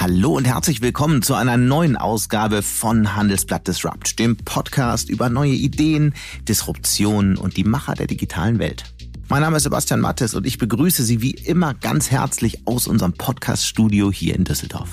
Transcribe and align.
Hallo 0.00 0.34
und 0.34 0.46
herzlich 0.46 0.80
willkommen 0.80 1.20
zu 1.20 1.34
einer 1.34 1.58
neuen 1.58 1.98
Ausgabe 1.98 2.62
von 2.62 3.16
Handelsblatt 3.16 3.68
Disrupt, 3.68 4.18
dem 4.18 4.34
Podcast 4.34 5.10
über 5.10 5.28
neue 5.28 5.52
Ideen, 5.52 6.14
Disruptionen 6.48 7.36
und 7.36 7.58
die 7.58 7.64
Macher 7.64 7.92
der 7.96 8.06
digitalen 8.06 8.58
Welt. 8.58 8.84
Mein 9.28 9.42
Name 9.42 9.58
ist 9.58 9.64
Sebastian 9.64 10.00
Mattes 10.00 10.32
und 10.32 10.46
ich 10.46 10.56
begrüße 10.56 11.02
Sie 11.02 11.20
wie 11.20 11.32
immer 11.32 11.74
ganz 11.74 12.10
herzlich 12.10 12.66
aus 12.66 12.86
unserem 12.86 13.12
Podcast-Studio 13.12 14.10
hier 14.10 14.36
in 14.36 14.44
Düsseldorf. 14.44 14.88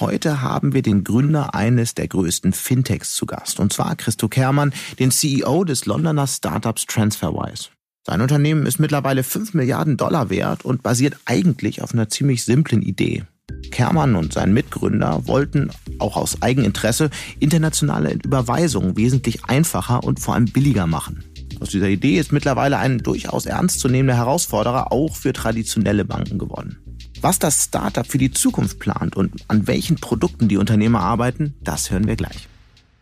Heute 0.00 0.42
haben 0.42 0.74
wir 0.74 0.82
den 0.82 1.04
Gründer 1.04 1.54
eines 1.54 1.94
der 1.94 2.08
größten 2.08 2.52
Fintechs 2.52 3.14
zu 3.14 3.24
Gast, 3.24 3.60
und 3.60 3.72
zwar 3.72 3.94
Christo 3.94 4.28
Kermann, 4.28 4.72
den 4.98 5.12
CEO 5.12 5.62
des 5.62 5.86
Londoner 5.86 6.26
Startups 6.26 6.86
TransferWise. 6.86 7.68
Sein 8.04 8.20
Unternehmen 8.20 8.66
ist 8.66 8.80
mittlerweile 8.80 9.22
5 9.22 9.54
Milliarden 9.54 9.96
Dollar 9.96 10.28
wert 10.28 10.64
und 10.64 10.82
basiert 10.82 11.18
eigentlich 11.24 11.82
auf 11.82 11.92
einer 11.92 12.08
ziemlich 12.08 12.42
simplen 12.42 12.82
Idee. 12.82 13.22
Kermann 13.70 14.16
und 14.16 14.32
sein 14.32 14.52
Mitgründer 14.52 15.26
wollten 15.26 15.70
auch 15.98 16.16
aus 16.16 16.42
Eigeninteresse 16.42 17.10
internationale 17.38 18.12
Überweisungen 18.12 18.96
wesentlich 18.96 19.44
einfacher 19.44 20.04
und 20.04 20.20
vor 20.20 20.34
allem 20.34 20.46
billiger 20.46 20.86
machen. 20.86 21.24
Aus 21.60 21.70
dieser 21.70 21.88
Idee 21.88 22.18
ist 22.18 22.32
mittlerweile 22.32 22.78
ein 22.78 22.98
durchaus 22.98 23.46
ernstzunehmender 23.46 24.16
Herausforderer 24.16 24.92
auch 24.92 25.14
für 25.14 25.32
traditionelle 25.32 26.04
Banken 26.04 26.38
geworden. 26.38 26.78
Was 27.20 27.38
das 27.38 27.64
Startup 27.64 28.06
für 28.06 28.16
die 28.16 28.30
Zukunft 28.30 28.78
plant 28.78 29.14
und 29.14 29.44
an 29.48 29.66
welchen 29.66 29.96
Produkten 29.96 30.48
die 30.48 30.56
Unternehmer 30.56 31.00
arbeiten, 31.00 31.54
das 31.62 31.90
hören 31.90 32.06
wir 32.06 32.16
gleich. 32.16 32.48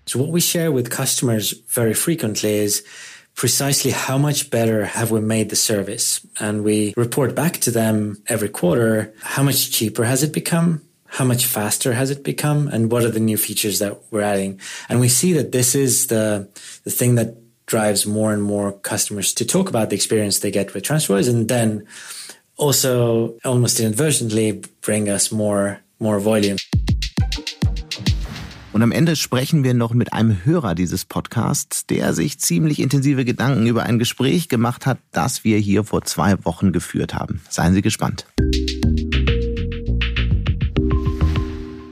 So 0.07 0.19
what 0.19 0.33
we 0.33 0.41
share 0.41 0.75
with 0.75 0.91
customers 0.91 1.63
very 1.69 1.95
frequently 1.95 2.65
is 2.65 2.83
precisely 3.39 3.93
how 3.93 4.19
much 4.19 4.51
better 4.51 4.85
have 4.85 5.13
we 5.13 5.21
made 5.21 5.49
the 5.49 5.57
service? 5.57 6.27
And 6.41 6.65
we 6.65 6.93
report 6.97 7.37
back 7.37 7.59
to 7.59 7.71
them 7.71 8.21
every 8.27 8.49
quarter, 8.49 9.15
how 9.23 9.45
much 9.45 9.71
cheaper 9.71 10.05
has 10.05 10.25
it 10.25 10.33
become? 10.33 10.83
How 11.07 11.25
much 11.25 11.47
faster 11.47 11.93
has 11.93 12.11
it 12.11 12.25
become? 12.25 12.67
And 12.67 12.91
what 12.91 13.05
are 13.05 13.11
the 13.13 13.21
new 13.21 13.37
features 13.37 13.79
that 13.79 13.97
we're 14.11 14.23
adding? 14.23 14.61
And 14.89 14.99
we 14.99 15.09
see 15.09 15.33
that 15.35 15.53
this 15.53 15.77
is 15.77 16.09
the, 16.09 16.49
the 16.83 16.91
thing 16.91 17.15
that 17.15 17.37
drives 17.67 18.05
more 18.07 18.33
and 18.33 18.43
more 18.43 18.73
customers 18.73 19.33
to 19.35 19.45
talk 19.45 19.69
about 19.69 19.91
the 19.91 19.97
experience 19.97 20.41
they 20.41 20.51
get 20.51 20.75
with 20.75 20.83
TransferWise 20.83 21.31
and 21.31 21.47
then 21.47 21.87
also 22.57 23.39
almost 23.45 23.79
inadvertently 23.79 24.65
bring 24.81 25.09
us 25.09 25.31
more, 25.31 25.79
more 26.01 26.19
volume. 26.19 26.57
Und 28.79 28.85
am 28.85 28.93
Ende 28.93 29.17
sprechen 29.17 29.65
wir 29.65 29.75
noch 29.75 29.93
mit 29.93 30.13
einem 30.13 30.45
Hörer 30.45 30.77
dieses 30.77 31.05
Podcasts, 31.05 31.85
der 31.87 32.15
sich 32.15 32.39
ziemlich 32.39 32.79
intensive 32.79 33.25
Gedanken 33.25 33.67
über 33.67 33.83
ein 33.83 33.99
Gespräch 33.99 34.49
gemacht 34.49 34.87
hat, 34.87 34.99
das 35.11 35.43
wir 35.43 35.59
hier 35.59 35.83
vor 35.83 36.03
zwei 36.03 36.37
Wochen 36.45 36.71
geführt 36.71 37.13
haben. 37.13 37.41
Seien 37.49 37.75
Sie 37.75 37.83
gespannt. 37.83 38.25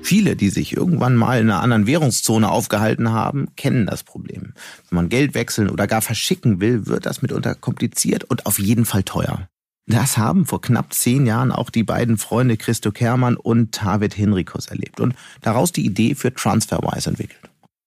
Viele, 0.01 0.37
die 0.37 0.48
sich 0.48 0.77
irgendwann 0.77 1.17
mal 1.17 1.41
in 1.41 1.51
einer 1.51 1.61
anderen 1.61 1.89
Währungszone 1.89 2.48
aufgehalten 2.48 3.11
haben, 3.11 3.48
kennen 3.56 3.87
das 3.87 4.05
Problem. 4.05 4.53
Wenn 4.89 4.97
man 4.97 5.09
Geld 5.09 5.34
wechseln 5.34 5.71
oder 5.71 5.89
gar 5.89 6.03
verschicken 6.03 6.61
will, 6.61 6.87
wird 6.87 7.05
das 7.05 7.21
mitunter 7.21 7.56
kompliziert 7.56 8.23
und 8.23 8.47
auf 8.47 8.61
jeden 8.61 8.84
Fall 8.84 9.03
teuer. 9.03 9.48
Das 9.89 10.19
haben 10.19 10.47
vor 10.47 10.61
knapp 10.61 10.92
zehn 10.92 11.27
Jahren 11.27 11.53
auch 11.53 11.70
die 11.70 11.84
beiden 11.84 12.19
Freunde 12.19 12.56
Christo 12.56 12.91
Kermann 12.91 13.37
und 13.37 13.84
David 13.84 14.19
Henrikus 14.19 14.67
erlebt 14.67 14.98
und 15.01 15.15
daraus 15.43 15.70
die 15.70 15.87
Idee 15.87 16.17
für 16.17 16.34
TransferWise 16.34 17.11
entwickelt. 17.11 17.39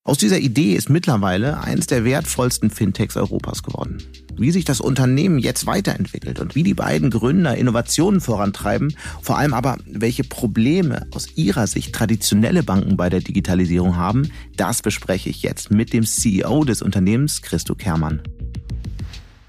Aus 0.05 0.17
dieser 0.17 0.39
Idee 0.39 0.75
ist 0.75 0.89
mittlerweile 0.89 1.59
eines 1.59 1.87
der 1.87 2.05
wertvollsten 2.05 2.71
Fintechs 2.71 3.17
Europas 3.17 3.63
geworden. 3.63 4.01
Wie 4.37 4.51
sich 4.51 4.63
das 4.63 4.79
Unternehmen 4.79 5.39
jetzt 5.39 5.65
weiterentwickelt 5.65 6.39
und 6.39 6.55
wie 6.55 6.63
die 6.63 6.73
beiden 6.73 7.09
Gründer 7.09 7.57
Innovationen 7.57 8.21
vorantreiben, 8.21 8.95
vor 9.21 9.37
allem 9.37 9.53
aber 9.53 9.77
welche 9.85 10.23
Probleme 10.23 11.05
aus 11.13 11.27
ihrer 11.35 11.67
Sicht 11.67 11.93
traditionelle 11.93 12.63
Banken 12.63 12.95
bei 12.95 13.09
der 13.09 13.19
Digitalisierung 13.19 13.97
haben, 13.97 14.31
das 14.55 14.81
bespreche 14.81 15.29
ich 15.29 15.43
jetzt 15.43 15.69
mit 15.69 15.91
dem 15.91 16.05
CEO 16.05 16.63
des 16.63 16.81
Unternehmens, 16.81 17.41
Christo 17.41 17.75
Kermann. 17.75 18.21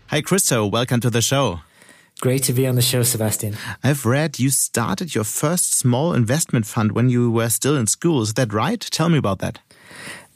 Hi 0.08 0.20
Christo, 0.20 0.72
welcome 0.72 0.98
to 0.98 1.10
the 1.10 1.22
show. 1.22 1.60
Great 2.20 2.42
to 2.42 2.52
be 2.52 2.66
on 2.66 2.74
the 2.74 2.82
show, 2.82 3.02
Sebastian. 3.02 3.56
I've 3.82 4.04
read 4.04 4.38
you 4.38 4.50
started 4.50 5.14
your 5.14 5.24
first 5.24 5.72
small 5.72 6.12
investment 6.12 6.66
fund 6.66 6.92
when 6.92 7.08
you 7.08 7.30
were 7.30 7.48
still 7.48 7.78
in 7.78 7.86
school. 7.86 8.20
Is 8.20 8.34
that 8.34 8.52
right? 8.52 8.78
Tell 8.78 9.08
me 9.08 9.16
about 9.16 9.38
that. 9.38 9.58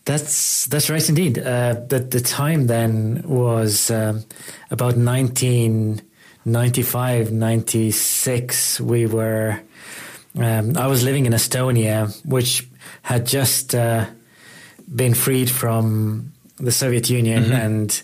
That's 0.07 0.65
that's 0.67 0.89
right 0.89 1.07
indeed. 1.09 1.39
Uh, 1.39 1.75
the 1.89 1.99
the 1.99 2.21
time 2.21 2.69
then 2.69 3.23
was 3.27 3.91
um, 3.91 4.25
about 4.71 4.97
1995, 4.97 7.33
96. 7.33 8.81
We 8.81 9.07
were. 9.07 9.61
Um, 10.37 10.77
I 10.77 10.87
was 10.87 11.03
living 11.05 11.27
in 11.27 11.33
Estonia, 11.33 12.11
which 12.25 12.67
had 13.03 13.27
just 13.27 13.75
uh, 13.75 14.07
been 14.95 15.15
freed 15.15 15.51
from 15.51 16.33
the 16.57 16.73
Soviet 16.73 17.11
Union, 17.11 17.45
mm 17.45 17.51
-hmm. 17.51 17.65
and 17.65 18.03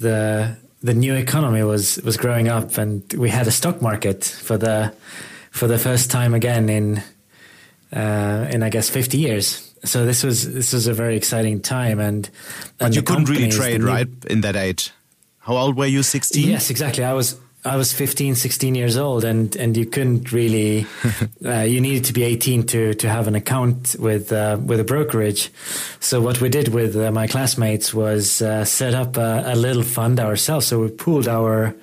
the 0.00 0.56
the 0.82 0.94
new 0.94 1.14
economy 1.14 1.62
was 1.62 1.98
was 2.02 2.16
growing 2.16 2.48
up, 2.48 2.78
and 2.78 3.02
we 3.14 3.30
had 3.30 3.46
a 3.46 3.50
stock 3.50 3.80
market 3.80 4.24
for 4.24 4.58
the 4.58 4.92
for 5.50 5.66
the 5.66 5.78
first 5.78 6.10
time 6.10 6.34
again 6.34 6.68
in 6.68 7.02
uh, 7.92 8.48
in 8.50 8.62
I 8.62 8.68
guess 8.68 8.90
fifty 8.90 9.18
years. 9.18 9.74
So 9.84 10.04
this 10.04 10.22
was 10.22 10.52
this 10.52 10.72
was 10.72 10.86
a 10.86 10.94
very 10.94 11.16
exciting 11.16 11.60
time, 11.60 11.98
and, 12.00 12.26
and 12.26 12.32
but 12.78 12.94
you 12.94 13.02
couldn't 13.02 13.28
really 13.28 13.50
trade, 13.50 13.82
right, 13.82 14.08
in 14.28 14.42
that 14.42 14.56
age. 14.56 14.92
How 15.38 15.56
old 15.56 15.76
were 15.76 15.86
you? 15.86 16.02
Sixteen. 16.02 16.48
Yes, 16.48 16.70
exactly. 16.70 17.04
I 17.04 17.12
was 17.12 17.36
I 17.64 17.76
was 17.76 17.92
15, 17.92 18.34
16 18.34 18.74
years 18.74 18.96
old, 18.96 19.22
and 19.24 19.54
and 19.54 19.76
you 19.76 19.86
couldn't 19.86 20.32
really. 20.32 20.84
uh, 21.44 21.60
you 21.60 21.80
needed 21.80 22.04
to 22.06 22.12
be 22.12 22.24
eighteen 22.24 22.66
to 22.66 22.94
to 22.94 23.08
have 23.08 23.28
an 23.28 23.36
account 23.36 23.94
with 24.00 24.32
uh, 24.32 24.58
with 24.60 24.80
a 24.80 24.84
brokerage. 24.84 25.48
So 26.00 26.20
what 26.20 26.40
we 26.40 26.48
did 26.48 26.68
with 26.68 26.96
uh, 26.96 27.12
my 27.12 27.28
classmates 27.28 27.94
was 27.94 28.42
uh, 28.42 28.64
set 28.64 28.94
up 28.94 29.16
a, 29.16 29.44
a, 29.46 29.54
little 29.54 29.84
fund 29.84 30.18
ourselves. 30.18 30.66
So 30.66 30.80
we 30.80 30.88
pooled 30.90 31.28
our 31.28 31.76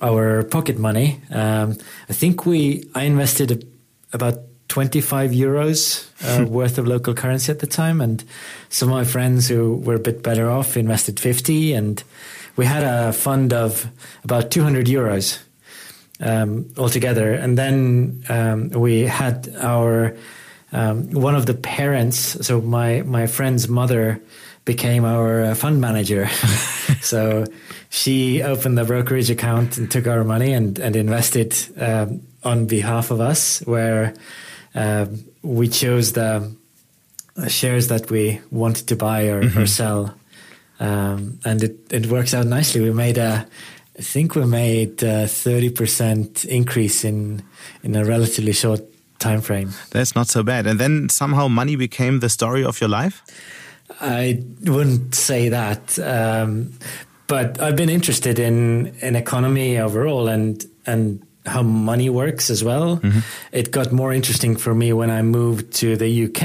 our 0.00 0.44
pocket 0.44 0.78
money. 0.78 1.20
Um, 1.32 1.76
I 2.08 2.12
think 2.12 2.46
we 2.46 2.88
I 2.94 3.02
invested 3.02 3.66
about 4.12 4.38
25 4.68 5.32
euros 5.32 6.06
uh, 6.22 6.46
worth 6.48 6.78
of 6.78 6.86
local 6.86 7.14
currency 7.14 7.50
at 7.50 7.58
the 7.58 7.66
time, 7.66 8.00
and 8.00 8.22
some 8.68 8.88
of 8.88 8.94
my 8.94 9.04
friends 9.04 9.48
who 9.48 9.78
were 9.78 9.96
a 9.96 10.00
bit 10.00 10.22
better 10.22 10.48
off 10.48 10.76
invested 10.76 11.18
50 11.18 11.72
and 11.72 12.04
we 12.58 12.66
had 12.66 12.82
a 12.82 13.12
fund 13.12 13.52
of 13.52 13.86
about 14.24 14.50
200 14.50 14.86
euros 14.86 15.38
um, 16.20 16.66
altogether. 16.76 17.32
And 17.32 17.56
then 17.56 18.24
um, 18.28 18.70
we 18.70 19.02
had 19.02 19.54
our 19.60 20.16
um, 20.72 21.12
one 21.12 21.34
of 21.34 21.46
the 21.46 21.54
parents, 21.54 22.46
so 22.46 22.60
my 22.60 23.00
my 23.02 23.26
friend's 23.26 23.68
mother 23.68 24.20
became 24.66 25.06
our 25.06 25.44
uh, 25.44 25.54
fund 25.54 25.80
manager. 25.80 26.28
so 27.00 27.46
she 27.88 28.42
opened 28.42 28.76
the 28.76 28.84
brokerage 28.84 29.30
account 29.30 29.78
and 29.78 29.90
took 29.90 30.06
our 30.06 30.24
money 30.24 30.52
and 30.52 30.78
and 30.78 30.94
invested 30.94 31.54
um, 31.80 32.20
on 32.44 32.66
behalf 32.66 33.10
of 33.10 33.20
us, 33.20 33.60
where 33.60 34.12
uh, 34.74 35.06
we 35.42 35.68
chose 35.68 36.12
the 36.12 36.52
shares 37.46 37.88
that 37.88 38.10
we 38.10 38.40
wanted 38.50 38.88
to 38.88 38.96
buy 38.96 39.30
or, 39.30 39.42
mm 39.42 39.48
-hmm. 39.48 39.62
or 39.62 39.66
sell 39.66 40.17
um, 40.80 41.38
and 41.44 41.62
it, 41.62 41.76
it 41.90 42.06
works 42.06 42.34
out 42.34 42.46
nicely. 42.46 42.80
We 42.80 42.92
made 42.92 43.18
a, 43.18 43.46
I 43.98 44.02
think 44.02 44.34
we 44.34 44.46
made 44.46 45.02
a 45.02 45.24
30% 45.24 46.44
increase 46.44 47.04
in, 47.04 47.42
in 47.82 47.96
a 47.96 48.04
relatively 48.04 48.52
short 48.52 48.80
time 49.18 49.40
frame. 49.40 49.70
That's 49.90 50.14
not 50.14 50.28
so 50.28 50.42
bad. 50.42 50.66
And 50.66 50.78
then 50.78 51.08
somehow 51.08 51.48
money 51.48 51.76
became 51.76 52.20
the 52.20 52.28
story 52.28 52.64
of 52.64 52.80
your 52.80 52.90
life? 52.90 53.22
I 54.00 54.42
wouldn't 54.62 55.14
say 55.14 55.48
that. 55.48 55.98
Um, 55.98 56.72
but 57.26 57.60
I've 57.60 57.76
been 57.76 57.90
interested 57.90 58.38
in, 58.38 58.94
in 59.00 59.16
economy 59.16 59.78
overall 59.78 60.28
and, 60.28 60.64
and 60.86 61.26
how 61.44 61.62
money 61.62 62.08
works 62.08 62.50
as 62.50 62.62
well. 62.62 63.00
Mm 63.02 63.10
-hmm. 63.10 63.22
It 63.52 63.70
got 63.70 63.90
more 63.90 64.14
interesting 64.14 64.58
for 64.58 64.74
me 64.74 64.94
when 64.94 65.10
I 65.10 65.22
moved 65.22 65.80
to 65.80 65.96
the 65.96 66.24
UK 66.24 66.42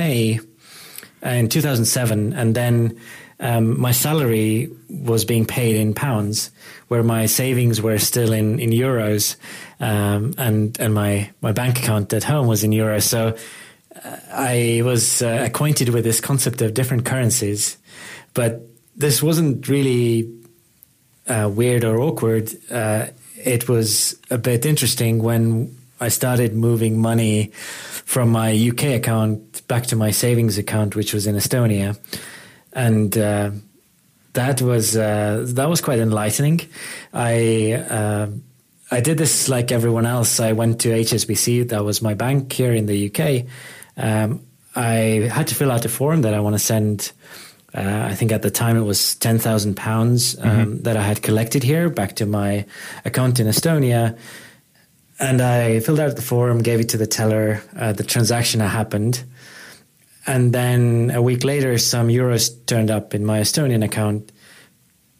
in 1.22 1.48
2007 1.48 2.34
and 2.34 2.56
then 2.56 2.98
um, 3.40 3.80
my 3.80 3.92
salary 3.92 4.70
was 4.90 5.26
being 5.26 5.46
paid 5.46 5.76
in 5.76 5.94
pounds, 5.94 6.52
where 6.88 7.04
my 7.04 7.26
savings 7.26 7.82
were 7.82 8.00
still 8.00 8.32
in 8.32 8.60
in 8.60 8.70
euros, 8.70 9.36
um, 9.80 10.34
and 10.38 10.80
and 10.80 10.94
my 10.94 11.32
my 11.42 11.52
bank 11.52 11.80
account 11.80 12.14
at 12.14 12.24
home 12.24 12.48
was 12.48 12.64
in 12.64 12.72
euros. 12.72 13.04
So 13.04 13.36
uh, 14.04 14.18
I 14.32 14.82
was 14.84 15.22
uh, 15.22 15.44
acquainted 15.46 15.90
with 15.90 16.04
this 16.04 16.22
concept 16.22 16.62
of 16.62 16.74
different 16.74 17.06
currencies, 17.06 17.78
but 18.34 18.62
this 18.96 19.24
wasn't 19.24 19.68
really 19.68 20.30
uh, 21.28 21.50
weird 21.54 21.84
or 21.84 22.00
awkward. 22.00 22.52
Uh, 22.70 23.08
it 23.38 23.68
was 23.68 24.16
a 24.30 24.38
bit 24.38 24.66
interesting 24.66 25.22
when 25.22 25.76
I 26.00 26.10
started 26.10 26.54
moving 26.54 27.02
money 27.02 27.48
from 28.06 28.30
my 28.30 28.52
UK 28.52 28.96
account 28.96 29.68
back 29.68 29.88
to 29.88 29.96
my 29.96 30.12
savings 30.12 30.58
account, 30.58 30.96
which 30.96 31.14
was 31.14 31.26
in 31.28 31.36
Estonia 31.36 31.98
and 32.74 33.18
uh, 33.18 33.52
that 34.34 34.62
was 34.62 34.98
uh, 34.98 35.46
that 35.50 35.70
was 35.70 35.82
quite 35.82 36.00
enlightening. 36.00 36.62
I 37.14 37.74
uh, 37.74 38.28
I 38.92 39.02
did 39.02 39.18
this 39.18 39.50
like 39.50 39.72
everyone 39.72 40.06
else. 40.06 40.40
I 40.40 40.52
went 40.52 40.82
to 40.82 40.90
HSBC, 40.90 41.70
that 41.70 41.84
was 41.84 42.02
my 42.02 42.14
bank 42.14 42.54
here 42.54 42.74
in 42.74 42.86
the 42.86 43.10
UK. 43.10 43.46
Um, 43.98 44.42
I 44.76 45.30
had 45.32 45.48
to 45.48 45.56
fill 45.56 45.72
out 45.72 45.86
a 45.86 45.90
form 45.90 46.22
that 46.24 46.34
I 46.34 46.40
want 46.40 46.54
to 46.54 46.60
send. 46.60 47.12
Uh, 47.76 48.08
I 48.12 48.14
think 48.14 48.32
at 48.32 48.44
the 48.44 48.52
time 48.52 48.78
it 48.78 48.84
was 48.84 49.16
ten 49.16 49.40
thousand 49.40 49.76
pounds 49.76 50.38
um, 50.40 50.50
mm-hmm. 50.50 50.84
that 50.84 50.98
I 50.98 51.02
had 51.02 51.24
collected 51.24 51.64
here 51.64 51.90
back 51.90 52.16
to 52.18 52.26
my 52.26 52.66
account 53.06 53.40
in 53.40 53.48
Estonia, 53.48 54.18
and 55.20 55.42
I 55.42 55.80
filled 55.80 56.00
out 56.00 56.16
the 56.16 56.22
form, 56.22 56.62
gave 56.62 56.80
it 56.80 56.90
to 56.90 56.98
the 56.98 57.08
teller. 57.08 57.64
Uh, 57.76 57.94
the 57.94 58.04
transaction 58.04 58.60
happened, 58.60 59.24
and 60.26 60.54
then 60.54 61.12
a 61.14 61.22
week 61.22 61.44
later, 61.44 61.78
some 61.78 62.08
euros 62.08 62.66
turned 62.66 62.90
up 62.90 63.14
in 63.14 63.26
my 63.26 63.40
Estonian 63.42 63.84
account, 63.84 64.32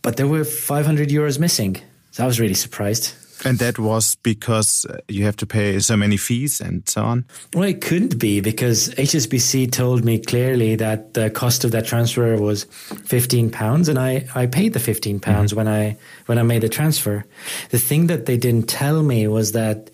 but 0.02 0.18
there 0.18 0.28
were 0.28 0.44
five 0.44 0.86
hundred 0.86 1.10
euros 1.10 1.40
missing. 1.40 1.78
So 2.12 2.24
I 2.24 2.28
was 2.28 2.40
really 2.40 2.54
surprised. 2.54 3.14
And 3.46 3.60
that 3.60 3.78
was 3.78 4.16
because 4.16 4.86
uh, 4.86 5.00
you 5.08 5.26
have 5.26 5.36
to 5.38 5.46
pay 5.46 5.80
so 5.80 5.98
many 5.98 6.18
fees 6.18 6.62
and 6.62 6.88
so 6.88 7.04
on? 7.04 7.26
Well, 7.54 7.64
it 7.68 7.82
couldn't 7.82 8.18
be 8.18 8.40
because 8.40 8.90
HSBC 8.90 9.72
told 9.72 10.06
me 10.06 10.20
clearly 10.20 10.76
that 10.76 11.14
the 11.14 11.30
cost 11.30 11.64
of 11.64 11.72
that 11.72 11.86
transfer 11.86 12.38
was 12.38 12.64
15 12.64 13.50
pounds 13.50 13.90
and 13.90 14.00
I, 14.00 14.28
I 14.34 14.46
paid 14.46 14.74
the 14.74 14.80
15 14.80 15.20
pounds 15.20 15.52
mm-hmm. 15.52 15.58
when 15.58 15.68
I 15.68 15.98
when 16.28 16.38
I 16.38 16.44
made 16.44 16.62
the 16.62 16.70
transfer. 16.70 17.26
The 17.70 17.80
thing 17.80 18.08
that 18.08 18.28
they 18.28 18.38
didn't 18.38 18.70
tell 18.70 19.04
me 19.04 19.28
was 19.28 19.52
that 19.52 19.92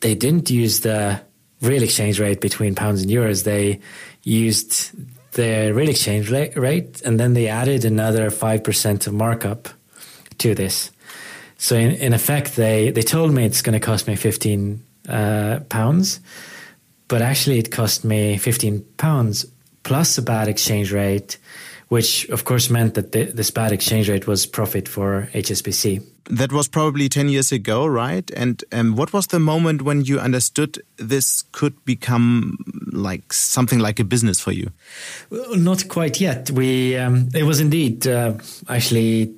they 0.00 0.14
didn't 0.14 0.50
use 0.50 0.80
the 0.80 1.20
real 1.62 1.82
exchange 1.82 2.20
rate 2.20 2.40
between 2.40 2.74
pounds 2.74 3.02
and 3.02 3.10
euros. 3.10 3.44
They 3.44 3.80
used 4.24 4.90
the 5.32 5.72
real 5.72 5.88
exchange 5.88 6.30
rate 6.30 7.02
and 7.02 7.20
then 7.20 7.34
they 7.34 7.48
added 7.48 7.84
another 7.84 8.30
5% 8.30 9.06
of 9.06 9.12
markup 9.12 9.68
to 10.38 10.54
this. 10.54 10.90
So 11.58 11.76
in, 11.76 11.92
in 11.92 12.12
effect, 12.12 12.56
they, 12.56 12.90
they 12.90 13.02
told 13.02 13.32
me 13.32 13.44
it's 13.44 13.62
going 13.62 13.78
to 13.78 13.84
cost 13.84 14.06
me 14.06 14.16
15 14.16 14.82
uh, 15.08 15.60
pounds, 15.68 16.20
but 17.08 17.22
actually 17.22 17.58
it 17.58 17.70
cost 17.70 18.04
me 18.04 18.38
15 18.38 18.84
pounds 18.96 19.46
plus 19.82 20.18
a 20.18 20.22
bad 20.22 20.48
exchange 20.48 20.92
rate, 20.92 21.38
which 21.94 22.28
of 22.30 22.44
course 22.44 22.70
meant 22.70 22.94
that 22.94 23.12
the, 23.12 23.26
this 23.26 23.52
bad 23.52 23.70
exchange 23.70 24.08
rate 24.10 24.26
was 24.26 24.46
profit 24.46 24.88
for 24.88 25.28
HSBC. 25.32 26.02
That 26.28 26.50
was 26.50 26.66
probably 26.66 27.08
10 27.08 27.28
years 27.28 27.52
ago, 27.52 27.86
right? 27.86 28.28
And 28.34 28.64
um, 28.72 28.96
what 28.96 29.12
was 29.12 29.28
the 29.28 29.38
moment 29.38 29.82
when 29.82 30.04
you 30.04 30.18
understood 30.18 30.82
this 30.96 31.44
could 31.52 31.84
become 31.84 32.58
like 32.90 33.32
something 33.32 33.78
like 33.78 34.00
a 34.00 34.04
business 34.04 34.40
for 34.40 34.50
you? 34.50 34.72
Well, 35.30 35.54
not 35.54 35.86
quite 35.88 36.20
yet. 36.20 36.50
We 36.50 36.96
um, 36.96 37.28
it 37.32 37.44
was 37.44 37.60
indeed 37.60 38.08
uh, 38.08 38.38
actually 38.68 39.32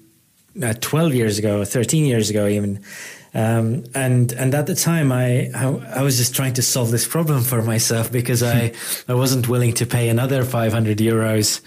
uh, 0.62 0.72
12 0.80 1.12
years 1.12 1.38
ago, 1.38 1.62
13 1.62 2.06
years 2.06 2.30
ago, 2.30 2.46
even. 2.46 2.80
Um, 3.34 3.84
and 3.94 4.32
and 4.32 4.54
at 4.54 4.66
the 4.66 4.74
time, 4.74 5.12
I, 5.12 5.50
I, 5.54 6.00
I 6.00 6.02
was 6.02 6.16
just 6.16 6.34
trying 6.34 6.54
to 6.54 6.62
solve 6.62 6.90
this 6.90 7.06
problem 7.06 7.42
for 7.42 7.60
myself 7.60 8.10
because 8.10 8.42
I 8.42 8.72
I 9.08 9.14
wasn't 9.14 9.46
willing 9.46 9.74
to 9.74 9.84
pay 9.84 10.08
another 10.08 10.42
500 10.42 10.96
euros 10.96 11.60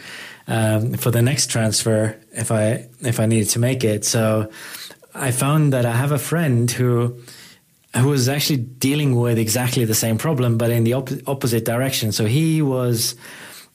um, 0.49 0.93
for 0.95 1.11
the 1.11 1.21
next 1.21 1.49
transfer 1.49 2.17
if 2.33 2.51
I 2.51 2.89
if 3.01 3.19
I 3.19 3.25
needed 3.27 3.49
to 3.49 3.59
make 3.59 3.83
it. 3.83 4.03
So 4.03 4.51
I 5.13 5.31
found 5.31 5.71
that 5.73 5.85
I 5.85 5.91
have 5.91 6.11
a 6.11 6.19
friend 6.19 6.69
who 6.69 7.15
who 7.95 8.09
was 8.09 8.27
actually 8.27 8.57
dealing 8.57 9.15
with 9.15 9.37
exactly 9.37 9.85
the 9.85 9.95
same 9.95 10.17
problem, 10.17 10.57
but 10.57 10.69
in 10.69 10.83
the 10.83 10.93
op- 10.93 11.27
opposite 11.27 11.65
direction. 11.65 12.11
So 12.11 12.25
he 12.25 12.61
was 12.61 13.15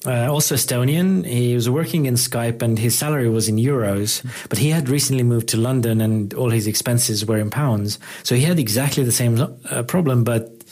uh, 0.06 0.30
also 0.30 0.54
Estonian. 0.54 1.24
He 1.24 1.54
was 1.54 1.68
working 1.68 2.06
in 2.06 2.14
Skype 2.14 2.62
and 2.62 2.78
his 2.78 2.96
salary 2.96 3.28
was 3.28 3.48
in 3.48 3.56
euros, 3.56 4.22
but 4.48 4.58
he 4.58 4.70
had 4.70 4.88
recently 4.88 5.24
moved 5.24 5.48
to 5.48 5.56
London 5.56 6.00
and 6.00 6.32
all 6.34 6.50
his 6.50 6.66
expenses 6.66 7.26
were 7.26 7.38
in 7.38 7.50
pounds. 7.50 7.98
So 8.22 8.34
he 8.34 8.42
had 8.42 8.58
exactly 8.58 9.02
the 9.02 9.12
same 9.12 9.40
uh, 9.70 9.82
problem, 9.82 10.22
but 10.22 10.62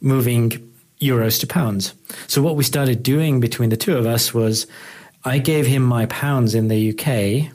moving 0.00 0.50
euros 1.00 1.40
to 1.40 1.46
pounds. 1.46 1.94
So 2.26 2.42
what 2.42 2.56
we 2.56 2.64
started 2.64 3.02
doing 3.02 3.40
between 3.40 3.70
the 3.70 3.76
two 3.76 3.96
of 3.96 4.06
us 4.06 4.34
was 4.34 4.66
I 5.24 5.38
gave 5.38 5.66
him 5.66 5.82
my 5.82 6.06
pounds 6.06 6.54
in 6.54 6.68
the 6.68 6.90
UK. 6.90 7.52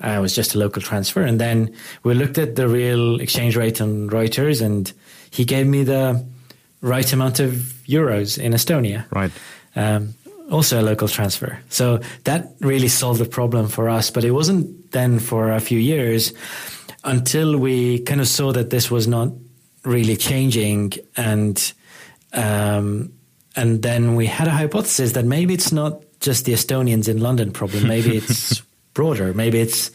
I 0.00 0.18
was 0.20 0.34
just 0.34 0.54
a 0.54 0.58
local 0.58 0.82
transfer. 0.82 1.22
And 1.22 1.40
then 1.40 1.74
we 2.02 2.14
looked 2.14 2.38
at 2.38 2.56
the 2.56 2.68
real 2.68 3.20
exchange 3.20 3.56
rate 3.56 3.80
on 3.80 4.10
Reuters 4.10 4.60
and 4.60 4.92
he 5.30 5.44
gave 5.44 5.66
me 5.66 5.84
the 5.84 6.24
right 6.82 7.10
amount 7.12 7.40
of 7.40 7.50
euros 7.86 8.38
in 8.38 8.52
Estonia. 8.52 9.06
Right. 9.10 9.32
Um, 9.74 10.14
also 10.50 10.80
a 10.80 10.82
local 10.82 11.08
transfer. 11.08 11.58
So 11.70 12.00
that 12.24 12.54
really 12.60 12.88
solved 12.88 13.20
the 13.20 13.24
problem 13.26 13.68
for 13.68 13.88
us. 13.88 14.10
But 14.10 14.24
it 14.24 14.32
wasn't 14.32 14.92
then 14.92 15.18
for 15.18 15.52
a 15.52 15.60
few 15.60 15.78
years 15.78 16.32
until 17.04 17.56
we 17.56 18.00
kind 18.00 18.20
of 18.20 18.28
saw 18.28 18.52
that 18.52 18.70
this 18.70 18.90
was 18.90 19.08
not 19.08 19.32
really 19.84 20.16
changing 20.16 20.92
and 21.16 21.72
um, 22.32 23.12
and 23.54 23.82
then 23.82 24.16
we 24.16 24.26
had 24.26 24.48
a 24.48 24.50
hypothesis 24.50 25.12
that 25.12 25.24
maybe 25.24 25.54
it's 25.54 25.72
not 25.72 26.02
just 26.20 26.44
the 26.44 26.52
Estonians 26.52 27.08
in 27.08 27.20
London 27.20 27.52
problem. 27.52 27.86
Maybe 27.86 28.16
it's 28.20 28.62
broader. 28.94 29.34
Maybe 29.34 29.60
it's 29.60 29.90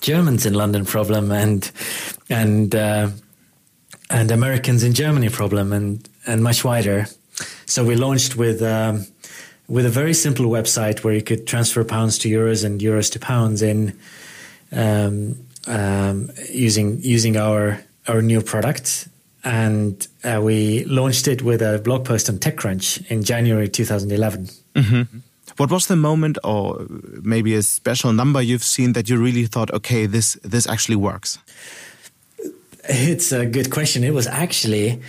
Germans 0.00 0.46
in 0.46 0.54
London 0.54 0.84
problem 0.84 1.30
and 1.30 1.70
and 2.28 2.74
uh, 2.74 3.10
and 4.10 4.30
Americans 4.30 4.82
in 4.82 4.94
Germany 4.94 5.28
problem 5.28 5.72
and 5.72 6.08
and 6.26 6.42
much 6.42 6.64
wider. 6.64 7.06
So 7.66 7.84
we 7.84 7.96
launched 7.96 8.36
with 8.36 8.62
um, 8.62 9.06
with 9.68 9.86
a 9.86 9.90
very 9.90 10.14
simple 10.14 10.46
website 10.46 11.04
where 11.04 11.14
you 11.14 11.22
could 11.22 11.46
transfer 11.46 11.84
pounds 11.84 12.18
to 12.18 12.28
euros 12.28 12.64
and 12.64 12.80
euros 12.80 13.10
to 13.12 13.18
pounds 13.18 13.62
in 13.62 13.98
um, 14.72 15.36
um, 15.66 16.30
using 16.52 17.00
using 17.02 17.36
our 17.36 17.80
our 18.08 18.22
new 18.22 18.40
product. 18.40 19.08
And 19.44 20.06
uh, 20.24 20.40
we 20.42 20.84
launched 20.86 21.28
it 21.28 21.42
with 21.42 21.62
a 21.62 21.78
blog 21.78 22.04
post 22.04 22.28
on 22.28 22.38
TechCrunch 22.38 23.08
in 23.10 23.22
January 23.22 23.68
2011. 23.68 24.48
Mm-hmm. 24.74 25.18
What 25.56 25.70
was 25.70 25.86
the 25.86 25.96
moment, 25.96 26.38
or 26.44 26.86
maybe 27.22 27.54
a 27.54 27.62
special 27.62 28.12
number 28.12 28.42
you've 28.42 28.64
seen 28.64 28.92
that 28.92 29.08
you 29.08 29.16
really 29.16 29.46
thought, 29.46 29.70
okay, 29.72 30.06
this 30.06 30.38
this 30.42 30.68
actually 30.68 30.96
works? 30.96 31.38
It's 32.88 33.32
a 33.32 33.46
good 33.46 33.70
question. 33.70 34.04
It 34.04 34.14
was 34.14 34.26
actually 34.26 35.00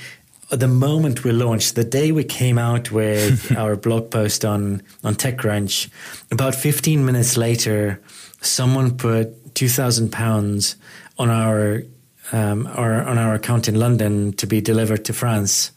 the 0.50 0.68
moment 0.68 1.24
we 1.24 1.32
launched, 1.32 1.76
the 1.76 1.84
day 1.84 2.12
we 2.12 2.24
came 2.24 2.58
out 2.58 2.92
with 2.92 3.52
our 3.58 3.76
blog 3.76 4.10
post 4.10 4.46
on 4.46 4.82
on 5.04 5.16
TechCrunch, 5.16 5.90
about 6.32 6.56
15 6.56 7.06
minutes 7.06 7.38
later, 7.38 8.02
someone 8.42 8.98
put 8.98 9.56
2,000 9.56 10.12
pounds 10.12 10.76
on 11.18 11.30
our 11.30 11.84
um, 12.32 12.68
our 12.68 13.04
on 13.04 13.18
our 13.18 13.34
account 13.36 13.68
in 13.68 13.76
London 13.76 14.34
to 14.34 14.48
be 14.48 14.62
delivered 14.62 15.06
to 15.06 15.14
France 15.14 15.72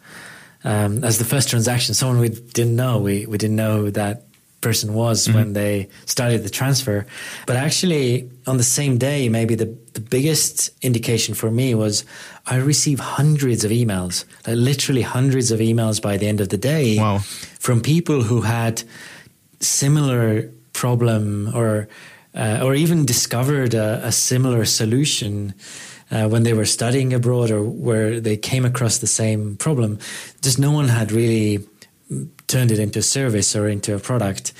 um, 0.64 1.04
as 1.04 1.18
the 1.18 1.24
first 1.24 1.48
transaction. 1.48 1.94
Someone 1.94 2.20
we 2.20 2.28
didn't 2.28 2.76
know. 2.76 2.98
We 2.98 3.26
we 3.26 3.38
didn't 3.38 3.56
know 3.56 3.90
that 3.90 4.24
person 4.60 4.94
was 4.94 5.26
mm-hmm. 5.26 5.36
when 5.36 5.52
they 5.52 5.88
started 6.06 6.42
the 6.42 6.50
transfer. 6.50 7.06
But 7.46 7.56
actually, 7.56 8.30
on 8.46 8.56
the 8.56 8.64
same 8.64 8.98
day, 8.98 9.28
maybe 9.28 9.54
the, 9.54 9.74
the 9.94 10.00
biggest 10.00 10.70
indication 10.82 11.34
for 11.34 11.50
me 11.50 11.74
was 11.74 12.04
I 12.46 12.56
received 12.56 13.00
hundreds 13.00 13.64
of 13.64 13.70
emails, 13.70 14.24
like 14.46 14.56
literally 14.56 15.02
hundreds 15.02 15.50
of 15.50 15.60
emails 15.60 16.00
by 16.00 16.16
the 16.16 16.26
end 16.26 16.40
of 16.40 16.48
the 16.48 16.58
day 16.58 16.98
wow. 16.98 17.18
from 17.58 17.80
people 17.80 18.22
who 18.22 18.42
had 18.42 18.82
similar 19.60 20.50
problem 20.72 21.50
or 21.54 21.88
uh, 22.32 22.60
or 22.62 22.74
even 22.74 23.04
discovered 23.04 23.74
a, 23.74 24.06
a 24.06 24.12
similar 24.12 24.64
solution. 24.64 25.54
Uh, 26.12 26.28
when 26.28 26.42
they 26.42 26.52
were 26.52 26.64
studying 26.64 27.12
abroad 27.12 27.52
or 27.52 27.62
where 27.62 28.18
they 28.18 28.36
came 28.36 28.64
across 28.64 28.98
the 28.98 29.06
same 29.06 29.56
problem, 29.58 29.96
just 30.42 30.58
no 30.58 30.72
one 30.72 30.88
had 30.88 31.12
really 31.12 31.64
turned 32.46 32.70
it 32.70 32.78
into 32.78 32.98
a 32.98 33.02
service 33.02 33.54
or 33.56 33.68
into 33.68 33.94
a 33.94 33.98
product. 33.98 34.52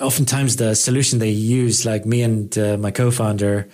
Oftentimes, 0.00 0.56
the 0.56 0.74
solution 0.74 1.18
they 1.18 1.30
use, 1.30 1.84
like 1.84 2.06
me 2.06 2.22
and 2.22 2.56
uh, 2.56 2.76
my 2.76 2.90
co-founder, 2.90 3.68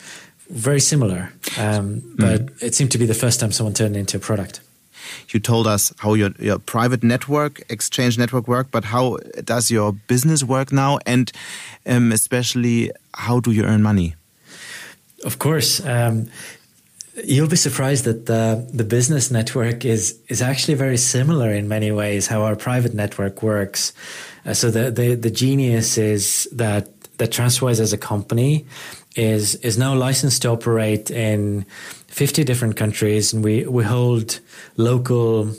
very 0.50 0.80
similar, 0.80 1.33
um, 1.59 2.00
mm. 2.00 2.16
but 2.16 2.62
it 2.62 2.75
seemed 2.75 2.90
to 2.92 2.99
be 2.99 3.06
the 3.06 3.14
first 3.14 3.40
time 3.40 3.52
someone 3.52 3.75
turned 3.75 3.97
it 3.97 3.99
into 3.99 4.16
a 4.16 4.21
product. 4.21 4.61
You 5.28 5.40
told 5.40 5.66
us 5.66 5.92
how 5.99 6.14
your, 6.14 6.30
your 6.38 6.59
private 6.59 7.02
network, 7.02 7.62
exchange 7.68 8.18
network 8.18 8.49
work, 8.49 8.68
but 8.71 8.85
how 8.85 9.18
does 9.45 9.71
your 9.71 9.92
business 9.92 10.42
work 10.42 10.73
now? 10.73 10.99
And 11.06 11.30
um, 11.85 12.12
especially, 12.12 12.92
how 13.14 13.40
do 13.40 13.52
you 13.52 13.64
earn 13.64 13.83
money? 13.83 14.14
Of 15.25 15.38
course. 15.38 15.85
Um, 15.85 16.28
You'll 17.25 17.49
be 17.49 17.57
surprised 17.57 18.05
that 18.05 18.27
the, 18.27 18.69
the 18.73 18.85
business 18.85 19.31
network 19.31 19.85
is 19.85 20.19
is 20.29 20.43
actually 20.43 20.75
very 20.75 20.99
similar 20.99 21.51
in 21.51 21.67
many 21.67 21.91
ways 21.91 22.27
how 22.27 22.43
our 22.43 22.57
private 22.57 22.93
network 22.95 23.43
works. 23.43 23.95
Uh, 24.45 24.53
so 24.53 24.71
the, 24.71 24.91
the 24.91 25.15
the 25.15 25.31
genius 25.31 25.97
is 25.97 26.49
that 26.53 26.89
that 27.19 27.31
Transferwise 27.31 27.81
as 27.81 27.93
a 27.93 27.99
company 27.99 28.67
is 29.15 29.55
is 29.57 29.79
now 29.79 29.95
licensed 29.95 30.43
to 30.43 30.51
operate 30.51 31.11
in 31.11 31.65
50 32.09 32.45
different 32.45 32.77
countries 32.77 33.33
and 33.33 33.43
we 33.43 33.65
we 33.67 33.83
hold 33.83 34.41
local 34.77 35.55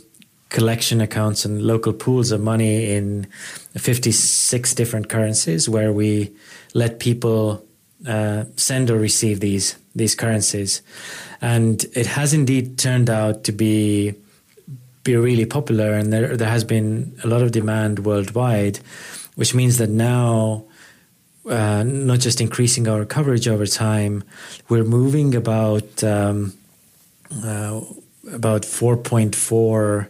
collection 0.50 1.02
accounts 1.02 1.44
and 1.44 1.62
local 1.62 1.92
pools 1.92 2.32
of 2.32 2.40
money 2.40 2.92
in 2.92 3.28
56 3.76 4.74
different 4.76 5.10
currencies 5.10 5.68
where 5.68 5.92
we 5.92 6.32
let 6.74 7.00
people 7.00 7.66
uh, 8.08 8.46
send 8.56 8.90
or 8.90 8.98
receive 8.98 9.40
these 9.40 9.76
these 9.98 10.16
currencies, 10.16 10.82
and 11.42 11.86
it 11.94 12.06
has 12.06 12.34
indeed 12.34 12.78
turned 12.78 13.10
out 13.10 13.44
to 13.46 13.52
be 13.52 14.14
be 15.04 15.16
really 15.16 15.46
popular, 15.46 15.94
and 15.94 16.12
there 16.14 16.38
there 16.38 16.50
has 16.50 16.64
been 16.64 17.18
a 17.24 17.28
lot 17.28 17.42
of 17.42 17.52
demand 17.52 18.00
worldwide, 18.06 18.80
which 19.36 19.54
means 19.54 19.78
that 19.78 19.90
now. 19.90 20.64
Uh, 21.50 21.82
not 21.82 22.20
just 22.20 22.42
increasing 22.42 22.90
our 22.90 23.06
coverage 23.06 23.48
over 23.48 23.66
time, 23.66 24.22
we're 24.68 24.84
moving 24.84 25.34
about 25.34 26.04
um, 26.04 26.52
uh, 27.42 27.80
about 28.34 28.64
4.4 28.64 30.10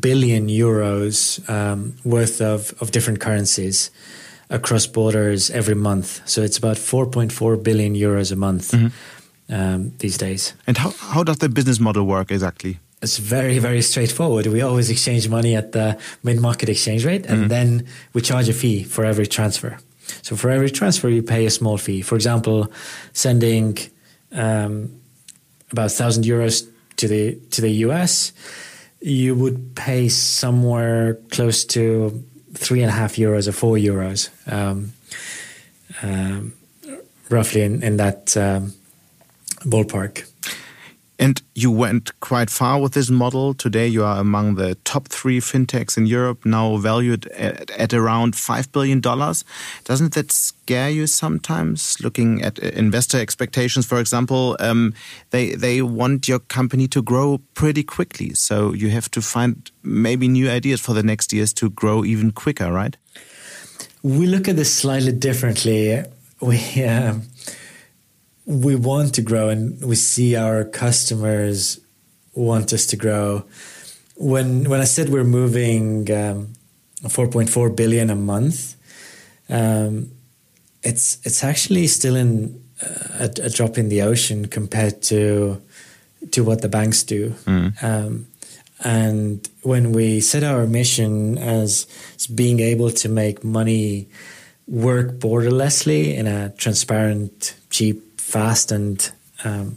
billion 0.00 0.48
euros 0.48 1.48
um, 1.48 1.94
worth 2.04 2.40
of, 2.40 2.74
of 2.80 2.90
different 2.90 3.20
currencies 3.20 3.90
across 4.50 4.86
borders 4.86 5.50
every 5.50 5.74
month. 5.74 6.20
So 6.28 6.42
it's 6.42 6.58
about 6.58 6.76
4.4 6.76 7.62
billion 7.62 7.94
euros 7.94 8.32
a 8.32 8.36
month 8.36 8.72
mm-hmm. 8.72 9.54
um, 9.54 9.92
these 9.98 10.16
days. 10.16 10.54
And 10.66 10.78
how, 10.78 10.90
how 10.90 11.24
does 11.24 11.38
the 11.38 11.48
business 11.48 11.80
model 11.80 12.04
work 12.04 12.30
exactly? 12.30 12.78
It's 13.02 13.18
very, 13.18 13.58
very 13.58 13.82
straightforward. 13.82 14.46
We 14.46 14.62
always 14.62 14.90
exchange 14.90 15.28
money 15.28 15.54
at 15.54 15.72
the 15.72 15.98
mid 16.22 16.40
market 16.40 16.68
exchange 16.68 17.04
rate, 17.04 17.26
and 17.26 17.40
mm-hmm. 17.40 17.48
then 17.48 17.86
we 18.14 18.22
charge 18.22 18.48
a 18.48 18.54
fee 18.54 18.84
for 18.84 19.04
every 19.04 19.26
transfer. 19.26 19.78
So 20.22 20.36
for 20.36 20.50
every 20.50 20.70
transfer, 20.70 21.08
you 21.08 21.22
pay 21.22 21.46
a 21.46 21.50
small 21.50 21.78
fee. 21.78 22.00
For 22.00 22.14
example, 22.14 22.72
sending 23.12 23.76
um, 24.32 25.00
about 25.70 25.90
1,000 25.90 26.24
euros 26.24 26.66
to 26.96 27.08
the 27.08 27.38
to 27.50 27.60
the 27.60 27.70
US, 27.86 28.32
you 29.00 29.34
would 29.34 29.74
pay 29.74 30.08
somewhere 30.08 31.14
close 31.30 31.64
to 31.66 32.24
three 32.56 32.82
and 32.82 32.90
a 32.90 32.94
half 32.94 33.16
euros 33.16 33.48
or 33.48 33.52
four 33.52 33.76
euros, 33.76 34.30
um, 34.50 34.92
um, 36.02 36.52
roughly 37.28 37.62
in, 37.62 37.82
in 37.82 37.96
that 37.98 38.36
um, 38.36 38.72
ballpark. 39.60 40.24
And 41.18 41.40
you 41.54 41.70
went 41.70 42.18
quite 42.20 42.50
far 42.50 42.78
with 42.78 42.92
this 42.92 43.08
model. 43.08 43.54
Today, 43.54 43.86
you 43.86 44.04
are 44.04 44.20
among 44.20 44.56
the 44.56 44.74
top 44.84 45.08
three 45.08 45.40
fintechs 45.40 45.96
in 45.96 46.06
Europe, 46.06 46.44
now 46.44 46.76
valued 46.76 47.26
at, 47.28 47.70
at 47.70 47.94
around 47.94 48.34
$5 48.34 48.70
billion. 48.70 49.00
Doesn't 49.00 50.12
that 50.12 50.30
scare 50.30 50.90
you 50.90 51.06
sometimes, 51.06 51.96
looking 52.02 52.42
at 52.42 52.62
uh, 52.62 52.66
investor 52.68 53.18
expectations, 53.18 53.86
for 53.86 53.98
example? 53.98 54.56
Um, 54.60 54.92
they, 55.30 55.54
they 55.54 55.80
want 55.80 56.28
your 56.28 56.38
company 56.38 56.86
to 56.88 57.00
grow 57.00 57.40
pretty 57.54 57.82
quickly. 57.82 58.34
So 58.34 58.74
you 58.74 58.90
have 58.90 59.10
to 59.12 59.22
find 59.22 59.70
maybe 59.82 60.28
new 60.28 60.50
ideas 60.50 60.82
for 60.82 60.92
the 60.92 61.02
next 61.02 61.32
years 61.32 61.54
to 61.54 61.70
grow 61.70 62.04
even 62.04 62.30
quicker, 62.30 62.70
right? 62.70 62.94
We 64.02 64.26
look 64.26 64.48
at 64.48 64.56
this 64.56 64.72
slightly 64.74 65.12
differently. 65.12 66.02
We. 66.40 66.84
Uh, 66.84 67.14
we 68.46 68.76
want 68.76 69.14
to 69.14 69.22
grow 69.22 69.48
and 69.48 69.84
we 69.84 69.96
see 69.96 70.36
our 70.36 70.64
customers 70.64 71.80
want 72.34 72.72
us 72.72 72.86
to 72.86 72.96
grow. 72.96 73.44
When 74.16 74.70
when 74.70 74.80
I 74.80 74.84
said 74.84 75.08
we're 75.08 75.24
moving 75.24 76.10
um, 76.12 76.54
4.4 77.02 77.76
billion 77.76 78.08
a 78.08 78.14
month, 78.14 78.76
um, 79.48 80.12
it's 80.82 81.18
it's 81.24 81.42
actually 81.42 81.88
still 81.88 82.16
in 82.16 82.62
uh, 82.82 83.26
a, 83.26 83.46
a, 83.46 83.50
drop 83.50 83.76
in 83.78 83.88
the 83.88 84.02
ocean 84.02 84.46
compared 84.46 85.02
to 85.02 85.60
to 86.30 86.44
what 86.44 86.62
the 86.62 86.68
banks 86.68 87.02
do. 87.02 87.30
Mm. 87.44 87.82
Um, 87.82 88.26
and 88.84 89.48
when 89.62 89.92
we 89.92 90.20
set 90.20 90.44
our 90.44 90.66
mission 90.66 91.38
as, 91.38 91.86
as 92.16 92.26
being 92.26 92.60
able 92.60 92.90
to 92.90 93.08
make 93.08 93.42
money 93.42 94.08
work 94.68 95.12
borderlessly 95.12 96.14
in 96.14 96.26
a 96.26 96.50
transparent, 96.50 97.56
cheap 97.70 98.05
fast 98.26 98.72
and 98.72 99.12
um, 99.44 99.76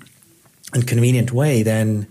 and 0.74 0.88
convenient 0.88 1.32
way, 1.32 1.63
then 1.63 2.08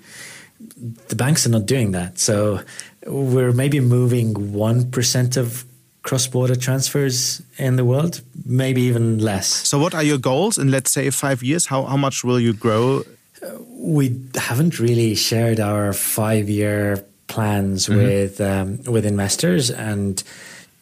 the 1.08 1.16
banks 1.16 1.46
are 1.46 1.50
not 1.50 1.66
doing 1.66 1.92
that. 1.92 2.18
So 2.18 2.60
we're 3.06 3.52
maybe 3.52 3.80
moving 3.80 4.52
one 4.52 4.90
percent 4.90 5.36
of 5.36 5.64
cross-border 6.02 6.56
transfers 6.56 7.42
in 7.58 7.76
the 7.76 7.84
world, 7.84 8.22
maybe 8.46 8.82
even 8.82 9.18
less. 9.18 9.46
So, 9.46 9.78
what 9.78 9.94
are 9.94 10.02
your 10.02 10.18
goals 10.18 10.56
in, 10.56 10.70
let's 10.70 10.90
say, 10.90 11.10
five 11.10 11.42
years? 11.42 11.66
How 11.66 11.82
how 11.84 11.96
much 11.96 12.24
will 12.24 12.40
you 12.40 12.54
grow? 12.54 13.02
Uh, 13.42 13.58
we 13.68 14.16
haven't 14.34 14.78
really 14.78 15.14
shared 15.14 15.60
our 15.60 15.92
five-year 15.92 17.04
plans 17.26 17.88
mm 17.88 17.94
-hmm. 17.94 18.04
with 18.06 18.40
um, 18.40 18.94
with 18.94 19.04
investors, 19.04 19.70
and 19.70 20.24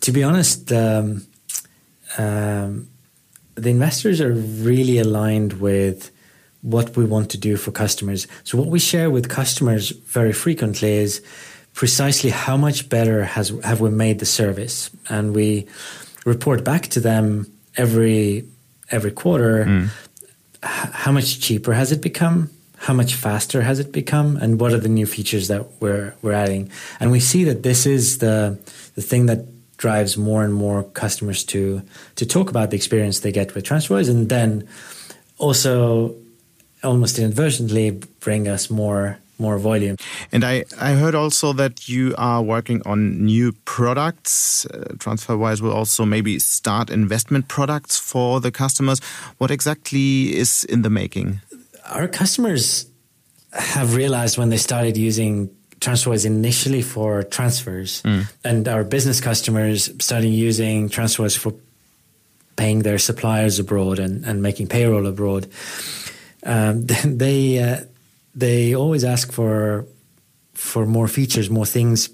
to 0.01 0.13
be 0.13 0.25
honest. 0.25 0.71
Um, 0.71 1.27
um, 2.19 2.89
the 3.57 3.71
investors 3.71 4.21
are 4.21 4.33
really 4.33 4.99
aligned 4.99 5.55
with 5.55 6.11
what 6.63 6.97
we 6.97 7.05
want 7.05 7.31
to 7.31 7.39
do 7.39 7.57
for 7.57 7.71
customers. 7.73 8.27
So 8.45 8.59
what 8.59 8.69
we 8.69 8.79
share 8.79 9.11
with 9.11 9.29
customers 9.29 9.91
very 9.91 10.33
frequently 10.33 10.93
is 10.93 11.23
precisely 11.75 12.31
how 12.31 12.57
much 12.57 12.89
better 12.89 13.25
has 13.25 13.49
have 13.65 13.81
we 13.81 13.91
made 13.91 14.19
the 14.19 14.27
service, 14.27 14.91
and 15.09 15.35
we 15.35 15.67
report 16.25 16.65
back 16.65 16.89
to 16.89 17.01
them 17.01 17.47
every 17.77 18.45
every 18.91 19.11
quarter 19.11 19.65
mm. 19.65 19.89
how 20.63 21.13
much 21.13 21.41
cheaper 21.41 21.73
has 21.73 21.93
it 21.93 22.01
become, 22.01 22.51
how 22.79 22.95
much 22.95 23.15
faster 23.15 23.63
has 23.63 23.79
it 23.79 23.93
become, 23.93 24.37
and 24.37 24.61
what 24.61 24.73
are 24.73 24.79
the 24.79 24.89
new 24.89 25.07
features 25.07 25.49
that 25.49 25.67
we're 25.81 26.15
we're 26.23 26.33
adding. 26.33 26.71
And 27.01 27.11
we 27.11 27.21
see 27.21 27.45
that 27.45 27.63
this 27.63 27.87
is 27.87 28.19
the 28.19 28.59
the 28.95 29.03
thing 29.03 29.27
that 29.27 29.47
drives 29.76 30.16
more 30.16 30.45
and 30.45 30.54
more 30.54 30.83
customers 30.83 31.45
to 31.45 31.83
to 32.14 32.26
talk 32.26 32.50
about 32.50 32.71
the 32.71 32.76
experience 32.76 33.21
they 33.21 33.33
get 33.33 33.54
with 33.54 33.64
TransferWise, 33.64 34.11
and 34.11 34.28
then 34.28 34.66
also 35.38 36.14
almost 36.83 37.18
inadvertently 37.18 37.90
bring 38.21 38.49
us 38.49 38.71
more 38.71 39.18
more 39.38 39.59
volume. 39.59 39.97
And 40.33 40.45
I, 40.45 40.64
I 40.80 40.92
heard 40.92 41.14
also 41.14 41.52
that 41.54 41.88
you 41.88 42.14
are 42.16 42.42
working 42.42 42.83
on 42.87 43.25
new 43.25 43.52
products. 43.64 44.66
Uh, 44.66 44.95
TransferWise 44.97 45.61
will 45.61 45.73
also 45.73 46.06
maybe 46.06 46.38
start 46.38 46.90
investment 46.90 47.49
products 47.49 47.99
for 47.99 48.40
the 48.40 48.50
customers. 48.50 49.00
What 49.38 49.50
exactly 49.50 50.35
is 50.35 50.64
in 50.64 50.83
the 50.83 50.90
making? 50.90 51.40
Our 51.85 52.09
customers 52.09 52.87
have 53.52 53.95
realized 53.95 54.38
when 54.38 54.49
they 54.49 54.56
started 54.56 54.97
using 54.97 55.50
TransferWise 55.80 56.25
initially 56.25 56.83
for 56.83 57.23
transfers, 57.23 58.02
mm. 58.02 58.26
and 58.45 58.66
our 58.68 58.85
business 58.85 59.21
customers 59.21 59.90
started 59.99 60.28
using 60.28 60.88
TransferWise 60.88 61.37
for 61.37 61.54
paying 62.56 62.83
their 62.83 62.99
suppliers 62.99 63.59
abroad 63.59 63.99
and, 63.99 64.25
and 64.25 64.42
making 64.42 64.66
payroll 64.66 65.06
abroad. 65.06 65.47
Um, 66.42 66.87
they 67.04 67.59
uh, 67.59 67.80
they 68.35 68.75
always 68.75 69.04
ask 69.04 69.33
for 69.33 69.87
for 70.54 70.87
more 70.87 71.09
features, 71.09 71.50
more 71.50 71.66
things 71.66 72.11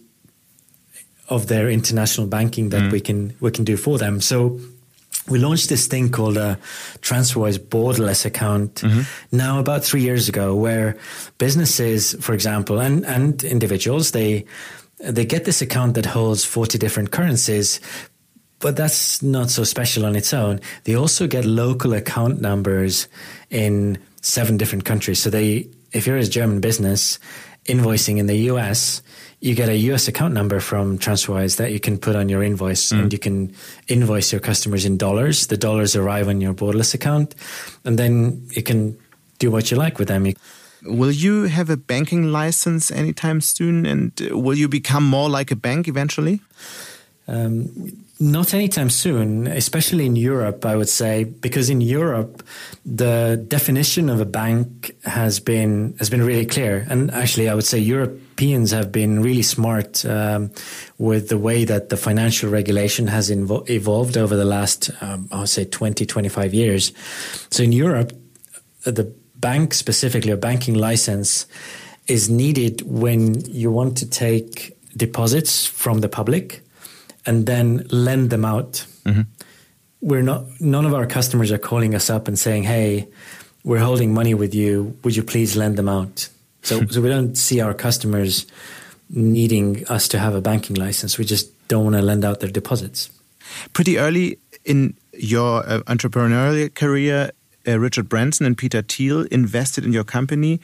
of 1.29 1.47
their 1.47 1.71
international 1.71 2.27
banking 2.27 2.71
that 2.71 2.83
mm. 2.83 2.93
we 2.93 3.01
can 3.01 3.35
we 3.41 3.51
can 3.51 3.65
do 3.65 3.77
for 3.77 3.99
them. 3.99 4.21
So 4.21 4.61
we 5.29 5.39
launched 5.39 5.69
this 5.69 5.87
thing 5.87 6.11
called 6.11 6.37
a 6.37 6.59
TransferWise 7.01 7.59
borderless 7.59 8.25
account 8.25 8.77
mm-hmm. 8.77 9.03
now 9.31 9.61
about 9.61 9.85
three 9.85 10.03
years 10.03 10.29
ago, 10.29 10.55
where 10.55 10.97
businesses, 11.39 12.15
for 12.21 12.35
example, 12.35 12.81
and, 12.81 13.05
and 13.07 13.45
individuals, 13.45 14.11
they 14.11 14.45
they 14.99 15.25
get 15.25 15.45
this 15.45 15.61
account 15.61 15.95
that 15.95 16.07
holds 16.07 16.45
40 16.45 16.79
different 16.79 17.11
currencies, 17.11 17.81
but 18.61 18.77
that's 18.77 19.21
not 19.21 19.51
so 19.51 19.65
special 19.65 20.07
on 20.07 20.15
its 20.15 20.33
own. 20.33 20.61
They 20.85 20.95
also 20.95 21.27
get 21.27 21.45
local 21.45 21.93
account 21.93 22.41
numbers 22.41 23.09
in 23.51 23.99
seven 24.21 24.57
different 24.57 24.85
countries. 24.85 25.21
So 25.21 25.29
they, 25.29 25.69
if 25.91 26.07
you're 26.07 26.17
a 26.17 26.25
German 26.25 26.61
business 26.61 27.19
invoicing 27.67 28.19
in 28.19 28.27
the 28.27 28.37
US, 28.51 29.03
you 29.41 29.55
get 29.55 29.69
a 29.69 29.77
US 29.93 30.09
account 30.09 30.35
number 30.35 30.61
from 30.61 30.99
TransferWise 30.99 31.57
that 31.57 31.73
you 31.73 31.81
can 31.81 31.99
put 31.99 32.17
on 32.17 32.29
your 32.29 32.43
invoice 32.43 32.93
mm. 32.93 33.01
and 33.01 33.13
you 33.13 33.19
can 33.19 33.55
invoice 33.89 34.33
your 34.33 34.41
customers 34.41 34.85
in 34.85 34.97
dollars. 34.97 35.47
The 35.47 35.57
dollars 35.57 35.97
arrive 35.97 36.29
on 36.29 36.41
your 36.41 36.55
borderless 36.55 36.95
account 36.95 37.35
and 37.85 37.99
then 37.99 38.49
you 38.51 38.63
can 38.63 38.99
do 39.39 39.51
what 39.51 39.71
you 39.71 39.77
like 39.77 39.99
with 39.99 40.09
them. 40.09 40.27
Will 40.85 41.13
you 41.13 41.45
have 41.45 41.71
a 41.71 41.77
banking 41.77 42.33
license 42.33 42.91
anytime 42.91 43.41
soon 43.41 43.87
and 43.87 44.13
will 44.31 44.57
you 44.57 44.69
become 44.69 45.05
more 45.05 45.29
like 45.29 45.51
a 45.51 45.57
bank 45.57 45.87
eventually? 45.87 46.41
Um, 47.29 48.03
not 48.23 48.55
anytime 48.55 48.89
soon, 48.89 49.47
especially 49.49 50.07
in 50.07 50.17
Europe, 50.17 50.65
I 50.65 50.77
would 50.77 50.89
say, 50.89 51.25
because 51.25 51.69
in 51.71 51.81
Europe, 51.81 52.43
the 52.87 53.45
definition 53.49 54.09
of 54.09 54.21
a 54.21 54.25
bank 54.25 54.95
has 55.05 55.41
been 55.41 55.95
has 55.99 56.09
been 56.09 56.23
really 56.23 56.47
clear. 56.47 56.87
And 56.89 57.11
actually, 57.11 57.49
I 57.49 57.55
would 57.55 57.65
say 57.65 57.79
Europeans 57.79 58.71
have 58.71 58.93
been 58.93 59.23
really 59.23 59.43
smart 59.43 60.05
um, 60.05 60.51
with 60.99 61.29
the 61.29 61.39
way 61.39 61.65
that 61.65 61.89
the 61.89 61.97
financial 61.97 62.49
regulation 62.49 63.09
has 63.09 63.29
invo- 63.31 63.69
evolved 63.69 64.17
over 64.17 64.37
the 64.37 64.45
last, 64.45 64.91
um, 65.01 65.29
I 65.33 65.41
would 65.41 65.49
say, 65.49 65.65
20, 65.65 66.07
25 66.07 66.55
years. 66.55 66.93
So 67.51 67.65
in 67.65 67.73
Europe, 67.73 68.13
the 68.85 69.13
bank 69.37 69.75
specifically, 69.75 70.31
a 70.31 70.37
banking 70.37 70.75
license, 70.75 71.47
is 72.07 72.29
needed 72.29 72.83
when 72.83 73.41
you 73.47 73.71
want 73.71 73.97
to 73.99 74.09
take 74.09 74.77
deposits 74.97 75.67
from 75.67 76.01
the 76.01 76.09
public 76.09 76.63
and 77.27 77.47
then 77.47 77.87
lend 77.91 78.31
them 78.31 78.45
out. 78.45 78.87
Mm-hmm. 79.05 79.23
We're 80.01 80.23
not. 80.23 80.45
None 80.61 80.85
of 80.85 80.95
our 80.95 81.07
customers 81.07 81.53
are 81.53 81.59
calling 81.59 81.95
us 81.95 82.11
up 82.11 82.29
and 82.29 82.39
saying, 82.39 82.65
"Hey, 82.65 83.09
we're 83.65 83.79
holding 83.79 84.13
money 84.13 84.35
with 84.35 84.55
you. 84.55 84.97
Would 85.05 85.17
you 85.17 85.23
please 85.23 85.57
lend 85.57 85.77
them 85.77 85.89
out? 85.89 86.29
So, 86.63 86.87
so 86.87 87.01
we 87.01 87.09
don't 87.09 87.37
see 87.37 87.61
our 87.61 87.75
customers 87.75 88.47
needing 89.11 89.87
us 89.89 90.09
to 90.09 90.19
have 90.19 90.35
a 90.35 90.41
banking 90.41 90.77
license. 90.77 91.19
We 91.19 91.25
just 91.25 91.51
don't 91.69 91.85
want 91.85 91.97
to 91.97 92.03
lend 92.03 92.25
out 92.25 92.41
their 92.41 92.51
deposits. 92.51 93.11
Pretty 93.73 93.99
early 93.99 94.39
in 94.65 94.95
your 95.13 95.67
uh, 95.67 95.81
entrepreneurial 95.81 96.75
career, 96.75 97.31
uh, 97.67 97.79
Richard 97.79 98.09
Branson 98.09 98.47
and 98.47 98.57
Peter 98.57 98.83
Thiel 98.83 99.23
invested 99.31 99.85
in 99.85 99.93
your 99.93 100.05
company. 100.05 100.61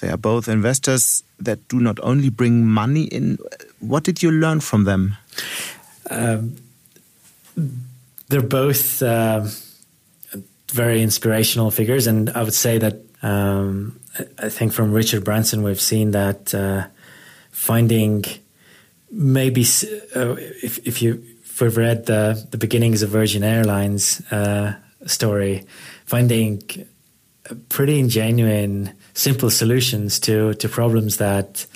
They 0.00 0.08
are 0.08 0.16
both 0.16 0.48
investors 0.48 1.22
that 1.38 1.68
do 1.68 1.78
not 1.78 2.00
only 2.02 2.28
bring 2.28 2.66
money 2.66 3.04
in. 3.04 3.38
What 3.80 4.04
did 4.04 4.22
you 4.22 4.30
learn 4.30 4.60
from 4.60 4.84
them? 4.84 5.16
Um, 6.12 6.56
they're 8.28 8.42
both 8.42 9.02
uh, 9.02 9.46
very 10.72 11.02
inspirational 11.02 11.70
figures, 11.70 12.06
and 12.06 12.30
I 12.30 12.42
would 12.42 12.54
say 12.54 12.78
that 12.78 13.00
um, 13.22 14.00
I 14.38 14.48
think 14.48 14.72
from 14.72 14.92
Richard 14.92 15.24
Branson 15.24 15.62
we've 15.62 15.80
seen 15.80 16.12
that 16.12 16.54
uh, 16.54 16.86
finding 17.50 18.24
maybe 19.10 19.62
uh, 20.16 20.36
if 20.62 20.78
if 20.86 21.02
you 21.02 21.22
if 21.44 21.60
we've 21.60 21.76
read 21.76 22.06
the 22.06 22.46
the 22.50 22.58
beginnings 22.58 23.02
of 23.02 23.10
Virgin 23.10 23.44
Airlines 23.44 24.20
uh, 24.32 24.74
story, 25.06 25.64
finding 26.06 26.62
pretty 27.68 28.06
genuine, 28.08 28.92
simple 29.14 29.50
solutions 29.50 30.18
to 30.20 30.54
to 30.54 30.68
problems 30.68 31.18
that 31.18 31.66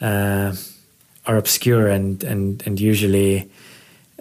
uh, 0.00 0.54
are 1.26 1.36
obscure 1.36 1.88
and 1.88 2.22
and 2.24 2.62
and 2.66 2.80
usually 2.80 3.50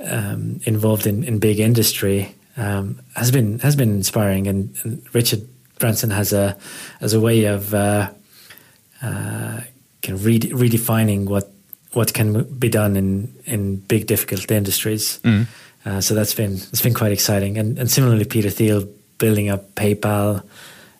um, 0.03 0.59
involved 0.65 1.07
in, 1.07 1.23
in 1.23 1.39
big 1.39 1.59
industry 1.59 2.35
um, 2.57 2.99
has 3.15 3.31
been 3.31 3.59
has 3.59 3.75
been 3.75 3.91
inspiring. 3.91 4.47
And, 4.47 4.75
and, 4.83 5.03
Richard 5.13 5.47
Branson 5.79 6.09
has 6.09 6.33
a 6.33 6.57
as 7.01 7.13
a 7.13 7.19
way 7.19 7.45
of 7.45 7.73
uh, 7.73 8.09
uh, 9.01 9.61
kind 10.01 10.19
of 10.19 10.21
redefining 10.21 11.25
what 11.25 11.51
what 11.93 12.13
can 12.13 12.43
be 12.43 12.69
done 12.69 12.95
in 12.95 13.33
in 13.45 13.77
big 13.77 14.07
difficult 14.07 14.49
industries. 14.51 15.19
Mm. 15.23 15.47
Uh, 15.85 16.01
so 16.01 16.15
that's 16.15 16.33
been 16.33 16.53
it's 16.53 16.81
been 16.81 16.93
quite 16.93 17.11
exciting. 17.11 17.57
And, 17.57 17.77
and 17.77 17.89
similarly, 17.89 18.25
Peter 18.25 18.49
Thiel 18.49 18.87
building 19.17 19.49
up 19.49 19.75
PayPal 19.75 20.43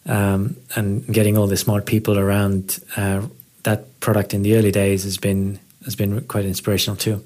um, 0.06 0.56
and 0.76 1.06
getting 1.08 1.38
all 1.38 1.48
the 1.48 1.58
smart 1.58 1.86
people 1.86 2.18
around 2.18 2.80
uh, 2.96 3.22
that 3.64 4.00
product 4.00 4.34
in 4.34 4.44
the 4.44 4.56
early 4.56 4.72
days 4.72 5.04
has 5.04 5.18
been 5.18 5.60
has 5.86 5.96
been 5.96 6.22
quite 6.22 6.46
inspirational 6.46 6.96
too 6.96 7.24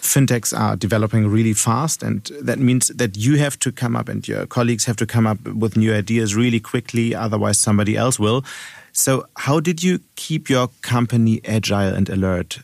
fintechs 0.00 0.58
are 0.58 0.76
developing 0.76 1.28
really 1.28 1.52
fast, 1.52 2.02
and 2.02 2.24
that 2.40 2.58
means 2.58 2.88
that 2.88 3.16
you 3.16 3.36
have 3.38 3.58
to 3.60 3.72
come 3.72 3.96
up 3.96 4.08
and 4.08 4.26
your 4.26 4.46
colleagues 4.46 4.84
have 4.86 4.96
to 4.96 5.06
come 5.06 5.26
up 5.26 5.42
with 5.42 5.76
new 5.76 5.94
ideas 5.94 6.34
really 6.34 6.60
quickly, 6.60 7.14
otherwise, 7.14 7.58
somebody 7.58 7.96
else 7.96 8.18
will. 8.18 8.44
So, 8.92 9.26
how 9.36 9.60
did 9.60 9.82
you 9.82 10.00
keep 10.16 10.50
your 10.50 10.68
company 10.82 11.40
agile 11.44 11.94
and 11.94 12.08
alert? 12.08 12.58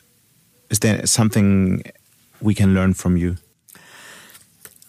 Is 0.71 0.81
there 0.81 1.07
something 1.07 1.83
we 2.41 2.55
can 2.55 2.75
learn 2.75 2.95
from 2.95 3.17
you? 3.17 3.37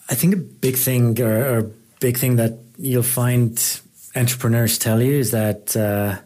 I 0.10 0.16
think 0.16 0.34
a 0.34 0.38
big 0.38 0.76
thing, 0.76 1.22
or, 1.22 1.58
or 1.58 1.72
big 2.00 2.18
thing 2.18 2.38
that 2.38 2.54
you'll 2.78 3.04
find 3.04 3.82
entrepreneurs 4.16 4.78
tell 4.78 5.02
you 5.02 5.14
is 5.14 5.32
that 5.32 5.76
uh, 5.76 6.18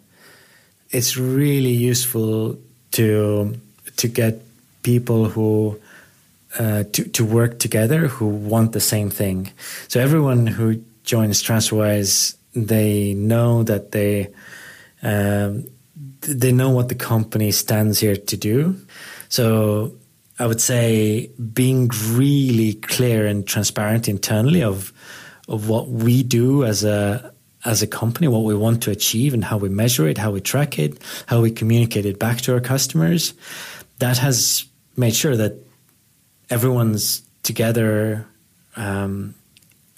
it's 0.91 1.17
really 1.17 1.73
useful 1.73 2.57
to 2.91 3.57
to 3.97 4.07
get 4.07 4.41
people 4.83 5.25
who 5.25 5.79
uh, 6.59 6.83
to 6.91 7.03
to 7.05 7.25
work 7.25 7.59
together 7.59 8.07
who 8.07 8.27
want 8.27 8.71
the 8.73 8.79
same 8.79 9.09
thing. 9.09 9.51
So 9.87 9.99
everyone 9.99 10.47
who 10.47 10.83
joins 11.03 11.41
Transferwise, 11.41 12.35
they 12.53 13.13
know 13.13 13.63
that 13.63 13.91
they 13.91 14.29
um, 15.01 15.65
they 16.21 16.51
know 16.51 16.69
what 16.69 16.89
the 16.89 16.95
company 16.95 17.51
stands 17.51 17.99
here 17.99 18.15
to 18.15 18.37
do. 18.37 18.75
So 19.29 19.95
I 20.39 20.45
would 20.45 20.61
say 20.61 21.29
being 21.53 21.89
really 22.09 22.73
clear 22.73 23.25
and 23.25 23.47
transparent 23.47 24.07
internally 24.07 24.63
of 24.63 24.91
of 25.47 25.69
what 25.69 25.87
we 25.89 26.23
do 26.23 26.63
as 26.63 26.83
a 26.83 27.31
as 27.63 27.81
a 27.81 27.87
company, 27.87 28.27
what 28.27 28.43
we 28.43 28.55
want 28.55 28.81
to 28.83 28.91
achieve 28.91 29.33
and 29.33 29.43
how 29.43 29.57
we 29.57 29.69
measure 29.69 30.07
it, 30.07 30.17
how 30.17 30.31
we 30.31 30.41
track 30.41 30.79
it, 30.79 30.97
how 31.27 31.41
we 31.41 31.51
communicate 31.51 32.05
it 32.05 32.17
back 32.17 32.41
to 32.41 32.53
our 32.53 32.59
customers. 32.59 33.33
That 33.99 34.17
has 34.17 34.65
made 34.97 35.13
sure 35.13 35.37
that 35.37 35.53
everyone's 36.51 37.23
together 37.43 38.27
um, 38.75 39.33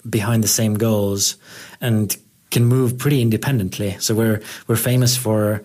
behind 0.08 0.42
the 0.42 0.48
same 0.48 0.74
goals 0.74 1.36
and 1.80 2.16
can 2.50 2.64
move 2.64 2.96
pretty 2.98 3.20
independently. 3.20 3.96
So 3.98 4.14
we're 4.14 4.40
we're 4.66 4.76
famous 4.76 5.16
for 5.16 5.62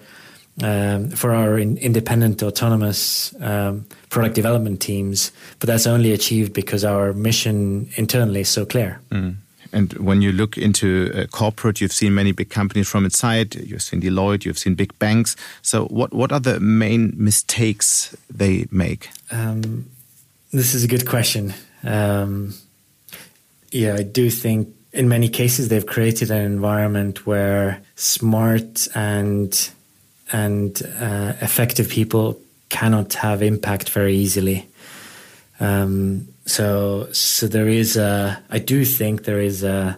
um, 0.62 1.12
for 1.12 1.34
our 1.34 1.58
in, 1.58 1.78
independent, 1.78 2.43
autonomous 2.43 3.34
um, 3.39 3.86
product 4.10 4.36
development 4.36 4.82
teams, 4.82 5.32
but 5.60 5.67
that's 5.67 5.88
only 5.88 6.12
achieved 6.12 6.52
because 6.54 6.84
our 6.84 7.13
mission 7.13 7.89
internally 7.95 8.41
is 8.41 8.49
so 8.49 8.65
clear. 8.65 8.99
Mm. 9.12 9.36
And 9.71 9.93
when 9.93 10.23
you 10.23 10.32
look 10.32 10.58
into 10.58 11.12
uh, 11.13 11.28
corporate, 11.28 11.80
you've 11.80 11.93
seen 11.93 12.15
many 12.15 12.32
big 12.32 12.49
companies 12.49 12.88
from 12.88 13.06
inside. 13.06 13.54
You've 13.56 13.84
seen 13.84 14.02
Deloitte, 14.02 14.43
you've 14.43 14.58
seen 14.58 14.73
big 14.73 14.97
banks. 14.97 15.36
So, 15.62 15.86
what 15.86 16.12
what 16.12 16.32
are 16.32 16.39
the 16.39 16.60
main 16.60 17.13
mistakes 17.15 18.15
they 18.30 18.65
make? 18.71 19.10
Um, 19.32 19.86
this 20.52 20.74
is 20.74 20.84
a 20.84 20.88
good 20.88 21.08
question. 21.08 21.54
Um, 21.84 22.54
yeah, 23.72 23.96
I 23.96 24.04
do 24.04 24.30
think 24.30 24.70
in 24.92 25.08
many 25.08 25.30
cases 25.30 25.68
they've 25.68 25.86
created 25.86 26.32
an 26.32 26.44
environment 26.44 27.26
where 27.26 27.82
smart 27.96 28.88
and 28.96 29.70
and 30.32 30.82
uh, 31.00 31.34
effective 31.42 31.90
people 31.90 32.40
cannot 32.70 33.14
have 33.16 33.42
impact 33.42 33.90
very 33.90 34.16
easily. 34.16 34.68
Um, 35.60 36.28
so 36.46 37.10
so 37.12 37.48
there 37.48 37.68
is 37.68 37.98
a. 37.98 38.42
I 38.50 38.60
do 38.60 38.86
think 38.86 39.24
there 39.24 39.40
is 39.40 39.64
a 39.64 39.98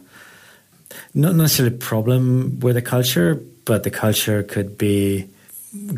not 1.13 1.35
necessarily 1.35 1.75
a 1.75 1.79
problem 1.79 2.59
with 2.59 2.75
the 2.75 2.81
culture, 2.81 3.41
but 3.65 3.83
the 3.83 3.91
culture 3.91 4.43
could 4.43 4.77
be 4.77 5.27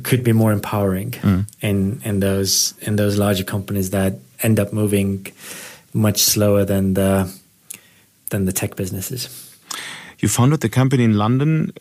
could 0.04 0.24
be 0.24 0.34
more 0.34 0.52
empowering 0.52 1.12
mm. 1.12 1.46
in 1.62 2.02
in 2.04 2.20
those 2.20 2.76
in 2.82 2.96
those 2.96 3.18
larger 3.18 3.44
companies 3.44 3.90
that 3.90 4.14
end 4.44 4.60
up 4.60 4.74
moving 4.74 5.28
much 5.94 6.22
slower 6.22 6.66
than 6.66 6.94
the 6.94 7.34
than 8.30 8.46
the 8.46 8.52
tech 8.52 8.76
businesses. 8.76 9.30
You 10.20 10.30
founded 10.30 10.62
the 10.62 10.70
company 10.70 11.04
in 11.04 11.18
London. 11.18 11.72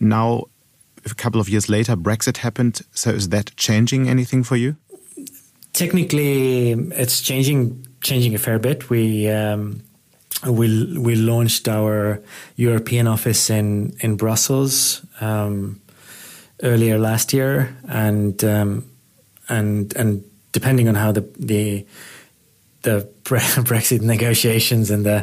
Now, 0.00 0.44
a 1.04 1.14
couple 1.14 1.40
of 1.40 1.48
years 1.48 1.68
later, 1.68 1.96
Brexit 1.96 2.38
happened. 2.38 2.82
So, 2.92 3.10
is 3.10 3.28
that 3.28 3.56
changing 3.56 4.08
anything 4.08 4.44
for 4.44 4.56
you? 4.56 4.76
Technically, 5.72 6.72
it's 6.72 7.22
changing 7.22 7.86
changing 8.00 8.34
a 8.34 8.38
fair 8.38 8.58
bit. 8.58 8.90
We 8.90 9.28
um, 9.28 9.82
we 10.46 10.96
we 10.98 11.14
launched 11.14 11.68
our 11.68 12.20
European 12.56 13.06
office 13.06 13.50
in 13.50 13.96
in 14.00 14.16
Brussels 14.16 15.02
um, 15.20 15.80
earlier 16.62 16.98
last 16.98 17.32
year, 17.32 17.76
and 17.88 18.42
um, 18.44 18.84
and 19.48 19.94
and 19.96 20.24
depending 20.58 20.88
on 20.88 20.96
how 21.02 21.12
the 21.12 21.24
the 21.38 21.86
the 22.82 23.08
Brexit 23.70 24.00
negotiations 24.00 24.90
and 24.90 25.04
the 25.04 25.18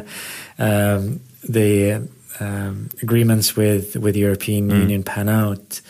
um, 0.58 1.20
the 1.56 2.08
um, 2.40 2.88
agreements 3.02 3.56
with 3.56 3.96
with 3.96 4.14
the 4.14 4.20
European 4.20 4.68
mm. 4.68 4.78
Union 4.78 5.02
pan 5.02 5.28
out, 5.28 5.80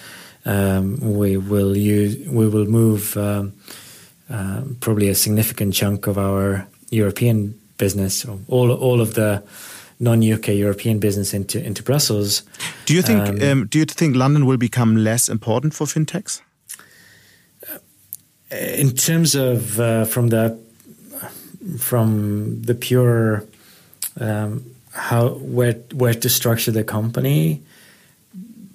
um, 0.44 0.98
we 1.18 1.36
will 1.36 1.76
use 1.76 2.12
we 2.28 2.46
will 2.48 2.66
move 2.66 3.16
um, 3.16 3.52
uh, 4.30 4.62
probably 4.80 5.08
a 5.08 5.14
significant 5.14 5.74
chunk 5.74 6.06
of 6.06 6.18
our 6.18 6.66
European 6.90 7.54
business, 7.78 8.26
all 8.48 8.70
all 8.72 9.00
of 9.00 9.14
the 9.14 9.42
non-UK 9.98 10.48
European 10.48 10.98
business 10.98 11.32
into 11.32 11.58
into 11.66 11.82
Brussels. 11.82 12.42
Do 12.86 12.94
you 12.94 13.02
think 13.02 13.28
um, 13.28 13.42
um, 13.42 13.66
Do 13.70 13.78
you 13.78 13.84
think 13.84 14.16
London 14.16 14.44
will 14.46 14.58
become 14.58 14.96
less 14.96 15.28
important 15.28 15.74
for 15.74 15.86
fintechs? 15.86 16.42
In 18.50 18.90
terms 18.90 19.34
of 19.34 19.80
uh, 19.80 20.04
from 20.04 20.28
the 20.28 20.58
from 21.78 22.62
the 22.62 22.74
pure 22.74 23.44
um, 24.20 24.64
how 24.92 25.28
where 25.28 25.74
where 25.92 26.14
to 26.14 26.28
structure 26.28 26.70
the 26.70 26.84
company, 26.84 27.62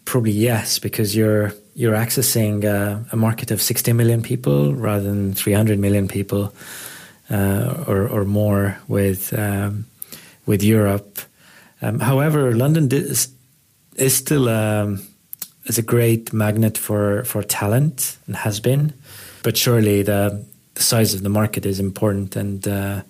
probably 0.05 0.31
yes, 0.31 0.79
because 0.79 1.15
you're 1.15 1.53
you're 1.73 1.95
accessing 1.95 2.65
uh, 2.65 2.99
a 3.11 3.15
market 3.15 3.49
of 3.49 3.61
60 3.61 3.93
million 3.93 4.21
people 4.21 4.73
rather 4.73 5.03
than 5.03 5.33
300 5.33 5.79
million 5.79 6.07
people 6.07 6.53
uh, 7.29 7.83
or 7.87 8.07
or 8.07 8.25
more 8.25 8.77
with 8.87 9.33
um, 9.37 9.85
with 10.45 10.63
Europe. 10.63 11.19
Um, 11.81 11.99
however, 11.99 12.53
London 12.53 12.89
is, 12.91 13.29
is 13.95 14.15
still 14.15 14.49
um, 14.49 15.01
is 15.65 15.77
a 15.77 15.81
great 15.81 16.33
magnet 16.33 16.77
for 16.77 17.23
for 17.23 17.41
talent 17.41 18.17
and 18.27 18.35
has 18.35 18.59
been 18.59 18.93
but 19.43 19.57
surely 19.57 20.03
the, 20.03 20.45
the 20.73 20.83
size 20.83 21.13
of 21.13 21.23
the 21.23 21.29
market 21.29 21.65
is 21.65 21.79
important, 21.79 22.35
and 22.35 22.67
uh, 22.67 23.01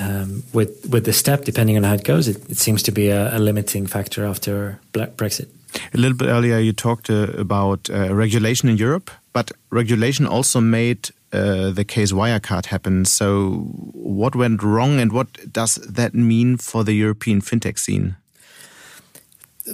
um, 0.00 0.42
with 0.52 0.86
with 0.90 1.04
the 1.04 1.12
step, 1.12 1.44
depending 1.44 1.76
on 1.76 1.82
how 1.82 1.94
it 1.94 2.04
goes, 2.04 2.28
it, 2.28 2.50
it 2.50 2.56
seems 2.56 2.82
to 2.84 2.92
be 2.92 3.08
a, 3.08 3.36
a, 3.36 3.38
limiting 3.38 3.86
factor 3.86 4.24
after 4.24 4.80
Brexit. 4.92 5.48
A 5.94 5.98
little 5.98 6.16
bit 6.16 6.28
earlier, 6.28 6.58
you 6.58 6.72
talked 6.72 7.10
uh, 7.10 7.28
about 7.38 7.88
uh, 7.90 8.14
regulation 8.14 8.68
in 8.68 8.76
Europe, 8.76 9.10
but 9.32 9.50
regulation 9.70 10.26
also 10.26 10.60
made 10.60 11.10
uh, 11.32 11.70
the 11.70 11.84
case 11.84 12.12
Wirecard 12.12 12.66
happen. 12.66 13.04
So, 13.04 13.66
what 13.94 14.36
went 14.36 14.62
wrong, 14.62 15.00
and 15.00 15.12
what 15.12 15.52
does 15.52 15.76
that 15.76 16.14
mean 16.14 16.58
for 16.58 16.84
the 16.84 16.92
European 16.92 17.40
fintech 17.40 17.78
scene? 17.78 18.16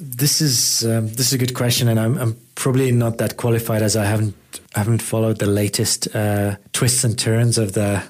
This 0.01 0.41
is 0.41 0.85
um, 0.85 1.09
this 1.09 1.29
is 1.29 1.33
a 1.33 1.39
good 1.39 1.55
question, 1.55 1.89
and 1.89 1.99
I'm, 1.99 2.17
I'm, 2.19 2.37
probably 2.55 2.91
not 2.93 3.19
that 3.19 3.37
qualified 3.37 3.83
as 3.83 3.97
I 3.97 4.05
haven't 4.05 4.35
haven't 4.75 5.03
followed 5.03 5.39
the 5.39 5.47
latest 5.47 6.15
uh, 6.15 6.57
twists 6.73 7.05
and 7.05 7.19
turns 7.19 7.59
of 7.59 7.73
the 7.73 8.03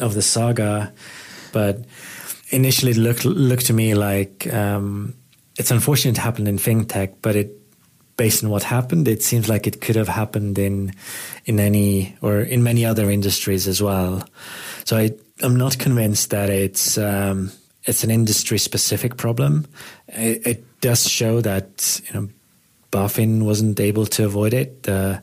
of 0.00 0.14
the 0.14 0.22
saga. 0.22 0.92
But 1.52 1.84
initially, 2.50 2.92
it 2.92 2.96
looked 2.96 3.24
looked 3.24 3.66
to 3.66 3.72
me 3.72 3.94
like 3.94 4.52
um, 4.52 5.14
it's 5.58 5.70
unfortunate 5.70 6.18
it 6.18 6.20
happened 6.20 6.48
in 6.48 6.58
fintech, 6.58 7.14
but 7.20 7.36
it 7.36 7.50
based 8.16 8.42
on 8.42 8.50
what 8.50 8.62
happened, 8.62 9.08
it 9.08 9.22
seems 9.22 9.48
like 9.48 9.66
it 9.66 9.80
could 9.80 9.96
have 9.96 10.08
happened 10.08 10.58
in 10.58 10.94
in 11.44 11.60
any 11.60 12.16
or 12.22 12.40
in 12.40 12.62
many 12.62 12.84
other 12.84 13.10
industries 13.10 13.68
as 13.68 13.82
well. 13.82 14.26
So 14.84 14.96
I, 14.96 15.10
I'm 15.42 15.56
not 15.56 15.78
convinced 15.78 16.30
that 16.30 16.48
it's 16.48 16.98
um, 16.98 17.52
it's 17.84 18.04
an 18.04 18.10
industry 18.10 18.58
specific 18.58 19.16
problem. 19.16 19.66
It, 20.08 20.46
it, 20.46 20.64
does 20.86 21.10
show 21.10 21.40
that 21.40 22.00
you 22.06 22.12
know 22.14 22.28
BaFin 22.92 23.42
wasn't 23.42 23.80
able 23.80 24.06
to 24.06 24.24
avoid 24.24 24.54
it. 24.54 24.88
Uh, 24.88 25.18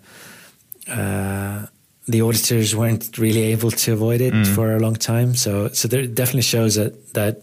uh, 0.90 1.66
the 2.06 2.22
auditors 2.22 2.76
weren't 2.76 3.18
really 3.18 3.44
able 3.54 3.72
to 3.72 3.94
avoid 3.94 4.20
it 4.20 4.34
mm. 4.34 4.46
for 4.56 4.76
a 4.76 4.80
long 4.80 4.96
time. 4.96 5.36
So 5.36 5.70
so 5.70 5.88
there 5.88 6.06
definitely 6.06 6.42
shows 6.56 6.76
that 6.76 7.14
that 7.14 7.36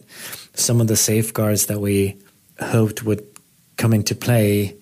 some 0.53 0.83
of 0.83 0.87
the 0.89 0.97
safeguards 0.97 1.67
that 1.67 1.81
we 1.81 2.17
hoped 2.59 3.03
would 3.05 3.23
come 3.77 3.95
into 3.95 4.15
play 4.15 4.77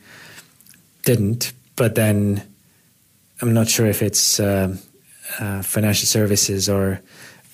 didn't. 1.05 1.53
But 1.77 1.95
then 1.95 2.43
I'm 3.41 3.55
not 3.55 3.69
sure 3.69 3.87
if 3.87 4.03
it's 4.03 4.41
uh, 4.41 4.77
uh, 5.39 5.63
financial 5.63 6.07
services 6.07 6.69
or 6.69 7.01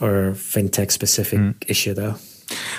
or 0.00 0.32
fintech 0.32 0.90
specific 0.90 1.38
mm. 1.38 1.54
issue 1.68 1.92
though. 1.92 2.14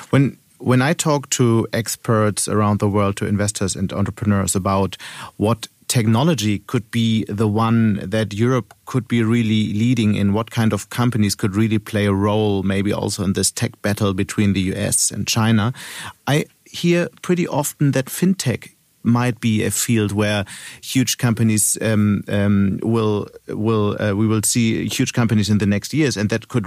When 0.10 0.38
when 0.58 0.82
I 0.82 0.94
talk 0.94 1.30
to 1.32 1.68
experts 1.74 2.48
around 2.48 2.80
the 2.80 2.90
world, 2.90 3.18
to 3.18 3.28
investors 3.28 3.76
and 3.76 3.92
entrepreneurs 3.94 4.56
about 4.56 4.98
what 5.38 5.68
technology 5.88 6.60
could 6.60 6.90
be 6.92 7.26
the 7.26 7.48
one 7.48 8.00
that 8.10 8.34
Europe 8.34 8.74
could 8.86 9.08
be 9.08 9.24
really 9.24 9.74
leading 9.74 10.16
in, 10.16 10.34
what 10.34 10.52
kind 10.52 10.74
of 10.74 10.90
companies 10.90 11.36
could 11.36 11.56
really 11.56 11.80
play 11.80 12.06
a 12.06 12.14
role, 12.14 12.64
maybe 12.64 12.92
also 12.92 13.24
in 13.24 13.34
this 13.34 13.52
tech 13.52 13.80
battle 13.82 14.14
between 14.14 14.54
the 14.54 14.62
US 14.74 15.12
and 15.12 15.28
China, 15.28 15.74
I 16.28 16.46
hear 16.66 17.08
pretty 17.22 17.48
often 17.48 17.92
that 17.92 18.06
fintech 18.06 18.72
might 19.04 19.40
be 19.40 19.64
a 19.64 19.72
field 19.72 20.12
where 20.12 20.46
huge 20.82 21.18
companies 21.18 21.78
um, 21.82 22.24
um, 22.28 22.80
will 22.82 23.28
will 23.48 23.96
uh, 24.02 24.14
we 24.16 24.26
will 24.26 24.42
see 24.42 24.90
huge 24.90 25.14
companies 25.14 25.50
in 25.50 25.60
the 25.60 25.68
next 25.68 25.94
years, 25.94 26.18
and 26.18 26.30
that 26.30 26.48
could 26.48 26.66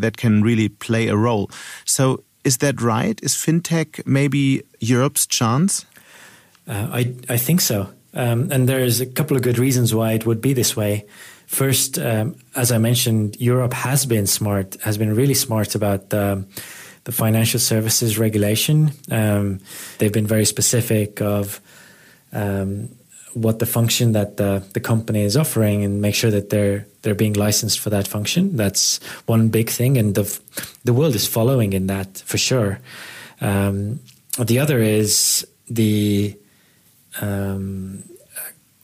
that 0.00 0.16
can 0.16 0.42
really 0.42 0.68
play 0.68 1.08
a 1.08 1.16
role. 1.16 1.50
So, 1.84 2.22
is 2.44 2.58
that 2.58 2.80
right? 2.80 3.18
Is 3.22 3.34
fintech 3.34 4.06
maybe 4.06 4.62
Europe's 4.80 5.26
chance? 5.26 5.84
Uh, 6.66 6.88
I 6.92 7.14
I 7.28 7.36
think 7.36 7.60
so, 7.60 7.88
um, 8.14 8.50
and 8.50 8.68
there's 8.68 9.00
a 9.00 9.06
couple 9.06 9.36
of 9.36 9.42
good 9.42 9.58
reasons 9.58 9.94
why 9.94 10.12
it 10.12 10.24
would 10.24 10.40
be 10.40 10.52
this 10.54 10.76
way. 10.76 11.04
First, 11.52 11.98
um, 11.98 12.36
as 12.54 12.72
I 12.72 12.78
mentioned, 12.78 13.36
Europe 13.38 13.74
has 13.74 14.06
been 14.06 14.26
smart, 14.26 14.76
has 14.84 14.96
been 14.96 15.14
really 15.14 15.34
smart 15.34 15.74
about 15.74 16.08
the, 16.08 16.46
the 17.04 17.12
financial 17.12 17.60
services 17.60 18.18
regulation. 18.18 18.92
Um, 19.10 19.60
they've 19.98 20.12
been 20.12 20.26
very 20.26 20.46
specific 20.46 21.20
of 21.20 21.60
um, 22.32 22.88
what 23.34 23.58
the 23.58 23.66
function 23.66 24.12
that 24.12 24.36
the, 24.36 24.62
the 24.74 24.80
company 24.80 25.22
is 25.22 25.36
offering 25.36 25.84
and 25.84 26.00
make 26.00 26.14
sure 26.14 26.30
that 26.30 26.50
they're 26.50 26.86
they're 27.02 27.14
being 27.14 27.32
licensed 27.32 27.80
for 27.80 27.90
that 27.90 28.06
function. 28.06 28.56
That's 28.56 29.00
one 29.26 29.48
big 29.48 29.70
thing, 29.70 29.96
and 29.96 30.14
the 30.14 30.40
the 30.84 30.92
world 30.92 31.14
is 31.14 31.26
following 31.26 31.72
in 31.72 31.86
that 31.86 32.18
for 32.18 32.38
sure. 32.38 32.80
Um, 33.40 34.00
the 34.38 34.58
other 34.58 34.78
is 34.78 35.46
the 35.68 36.36
um, 37.20 38.04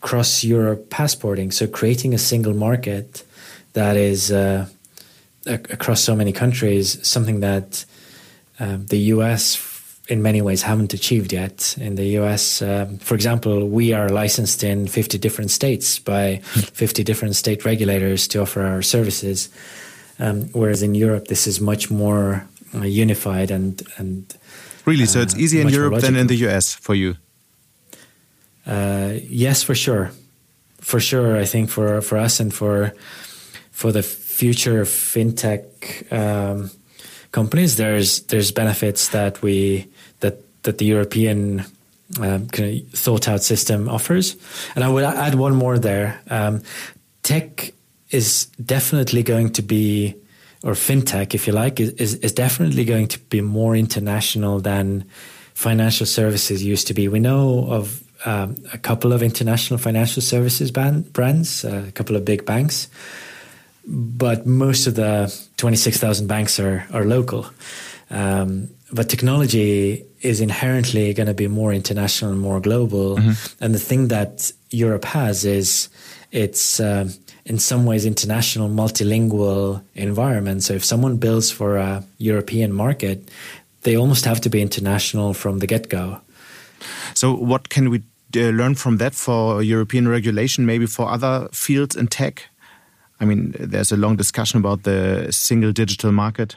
cross 0.00 0.44
Europe 0.44 0.90
passporting, 0.90 1.50
so 1.50 1.66
creating 1.66 2.14
a 2.14 2.18
single 2.18 2.54
market 2.54 3.24
that 3.74 3.96
is 3.96 4.32
uh, 4.32 4.66
across 5.46 6.02
so 6.02 6.16
many 6.16 6.32
countries, 6.32 7.06
something 7.06 7.40
that 7.40 7.84
um, 8.60 8.86
the 8.86 8.98
US 9.14 9.54
in 10.08 10.22
many 10.22 10.40
ways 10.40 10.62
haven't 10.62 10.94
achieved 10.94 11.32
yet. 11.32 11.76
In 11.78 11.96
the 11.96 12.18
US, 12.18 12.62
um, 12.62 12.98
for 12.98 13.14
example, 13.14 13.68
we 13.68 13.92
are 13.92 14.08
licensed 14.08 14.64
in 14.64 14.88
50 14.88 15.18
different 15.18 15.50
states 15.50 15.98
by 15.98 16.40
50 16.72 17.04
different 17.04 17.36
state 17.36 17.64
regulators 17.64 18.26
to 18.28 18.40
offer 18.40 18.62
our 18.62 18.82
services. 18.82 19.50
Um, 20.18 20.48
whereas 20.52 20.82
in 20.82 20.94
Europe, 20.94 21.28
this 21.28 21.46
is 21.46 21.60
much 21.60 21.90
more 21.90 22.46
uh, 22.74 22.84
unified 22.84 23.50
and 23.50 23.82
and 23.98 24.36
really. 24.84 25.06
So 25.06 25.20
it's 25.20 25.34
uh, 25.34 25.38
easier 25.38 25.62
in 25.62 25.68
Europe 25.68 26.00
than 26.00 26.16
in 26.16 26.26
the 26.26 26.36
US 26.48 26.74
for 26.74 26.94
you. 26.94 27.16
Uh, 28.66 29.14
yes, 29.22 29.62
for 29.62 29.74
sure, 29.74 30.10
for 30.80 31.00
sure. 31.00 31.36
I 31.36 31.44
think 31.44 31.70
for 31.70 32.02
for 32.02 32.18
us 32.18 32.40
and 32.40 32.52
for 32.52 32.92
for 33.70 33.92
the 33.92 34.02
future 34.02 34.80
of 34.80 34.88
fintech 34.88 35.64
um, 36.12 36.70
companies, 37.32 37.76
there's 37.76 38.22
there's 38.22 38.50
benefits 38.50 39.08
that 39.08 39.42
we 39.42 39.86
that 40.20 40.38
that 40.62 40.78
the 40.78 40.86
European 40.86 41.64
um, 42.20 42.48
kind 42.48 42.82
of 42.82 42.98
thought 42.98 43.28
out 43.28 43.42
system 43.42 43.88
offers. 43.88 44.36
And 44.74 44.84
I 44.84 44.88
would 44.88 45.04
add 45.04 45.34
one 45.34 45.54
more 45.54 45.78
there. 45.78 46.20
Um, 46.30 46.62
tech 47.22 47.72
is 48.10 48.46
definitely 48.64 49.22
going 49.22 49.52
to 49.52 49.62
be, 49.62 50.14
or 50.62 50.72
fintech, 50.72 51.34
if 51.34 51.46
you 51.46 51.52
like, 51.52 51.78
is, 51.78 52.14
is 52.14 52.32
definitely 52.32 52.84
going 52.84 53.08
to 53.08 53.18
be 53.18 53.40
more 53.40 53.76
international 53.76 54.60
than 54.60 55.04
financial 55.54 56.06
services 56.06 56.62
used 56.62 56.86
to 56.86 56.94
be. 56.94 57.08
We 57.08 57.20
know 57.20 57.66
of 57.68 58.02
um, 58.24 58.56
a 58.72 58.78
couple 58.78 59.12
of 59.12 59.22
international 59.22 59.78
financial 59.78 60.22
services 60.22 60.70
band, 60.70 61.12
brands, 61.12 61.64
uh, 61.64 61.84
a 61.88 61.92
couple 61.92 62.16
of 62.16 62.24
big 62.24 62.44
banks, 62.46 62.88
but 63.86 64.46
most 64.46 64.86
of 64.86 64.94
the 64.94 65.34
26,000 65.56 66.26
banks 66.26 66.60
are, 66.60 66.86
are 66.92 67.04
local. 67.04 67.46
Um, 68.10 68.68
but 68.92 69.08
technology 69.08 70.04
is 70.20 70.40
inherently 70.40 71.12
going 71.14 71.26
to 71.26 71.34
be 71.34 71.48
more 71.48 71.72
international 71.72 72.32
and 72.32 72.40
more 72.40 72.60
global. 72.60 73.16
Mm-hmm. 73.16 73.64
And 73.64 73.74
the 73.74 73.78
thing 73.78 74.08
that 74.08 74.50
Europe 74.70 75.04
has 75.04 75.44
is 75.44 75.88
it's 76.32 76.80
uh, 76.80 77.08
in 77.44 77.58
some 77.58 77.86
ways 77.86 78.04
international, 78.04 78.68
multilingual 78.68 79.82
environment. 79.94 80.62
So 80.62 80.74
if 80.74 80.84
someone 80.84 81.16
builds 81.16 81.50
for 81.50 81.76
a 81.76 82.04
European 82.18 82.72
market, 82.72 83.30
they 83.82 83.96
almost 83.96 84.24
have 84.24 84.40
to 84.42 84.50
be 84.50 84.60
international 84.60 85.34
from 85.34 85.60
the 85.60 85.66
get 85.66 85.88
go. 85.88 86.20
So 87.14 87.32
what 87.34 87.68
can 87.68 87.90
we 87.90 88.02
uh, 88.36 88.50
learn 88.50 88.74
from 88.74 88.98
that 88.98 89.14
for 89.14 89.62
European 89.62 90.08
regulation, 90.08 90.66
maybe 90.66 90.86
for 90.86 91.08
other 91.08 91.48
fields 91.52 91.96
in 91.96 92.08
tech? 92.08 92.47
I 93.20 93.24
mean, 93.24 93.54
there's 93.58 93.92
a 93.92 93.96
long 93.96 94.16
discussion 94.16 94.58
about 94.58 94.82
the 94.82 95.28
single 95.30 95.72
digital 95.72 96.12
market. 96.12 96.56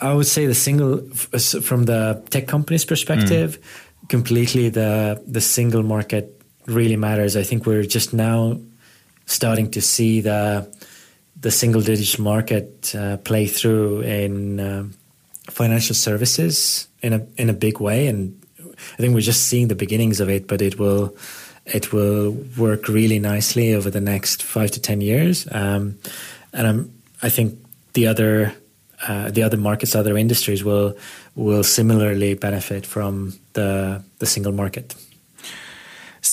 I 0.00 0.14
would 0.14 0.26
say 0.26 0.46
the 0.46 0.54
single 0.54 0.98
from 1.62 1.84
the 1.84 2.22
tech 2.30 2.46
company's 2.46 2.84
perspective, 2.84 3.58
mm. 3.60 4.08
completely 4.08 4.70
the 4.70 5.22
the 5.26 5.40
single 5.40 5.82
market 5.82 6.40
really 6.66 6.96
matters. 6.96 7.36
I 7.36 7.42
think 7.42 7.66
we're 7.66 7.84
just 7.84 8.12
now 8.12 8.58
starting 9.26 9.70
to 9.72 9.80
see 9.80 10.22
the 10.22 10.66
the 11.40 11.50
single 11.50 11.82
digital 11.82 12.24
market 12.24 12.94
uh, 12.94 13.16
play 13.18 13.46
through 13.46 14.00
in 14.02 14.60
uh, 14.60 14.84
financial 15.50 15.94
services 15.94 16.88
in 17.02 17.12
a 17.12 17.26
in 17.36 17.50
a 17.50 17.54
big 17.54 17.80
way, 17.80 18.06
and 18.06 18.40
I 18.58 18.96
think 18.96 19.14
we're 19.14 19.20
just 19.20 19.48
seeing 19.48 19.68
the 19.68 19.74
beginnings 19.74 20.20
of 20.20 20.28
it. 20.28 20.46
But 20.46 20.62
it 20.62 20.78
will 20.78 21.14
it 21.66 21.92
will 21.92 22.32
work 22.56 22.88
really 22.88 23.18
nicely 23.18 23.74
over 23.74 23.90
the 23.90 24.00
next 24.00 24.42
five 24.42 24.70
to 24.72 24.80
ten 24.80 25.00
years, 25.00 25.46
um, 25.52 25.98
and 26.52 26.66
I'm, 26.66 27.02
I 27.22 27.28
think 27.28 27.58
the 27.92 28.06
other 28.06 28.54
uh, 29.06 29.30
the 29.30 29.42
other 29.42 29.56
markets, 29.56 29.94
other 29.94 30.16
industries 30.16 30.64
will 30.64 30.96
will 31.34 31.62
similarly 31.62 32.34
benefit 32.34 32.86
from 32.86 33.34
the 33.52 34.02
the 34.18 34.26
single 34.26 34.52
market. 34.52 34.94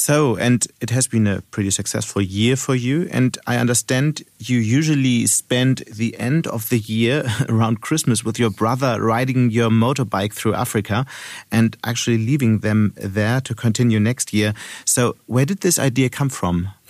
So, 0.08 0.38
and 0.38 0.66
it 0.80 0.90
has 0.92 1.06
been 1.06 1.28
a 1.28 1.42
pretty 1.52 1.70
successful 1.70 2.22
year 2.22 2.56
for 2.56 2.74
you. 2.74 3.10
And 3.12 3.38
I 3.46 3.58
understand 3.58 4.24
you 4.40 4.58
usually 4.58 5.28
spend 5.28 5.84
the 5.94 6.18
end 6.18 6.48
of 6.48 6.70
the 6.70 6.80
year 6.80 7.26
around 7.50 7.82
Christmas 7.82 8.24
with 8.24 8.40
your 8.40 8.50
brother 8.50 9.02
riding 9.02 9.52
your 9.52 9.70
motorbike 9.70 10.32
through 10.32 10.54
Africa 10.54 11.06
and 11.52 11.76
actually 11.84 12.20
leaving 12.20 12.60
them 12.60 12.94
there 12.96 13.42
to 13.42 13.54
continue 13.54 14.00
next 14.00 14.32
year. 14.32 14.54
So, 14.86 15.18
where 15.26 15.44
did 15.44 15.60
this 15.60 15.78
idea 15.78 16.08
come 16.08 16.30
from? 16.30 16.70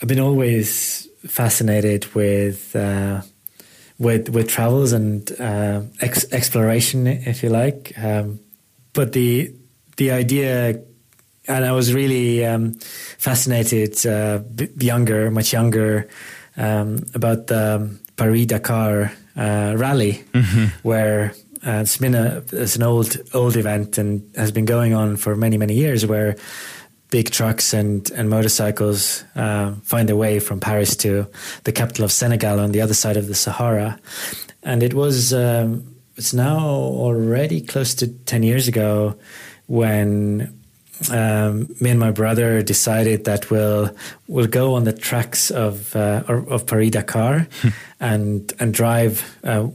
I've 0.00 0.06
been 0.06 0.20
always 0.20 1.08
fascinated 1.26 2.14
with 2.14 2.76
uh, 2.76 3.22
with 3.98 4.28
with 4.28 4.46
travels 4.46 4.92
and 4.92 5.28
uh, 5.40 5.80
ex- 6.00 6.32
exploration, 6.32 7.08
if 7.08 7.42
you 7.42 7.48
like. 7.48 7.92
Um, 7.98 8.38
but 8.92 9.14
the 9.14 9.52
the 9.96 10.12
idea, 10.12 10.80
and 11.48 11.64
I 11.64 11.72
was 11.72 11.92
really 11.92 12.44
um, 12.44 12.74
fascinated, 13.18 14.04
uh, 14.06 14.38
b- 14.38 14.68
younger, 14.78 15.30
much 15.30 15.52
younger, 15.52 16.08
um, 16.56 17.04
about 17.14 17.46
the 17.46 17.98
Paris 18.16 18.46
Dakar 18.46 19.12
uh, 19.36 19.74
rally, 19.76 20.24
mm-hmm. 20.32 20.66
where 20.82 21.34
uh, 21.66 21.80
it's 21.82 21.96
been 21.96 22.14
a 22.14 22.42
it's 22.52 22.76
an 22.76 22.82
old 22.82 23.16
old 23.34 23.56
event 23.56 23.98
and 23.98 24.22
has 24.36 24.52
been 24.52 24.64
going 24.64 24.94
on 24.94 25.16
for 25.16 25.34
many 25.36 25.56
many 25.56 25.74
years, 25.74 26.06
where 26.06 26.36
big 27.12 27.30
trucks 27.30 27.74
and, 27.74 28.10
and 28.12 28.30
motorcycles 28.30 29.22
uh, 29.36 29.74
find 29.82 30.08
their 30.08 30.16
way 30.16 30.40
from 30.40 30.58
Paris 30.58 30.96
to 30.96 31.28
the 31.64 31.72
capital 31.72 32.04
of 32.04 32.10
Senegal 32.10 32.58
on 32.58 32.72
the 32.72 32.80
other 32.80 32.94
side 32.94 33.18
of 33.18 33.28
the 33.28 33.34
Sahara. 33.34 34.00
And 34.62 34.82
it 34.82 34.94
was, 34.94 35.34
um, 35.34 35.94
it's 36.16 36.32
now 36.32 36.58
already 36.58 37.60
close 37.60 37.94
to 37.96 38.08
10 38.08 38.42
years 38.42 38.66
ago 38.66 39.14
when 39.66 40.58
um, 41.10 41.74
me 41.80 41.90
and 41.90 42.00
my 42.00 42.10
brother 42.10 42.62
decided 42.62 43.24
that 43.24 43.50
we'll 43.50 43.90
we'll 44.28 44.46
go 44.46 44.74
on 44.74 44.84
the 44.84 44.92
tracks 44.92 45.50
of 45.50 45.94
uh, 45.96 46.22
of 46.28 46.66
Paris 46.66 46.90
Dakar 46.90 47.46
and 48.00 48.52
and 48.58 48.74
drive. 48.74 49.38
Uh, 49.44 49.68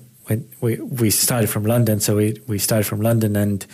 we 0.62 0.76
we 0.76 1.10
started 1.10 1.50
from 1.50 1.64
London, 1.64 2.00
so 2.00 2.16
we 2.16 2.42
we 2.48 2.60
started 2.60 2.86
from 2.86 3.02
London 3.02 3.36
and 3.36 3.66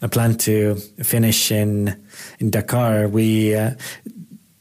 I 0.00 0.06
plan 0.06 0.36
to 0.38 0.76
finish 1.02 1.50
in 1.50 1.94
in 2.38 2.50
Dakar. 2.50 3.08
We 3.08 3.54
uh, 3.54 3.72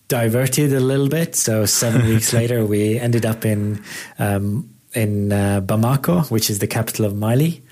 diverted 0.07 0.73
a 0.73 0.79
little 0.79 1.09
bit, 1.09 1.35
so 1.35 1.65
seven 1.65 2.07
weeks 2.07 2.33
later 2.33 2.65
we 2.65 2.99
ended 2.99 3.25
up 3.25 3.45
in 3.45 3.83
um, 4.19 4.69
in 4.93 5.31
uh, 5.31 5.61
Bamako, 5.61 6.29
which 6.31 6.49
is 6.49 6.59
the 6.59 6.67
capital 6.67 7.05
of 7.05 7.15
Mali. 7.15 7.63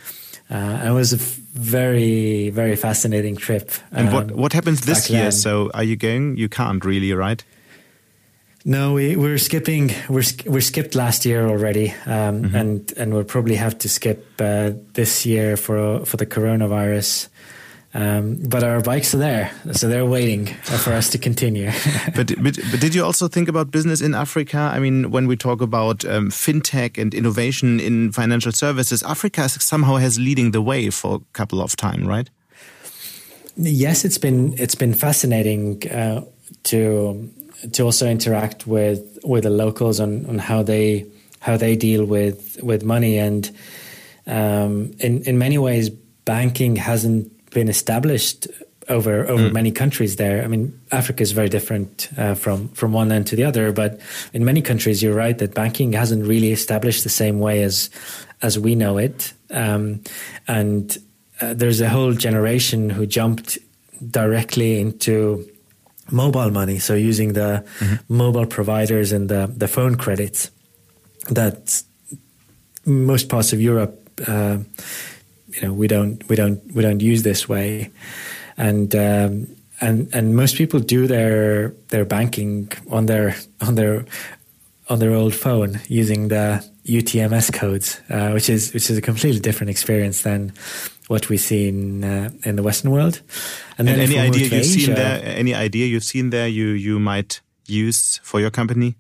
Uh, 0.50 0.84
it 0.86 0.92
was 0.92 1.14
a 1.14 1.18
very 1.18 2.50
very 2.50 2.76
fascinating 2.76 3.36
trip. 3.36 3.72
And 3.92 4.10
um, 4.10 4.14
what 4.14 4.32
what 4.32 4.54
happens 4.54 4.82
this 4.82 5.10
year? 5.10 5.24
Then. 5.24 5.32
So 5.32 5.72
are 5.74 5.84
you 5.84 5.96
going? 5.96 6.38
You 6.38 6.50
can't 6.50 6.84
really, 6.86 7.14
right? 7.14 7.44
No, 8.68 8.94
we, 8.94 9.16
we're 9.16 9.38
skipping. 9.38 9.92
We're 10.10 10.24
we're 10.48 10.62
skipped 10.62 10.96
last 10.96 11.24
year 11.24 11.48
already, 11.48 11.92
um, 12.08 12.42
mm-hmm. 12.42 12.56
and 12.56 12.94
and 12.98 13.14
we'll 13.14 13.24
probably 13.24 13.56
have 13.56 13.78
to 13.80 13.90
skip 13.90 14.26
uh, 14.40 14.72
this 14.94 15.26
year 15.26 15.56
for 15.56 16.04
for 16.06 16.18
the 16.18 16.26
coronavirus. 16.26 17.30
Um, 17.96 18.36
but 18.50 18.62
our 18.62 18.82
bikes 18.82 19.16
are 19.16 19.20
there, 19.20 19.52
so 19.72 19.88
they're 19.88 20.06
waiting 20.06 20.48
for 20.48 20.92
us 20.92 21.10
to 21.12 21.18
continue. 21.18 21.72
but, 22.14 22.28
but, 22.44 22.60
but 22.70 22.82
did 22.82 22.94
you 22.94 23.06
also 23.06 23.30
think 23.30 23.48
about 23.48 23.72
business 23.72 24.02
in 24.02 24.14
Africa? 24.14 24.58
I 24.58 24.80
mean, 24.80 25.12
when 25.12 25.28
we 25.28 25.38
talk 25.38 25.62
about 25.62 26.04
um, 26.04 26.30
fintech 26.30 27.02
and 27.02 27.14
innovation 27.14 27.80
in 27.80 28.12
financial 28.12 28.52
services, 28.52 29.02
Africa 29.04 29.48
somehow 29.48 29.96
has 29.96 30.20
leading 30.20 30.52
the 30.52 30.62
way 30.62 30.90
for 30.90 31.16
a 31.16 31.20
couple 31.32 31.62
of 31.62 31.78
time, 31.78 32.06
right? 32.06 32.30
Yes, 33.56 34.04
it's 34.04 34.18
been 34.18 34.54
it's 34.58 34.76
been 34.76 34.94
fascinating 34.94 35.90
uh, 35.90 36.26
to 36.64 37.32
to 37.72 37.84
also 37.84 38.10
interact 38.10 38.68
with 38.68 39.18
with 39.24 39.44
the 39.44 39.50
locals 39.50 40.02
on, 40.02 40.26
on 40.26 40.40
how 40.40 40.64
they 40.64 41.06
how 41.40 41.56
they 41.56 41.78
deal 41.78 42.04
with 42.04 42.62
with 42.62 42.84
money 42.84 43.18
and 43.18 43.56
um, 44.28 44.92
in 45.00 45.22
in 45.24 45.38
many 45.38 45.58
ways 45.58 45.90
banking 46.26 46.76
hasn't 46.76 47.32
been 47.56 47.70
established 47.70 48.48
over 48.88 49.26
over 49.28 49.50
mm. 49.50 49.54
many 49.54 49.72
countries 49.72 50.16
there. 50.16 50.44
I 50.44 50.48
mean, 50.48 50.80
Africa 50.92 51.24
is 51.24 51.32
very 51.32 51.50
different 51.50 52.10
uh, 52.18 52.36
from 52.36 52.70
from 52.76 52.94
one 52.94 53.12
end 53.12 53.26
to 53.28 53.36
the 53.36 53.44
other, 53.44 53.72
but 53.72 54.00
in 54.34 54.46
many 54.46 54.62
countries, 54.62 55.02
you're 55.02 55.16
right 55.16 55.38
that 55.40 55.56
banking 55.56 55.94
hasn't 55.94 56.28
really 56.28 56.52
established 56.52 57.04
the 57.04 57.10
same 57.10 57.40
way 57.40 57.64
as 57.64 57.90
as 58.42 58.60
we 58.60 58.76
know 58.76 59.00
it. 59.00 59.34
Um, 59.50 60.02
and 60.48 60.98
uh, 61.42 61.54
there's 61.54 61.82
a 61.82 61.90
whole 61.90 62.14
generation 62.14 62.90
who 62.90 63.06
jumped 63.06 63.58
directly 64.12 64.80
into 64.80 65.50
mobile 66.12 66.52
money, 66.52 66.80
so 66.80 66.94
using 66.94 67.34
the 67.34 67.64
mm-hmm. 67.80 67.96
mobile 68.08 68.46
providers 68.46 69.12
and 69.12 69.30
the, 69.30 69.52
the 69.58 69.68
phone 69.68 69.96
credits 69.96 70.52
that 71.32 71.84
most 72.86 73.30
parts 73.30 73.54
of 73.54 73.60
Europe, 73.60 74.22
uh, 74.28 74.58
you 75.56 75.68
know, 75.68 75.74
we 75.74 75.88
don't 75.88 76.28
we 76.30 76.36
don't 76.36 76.62
we 76.76 76.82
don't 76.82 77.02
use 77.02 77.24
this 77.24 77.48
way, 77.48 77.92
and 78.58 78.94
um, 78.96 79.48
and 79.82 80.10
and 80.14 80.36
most 80.36 80.56
people 80.56 80.80
do 80.80 81.08
their 81.08 81.74
their 81.90 82.06
banking 82.06 82.72
on 82.90 83.06
their 83.06 83.36
on 83.62 83.76
their 83.76 84.06
on 84.90 85.00
their 85.00 85.14
old 85.14 85.34
phone 85.34 85.80
using 85.88 86.28
the 86.28 86.64
UTMS 86.86 87.52
codes, 87.52 88.00
uh, 88.10 88.32
which 88.32 88.50
is 88.50 88.74
which 88.74 88.90
is 88.90 88.98
a 88.98 89.02
completely 89.02 89.40
different 89.40 89.70
experience 89.70 90.22
than 90.22 90.54
what 91.08 91.30
we 91.30 91.38
see 91.38 91.68
in 91.68 92.04
uh, 92.04 92.30
in 92.44 92.56
the 92.56 92.64
Western 92.64 92.92
world. 92.92 93.22
And, 93.78 93.90
and 93.90 94.02
any 94.02 94.20
idea 94.20 94.44
you've 94.44 94.54
Asia, 94.54 94.80
seen 94.80 94.96
there? 94.96 95.22
Any 95.24 95.54
idea 95.54 95.88
you've 95.88 96.04
seen 96.04 96.30
there? 96.30 96.48
You 96.48 96.68
you 96.68 97.00
might 97.00 97.42
use 97.68 98.20
for 98.24 98.40
your 98.40 98.52
company? 98.52 98.96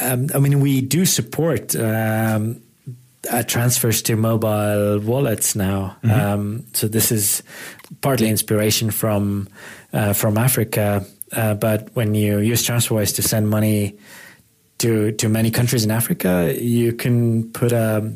Um, 0.00 0.28
I 0.34 0.38
mean, 0.38 0.60
we 0.60 0.80
do 0.80 1.04
support 1.04 1.76
um, 1.76 2.60
uh, 3.30 3.42
transfers 3.42 4.02
to 4.02 4.16
mobile 4.16 5.00
wallets 5.00 5.54
now. 5.54 5.96
Mm-hmm. 6.02 6.20
Um, 6.20 6.66
so 6.72 6.88
this 6.88 7.12
is 7.12 7.42
partly 8.00 8.28
inspiration 8.28 8.90
from 8.90 9.48
uh, 9.92 10.12
from 10.12 10.38
Africa. 10.38 11.04
Uh, 11.32 11.54
but 11.54 11.88
when 11.94 12.14
you 12.14 12.38
use 12.38 12.64
TransferWise 12.66 13.14
to 13.16 13.22
send 13.22 13.48
money 13.48 13.98
to 14.78 15.12
to 15.12 15.28
many 15.28 15.50
countries 15.50 15.84
in 15.84 15.90
Africa, 15.90 16.54
you 16.58 16.92
can 16.92 17.50
put 17.52 17.72
a 17.72 18.12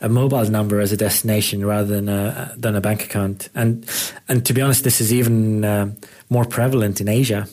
a 0.00 0.08
mobile 0.08 0.44
number 0.50 0.80
as 0.80 0.92
a 0.92 0.96
destination 0.96 1.64
rather 1.64 1.94
than 1.94 2.08
a 2.08 2.54
than 2.56 2.76
a 2.76 2.80
bank 2.80 3.04
account. 3.04 3.48
And 3.54 3.84
and 4.28 4.44
to 4.46 4.52
be 4.52 4.60
honest, 4.62 4.84
this 4.84 5.00
is 5.00 5.12
even 5.12 5.64
uh, 5.64 5.92
more 6.28 6.44
prevalent 6.44 7.00
in 7.00 7.08
Asia, 7.08 7.46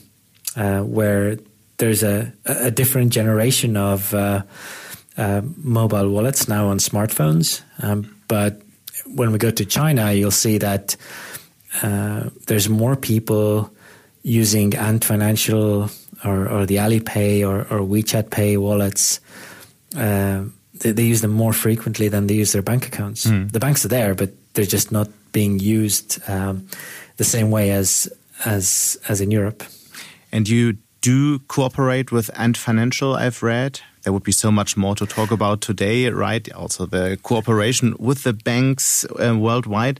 uh, 0.56 0.82
where 0.82 1.38
there's 1.78 2.04
a 2.04 2.32
a 2.46 2.72
different 2.72 3.14
generation 3.14 3.78
of 3.78 4.14
uh, 4.14 4.44
uh 5.18 5.42
mobile 5.58 6.10
wallets 6.10 6.48
now 6.48 6.68
on 6.68 6.80
smartphones. 6.80 7.62
Um, 7.82 8.16
but 8.28 8.62
when 9.06 9.32
we 9.32 9.38
go 9.38 9.52
to 9.52 9.66
China, 9.66 10.12
you'll 10.12 10.32
see 10.32 10.58
that 10.58 10.96
uh, 11.82 12.30
there's 12.48 12.70
more 12.70 12.96
people 12.96 13.72
using 14.24 14.76
Ant 14.76 15.04
Financial 15.04 15.90
or, 16.24 16.48
or 16.48 16.66
the 16.66 16.78
Alipay 16.78 17.48
or, 17.48 17.62
or 17.62 17.86
WeChat 17.86 18.30
Pay 18.30 18.58
wallets. 18.58 19.20
Uh, 19.96 20.46
they, 20.76 20.92
they, 20.92 21.04
use 21.04 21.22
them 21.22 21.32
more 21.32 21.54
frequently 21.54 22.08
than 22.08 22.28
they 22.28 22.36
use 22.36 22.52
their 22.52 22.62
bank 22.62 22.88
accounts. 22.88 23.26
Mm. 23.26 23.52
The 23.52 23.60
banks 23.60 23.86
are 23.86 23.90
there, 23.90 24.16
but 24.16 24.32
they're 24.54 24.66
just 24.66 24.92
not 24.92 25.10
being 25.32 25.60
used 25.60 26.20
um, 26.30 26.68
the 27.18 27.24
same 27.24 27.52
way 27.52 27.72
as 27.72 28.12
as 28.46 28.98
as 29.08 29.22
in 29.22 29.30
Europe. 29.32 29.64
And 30.32 30.50
you 30.50 30.78
do 31.02 31.40
cooperate 31.40 32.12
with 32.12 32.32
Ant 32.36 32.58
Financial, 32.58 33.14
I've 33.14 33.44
read 33.44 33.82
there 34.04 34.14
would 34.14 34.24
be 34.24 34.32
so 34.32 34.52
much 34.52 34.78
more 34.78 34.96
to 34.96 35.06
talk 35.06 35.32
about 35.32 35.62
today, 35.62 36.10
right? 36.10 36.52
Also, 36.54 36.86
the 36.86 37.18
cooperation 37.24 37.96
with 38.00 38.24
the 38.24 38.34
banks 38.34 39.06
uh, 39.06 39.36
worldwide. 39.38 40.00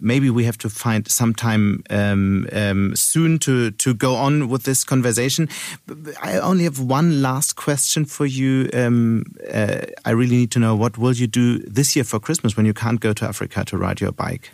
Maybe 0.00 0.30
we 0.30 0.44
have 0.44 0.56
to 0.58 0.70
find 0.70 1.06
some 1.08 1.34
time 1.34 1.82
um, 1.90 2.46
um, 2.52 2.96
soon 2.96 3.38
to 3.40 3.70
to 3.72 3.92
go 3.92 4.14
on 4.14 4.48
with 4.48 4.62
this 4.62 4.84
conversation. 4.84 5.48
I 6.22 6.38
only 6.38 6.64
have 6.64 6.80
one 6.80 7.20
last 7.20 7.56
question 7.56 8.06
for 8.06 8.24
you. 8.24 8.70
Um, 8.72 9.24
uh, 9.52 9.80
I 10.04 10.10
really 10.10 10.36
need 10.36 10.50
to 10.52 10.58
know 10.58 10.74
what 10.74 10.96
will 10.96 11.12
you 11.12 11.26
do 11.26 11.58
this 11.58 11.94
year 11.94 12.04
for 12.04 12.20
Christmas 12.20 12.56
when 12.56 12.66
you 12.66 12.72
can't 12.72 13.00
go 13.00 13.12
to 13.12 13.24
Africa 13.26 13.64
to 13.64 13.76
ride 13.76 14.00
your 14.00 14.12
bike. 14.12 14.50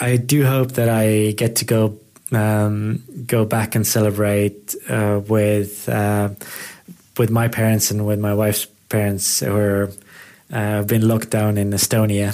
I 0.00 0.16
do 0.16 0.44
hope 0.44 0.72
that 0.72 0.88
I 0.88 1.32
get 1.32 1.56
to 1.56 1.64
go 1.64 1.98
um, 2.32 3.02
go 3.26 3.44
back 3.44 3.74
and 3.74 3.86
celebrate 3.86 4.74
uh, 4.88 5.20
with 5.28 5.88
uh, 5.88 6.30
with 7.18 7.30
my 7.30 7.48
parents 7.48 7.90
and 7.90 8.06
with 8.06 8.18
my 8.18 8.34
wife's 8.34 8.66
parents 8.88 9.40
who 9.40 9.56
are 9.56 9.90
uh, 10.52 10.82
been 10.82 11.06
locked 11.08 11.30
down 11.30 11.58
in 11.58 11.70
Estonia, 11.70 12.32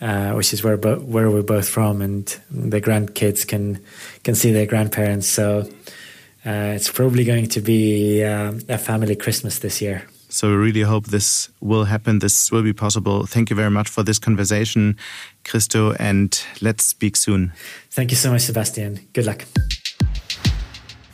uh, 0.00 0.32
which 0.34 0.52
is 0.52 0.62
where 0.62 0.76
bo- 0.76 1.00
where 1.00 1.30
we're 1.30 1.42
both 1.42 1.68
from, 1.68 2.02
and 2.02 2.26
the 2.50 2.80
grandkids 2.80 3.46
can 3.46 3.80
can 4.24 4.34
see 4.34 4.52
their 4.52 4.66
grandparents. 4.66 5.28
So 5.28 5.68
uh, 6.46 6.74
it's 6.76 6.90
probably 6.90 7.24
going 7.24 7.48
to 7.48 7.60
be 7.60 8.22
uh, 8.24 8.52
a 8.68 8.78
family 8.78 9.16
Christmas 9.16 9.58
this 9.58 9.80
year. 9.80 10.06
So 10.30 10.50
we 10.50 10.56
really 10.56 10.82
hope 10.82 11.06
this 11.06 11.48
will 11.60 11.84
happen. 11.84 12.18
This 12.18 12.52
will 12.52 12.62
be 12.62 12.74
possible. 12.74 13.26
Thank 13.26 13.48
you 13.50 13.56
very 13.56 13.70
much 13.70 13.88
for 13.88 14.02
this 14.02 14.18
conversation, 14.18 14.96
Kristo, 15.44 15.96
and 15.98 16.38
let's 16.60 16.84
speak 16.84 17.16
soon. 17.16 17.52
Thank 17.90 18.10
you 18.10 18.16
so 18.16 18.30
much, 18.30 18.42
Sebastian. 18.42 19.00
Good 19.14 19.24
luck. 19.24 19.46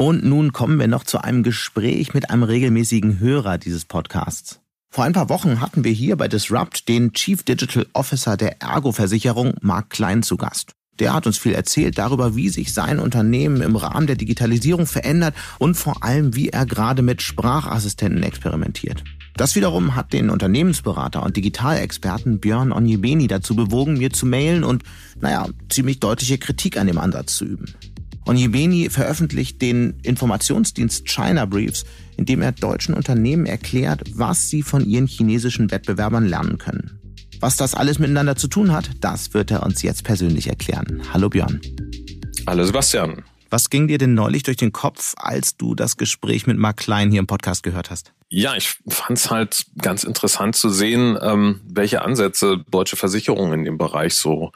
Und 0.05 0.23
nun 0.23 0.53
kommen 0.53 0.79
wir 0.79 0.87
noch 0.87 1.05
zu 1.05 1.25
einem 1.25 1.43
Gespräch 1.43 2.13
mit 2.13 2.29
einem 2.29 2.43
regelmäßigen 2.43 3.21
Hörer 3.21 3.57
dieses 3.57 3.87
Podcasts. 3.87 4.61
Vor 4.91 5.05
ein 5.05 5.15
paar 5.15 5.31
Wochen 5.31 5.63
hatten 5.63 5.83
wir 5.83 5.93
hier 5.93 6.17
bei 6.17 6.29
Disrupt 6.29 6.91
den 6.91 7.15
Chief 7.15 7.43
Digital 7.43 7.87
Officer 7.95 8.37
der 8.37 8.61
Ergo-Versicherung, 8.61 9.55
Mark 9.63 9.89
Klein, 9.89 10.23
zu 10.23 10.37
Gast. 10.37 10.73
Der 10.99 11.15
hat 11.15 11.27
uns 11.27 11.39
viel 11.39 11.55
erzählt 11.55 11.97
darüber, 11.97 12.37
wie 12.37 12.51
sich 12.51 12.75
sein 12.75 12.99
Unternehmen 12.99 13.63
im 13.63 13.77
Rahmen 13.77 14.07
der 14.07 14.17
Digitalisierung 14.17 14.85
verändert 14.85 15.35
und 15.59 15.75
vor 15.75 16.05
allem, 16.05 16.37
wie 16.37 16.51
er 16.51 16.67
gerade 16.67 17.01
mit 17.01 17.23
Sprachassistenten 17.23 18.23
experimentiert. 18.25 19.03
Das 19.39 19.55
wiederum 19.55 19.97
hat 19.97 20.13
den 20.13 20.29
Unternehmensberater 20.29 21.23
und 21.23 21.39
Digitalexperten 21.39 22.41
Björn 22.41 22.73
Onjebeni 22.73 23.27
dazu 23.27 23.57
bewogen, 23.57 23.95
mir 23.95 24.11
zu 24.11 24.27
mailen 24.27 24.65
und, 24.65 24.83
naja, 25.19 25.47
ziemlich 25.71 25.99
deutliche 25.99 26.37
Kritik 26.37 26.77
an 26.77 26.89
dem 26.89 26.99
Ansatz 26.99 27.37
zu 27.37 27.47
üben. 27.47 27.75
Onjebeni 28.27 28.89
veröffentlicht 28.89 29.61
den 29.61 30.01
Informationsdienst 30.03 31.07
China 31.07 31.45
Briefs, 31.45 31.85
in 32.17 32.25
dem 32.25 32.41
er 32.41 32.53
deutschen 32.53 32.95
Unternehmen 32.95 33.45
erklärt, 33.45 34.03
was 34.15 34.49
sie 34.49 34.63
von 34.63 34.85
ihren 34.85 35.07
chinesischen 35.07 35.71
Wettbewerbern 35.71 36.27
lernen 36.27 36.59
können. 36.59 36.99
Was 37.41 37.57
das 37.57 37.75
alles 37.75 37.99
miteinander 37.99 38.37
zu 38.37 38.49
tun 38.49 38.73
hat, 38.73 38.91
das 39.01 39.35
wird 39.35 39.51
er 39.51 39.63
uns 39.63 39.83
jetzt 39.83 40.05
persönlich 40.05 40.49
erklären. 40.49 41.03
Hallo 41.13 41.29
Björn. 41.29 41.61
Hallo 42.47 42.65
Sebastian. 42.65 43.23
Was 43.51 43.71
ging 43.71 43.87
dir 43.87 43.99
denn 43.99 44.15
neulich 44.15 44.43
durch 44.43 44.57
den 44.57 44.73
Kopf, 44.73 45.15
als 45.17 45.57
du 45.57 45.75
das 45.75 45.97
Gespräch 45.97 46.47
mit 46.47 46.57
Mark 46.57 46.79
Klein 46.79 47.11
hier 47.11 47.21
im 47.21 47.27
Podcast 47.27 47.63
gehört 47.63 47.91
hast? 47.91 48.13
Ja, 48.31 48.57
ich 48.57 48.79
fand 48.89 49.19
es 49.19 49.31
halt 49.31 49.67
ganz 49.81 50.03
interessant 50.03 50.57
zu 50.57 50.71
sehen, 50.71 51.17
ähm, 51.21 51.61
welche 51.69 52.03
Ansätze 52.03 52.65
deutsche 52.71 52.97
Versicherungen 52.97 53.61
in 53.61 53.65
dem 53.65 53.79
Bereich 53.79 54.15
so 54.15 54.51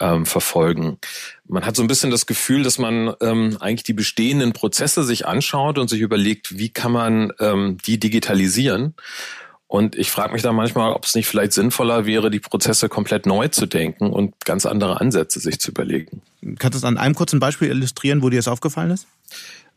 ähm, 0.00 0.26
verfolgen. 0.26 0.98
Man 1.46 1.64
hat 1.64 1.76
so 1.76 1.82
ein 1.82 1.88
bisschen 1.88 2.10
das 2.10 2.26
Gefühl, 2.26 2.62
dass 2.62 2.78
man 2.78 3.14
ähm, 3.20 3.56
eigentlich 3.60 3.84
die 3.84 3.92
bestehenden 3.92 4.52
Prozesse 4.52 5.04
sich 5.04 5.26
anschaut 5.26 5.78
und 5.78 5.88
sich 5.88 6.00
überlegt, 6.00 6.58
wie 6.58 6.70
kann 6.70 6.92
man 6.92 7.32
ähm, 7.40 7.78
die 7.86 7.98
digitalisieren 7.98 8.94
und 9.74 9.96
ich 9.96 10.12
frage 10.12 10.32
mich 10.32 10.42
da 10.42 10.52
manchmal, 10.52 10.92
ob 10.92 11.04
es 11.04 11.16
nicht 11.16 11.26
vielleicht 11.26 11.52
sinnvoller 11.52 12.06
wäre, 12.06 12.30
die 12.30 12.38
Prozesse 12.38 12.88
komplett 12.88 13.26
neu 13.26 13.48
zu 13.48 13.66
denken 13.66 14.10
und 14.10 14.44
ganz 14.44 14.66
andere 14.66 15.00
Ansätze 15.00 15.40
sich 15.40 15.58
zu 15.58 15.72
überlegen. 15.72 16.22
Kannst 16.60 16.74
du 16.74 16.78
es 16.78 16.84
an 16.84 16.96
einem 16.96 17.16
kurzen 17.16 17.40
Beispiel 17.40 17.70
illustrieren, 17.70 18.22
wo 18.22 18.30
dir 18.30 18.36
das 18.36 18.46
aufgefallen 18.46 18.92
ist? 18.92 19.08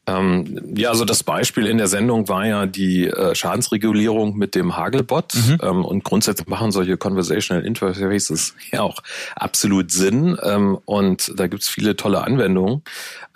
Ähm, 0.08 0.74
ja, 0.76 0.90
also 0.90 1.04
das 1.04 1.24
Beispiel 1.24 1.68
in 1.68 1.78
der 1.78 1.88
Sendung 1.88 2.30
war 2.30 2.46
ja 2.46 2.66
die 2.66 3.08
äh, 3.08 3.36
Schadensregulierung 3.36 4.38
mit 4.38 4.56
dem 4.56 4.78
Hagelbot. 4.78 5.36
Mhm. 5.36 5.58
Ähm, 5.62 5.86
und 5.86 6.04
grundsätzlich 6.06 6.48
machen 6.48 6.72
solche 6.72 6.96
Conversational 6.98 7.66
Interfaces 7.66 8.56
ja 8.72 8.82
auch 8.82 9.04
absolut 9.36 9.92
Sinn. 9.92 10.38
Ähm, 10.42 10.78
und 10.86 11.34
da 11.36 11.48
gibt's 11.48 11.68
viele 11.68 11.98
tolle 11.98 12.24
Anwendungen. 12.24 12.84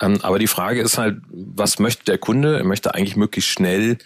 Ähm, 0.01 0.19
aber 0.21 0.39
die 0.39 0.47
Frage 0.47 0.81
ist 0.81 0.97
halt, 0.97 1.17
was 1.29 1.77
möchte 1.79 2.05
der 2.05 2.17
Kunde? 2.17 2.57
Er 2.57 2.63
möchte 2.63 2.95
eigentlich 2.95 3.17
möglichst 3.17 3.51
schnell 3.51 3.97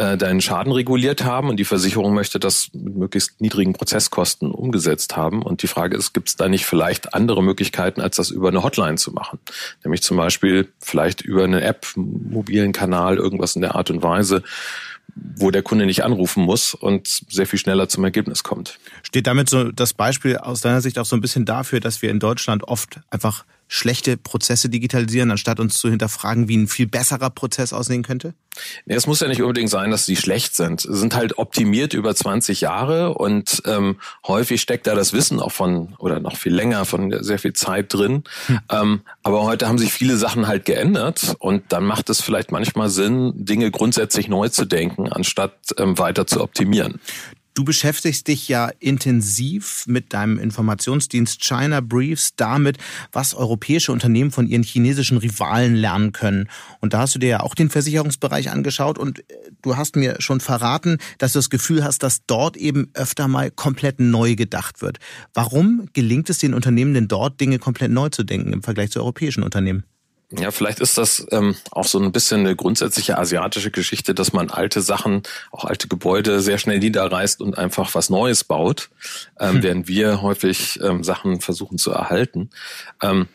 äh, 0.00 0.16
deinen 0.16 0.40
Schaden 0.40 0.72
reguliert 0.72 1.24
haben 1.24 1.50
und 1.50 1.58
die 1.58 1.66
Versicherung 1.66 2.14
möchte 2.14 2.40
das 2.40 2.70
mit 2.72 2.96
möglichst 2.96 3.38
niedrigen 3.42 3.74
Prozesskosten 3.74 4.50
umgesetzt 4.50 5.14
haben. 5.14 5.42
Und 5.42 5.62
die 5.62 5.66
Frage 5.66 5.94
ist, 5.94 6.14
gibt 6.14 6.30
es 6.30 6.36
da 6.36 6.48
nicht 6.48 6.64
vielleicht 6.64 7.12
andere 7.12 7.42
Möglichkeiten, 7.42 8.00
als 8.00 8.16
das 8.16 8.30
über 8.30 8.48
eine 8.48 8.62
Hotline 8.62 8.96
zu 8.96 9.12
machen? 9.12 9.38
Nämlich 9.84 10.02
zum 10.02 10.16
Beispiel 10.16 10.72
vielleicht 10.78 11.20
über 11.20 11.44
eine 11.44 11.60
App, 11.60 11.86
mobilen 11.96 12.72
Kanal, 12.72 13.18
irgendwas 13.18 13.56
in 13.56 13.60
der 13.60 13.74
Art 13.74 13.90
und 13.90 14.02
Weise, 14.02 14.42
wo 15.14 15.50
der 15.50 15.62
Kunde 15.62 15.84
nicht 15.84 16.02
anrufen 16.02 16.44
muss 16.44 16.72
und 16.72 17.06
sehr 17.28 17.46
viel 17.46 17.58
schneller 17.58 17.90
zum 17.90 18.02
Ergebnis 18.02 18.42
kommt. 18.42 18.78
Steht 19.02 19.26
damit 19.26 19.50
so 19.50 19.70
das 19.70 19.92
Beispiel 19.92 20.38
aus 20.38 20.62
deiner 20.62 20.80
Sicht 20.80 20.98
auch 20.98 21.04
so 21.04 21.14
ein 21.14 21.20
bisschen 21.20 21.44
dafür, 21.44 21.78
dass 21.80 22.00
wir 22.00 22.10
in 22.10 22.20
Deutschland 22.20 22.64
oft 22.64 23.00
einfach 23.10 23.44
schlechte 23.70 24.16
Prozesse 24.16 24.68
digitalisieren, 24.68 25.30
anstatt 25.30 25.60
uns 25.60 25.78
zu 25.78 25.88
hinterfragen, 25.88 26.48
wie 26.48 26.56
ein 26.56 26.66
viel 26.66 26.88
besserer 26.88 27.30
Prozess 27.30 27.72
aussehen 27.72 28.02
könnte? 28.02 28.34
Nee, 28.84 28.96
es 28.96 29.06
muss 29.06 29.20
ja 29.20 29.28
nicht 29.28 29.42
unbedingt 29.42 29.70
sein, 29.70 29.92
dass 29.92 30.06
sie 30.06 30.16
schlecht 30.16 30.56
sind. 30.56 30.80
Sie 30.80 30.96
sind 30.96 31.14
halt 31.14 31.38
optimiert 31.38 31.94
über 31.94 32.12
20 32.12 32.62
Jahre 32.62 33.14
und 33.14 33.62
ähm, 33.66 34.00
häufig 34.26 34.60
steckt 34.60 34.88
da 34.88 34.96
das 34.96 35.12
Wissen 35.12 35.38
auch 35.38 35.52
von, 35.52 35.94
oder 35.98 36.18
noch 36.18 36.36
viel 36.36 36.52
länger, 36.52 36.84
von 36.84 37.22
sehr 37.22 37.38
viel 37.38 37.52
Zeit 37.52 37.94
drin. 37.94 38.24
Hm. 38.46 38.58
Ähm, 38.70 39.00
aber 39.22 39.44
heute 39.44 39.68
haben 39.68 39.78
sich 39.78 39.92
viele 39.92 40.16
Sachen 40.16 40.48
halt 40.48 40.64
geändert 40.64 41.36
und 41.38 41.62
dann 41.68 41.84
macht 41.84 42.10
es 42.10 42.20
vielleicht 42.20 42.50
manchmal 42.50 42.90
Sinn, 42.90 43.32
Dinge 43.36 43.70
grundsätzlich 43.70 44.26
neu 44.26 44.48
zu 44.48 44.64
denken, 44.64 45.08
anstatt 45.08 45.54
ähm, 45.78 45.96
weiter 45.96 46.26
zu 46.26 46.42
optimieren. 46.42 47.00
Du 47.54 47.64
beschäftigst 47.64 48.28
dich 48.28 48.48
ja 48.48 48.70
intensiv 48.78 49.84
mit 49.86 50.12
deinem 50.12 50.38
Informationsdienst 50.38 51.42
China 51.42 51.80
Briefs 51.80 52.34
damit, 52.36 52.78
was 53.10 53.34
europäische 53.34 53.90
Unternehmen 53.90 54.30
von 54.30 54.46
ihren 54.46 54.62
chinesischen 54.62 55.18
Rivalen 55.18 55.74
lernen 55.74 56.12
können. 56.12 56.48
Und 56.80 56.94
da 56.94 57.00
hast 57.00 57.16
du 57.16 57.18
dir 57.18 57.28
ja 57.28 57.40
auch 57.40 57.56
den 57.56 57.68
Versicherungsbereich 57.68 58.50
angeschaut 58.50 58.98
und 58.98 59.18
äh, 59.18 59.34
du 59.62 59.76
hast 59.76 59.96
mir 59.96 60.16
schon 60.20 60.40
verraten, 60.40 60.98
dass 61.18 61.32
du 61.32 61.38
das 61.40 61.50
Gefühl 61.50 61.82
hast, 61.82 62.02
dass 62.04 62.24
dort 62.26 62.56
eben 62.56 62.90
öfter 62.94 63.26
mal 63.26 63.50
komplett 63.50 63.98
neu 63.98 64.36
gedacht 64.36 64.80
wird. 64.80 64.98
Warum 65.34 65.88
gelingt 65.92 66.30
es 66.30 66.38
den 66.38 66.54
Unternehmen 66.54 66.94
denn 66.94 67.08
dort, 67.08 67.40
Dinge 67.40 67.58
komplett 67.58 67.90
neu 67.90 68.10
zu 68.10 68.22
denken 68.22 68.52
im 68.52 68.62
Vergleich 68.62 68.90
zu 68.92 69.00
europäischen 69.00 69.42
Unternehmen? 69.42 69.84
Ja, 70.38 70.52
vielleicht 70.52 70.78
ist 70.78 70.96
das 70.96 71.26
ähm, 71.32 71.56
auch 71.72 71.86
so 71.86 71.98
ein 71.98 72.12
bisschen 72.12 72.40
eine 72.40 72.54
grundsätzliche 72.54 73.18
asiatische 73.18 73.72
Geschichte, 73.72 74.14
dass 74.14 74.32
man 74.32 74.48
alte 74.48 74.80
Sachen, 74.80 75.24
auch 75.50 75.64
alte 75.64 75.88
Gebäude 75.88 76.40
sehr 76.40 76.58
schnell 76.58 76.78
niederreißt 76.78 77.40
und 77.40 77.58
einfach 77.58 77.94
was 77.96 78.10
Neues 78.10 78.44
baut, 78.44 78.90
ähm, 79.40 79.54
hm. 79.54 79.62
während 79.62 79.88
wir 79.88 80.22
häufig 80.22 80.78
ähm, 80.82 81.02
Sachen 81.02 81.40
versuchen 81.40 81.78
zu 81.78 81.90
erhalten. 81.90 82.50
Ähm, 83.02 83.26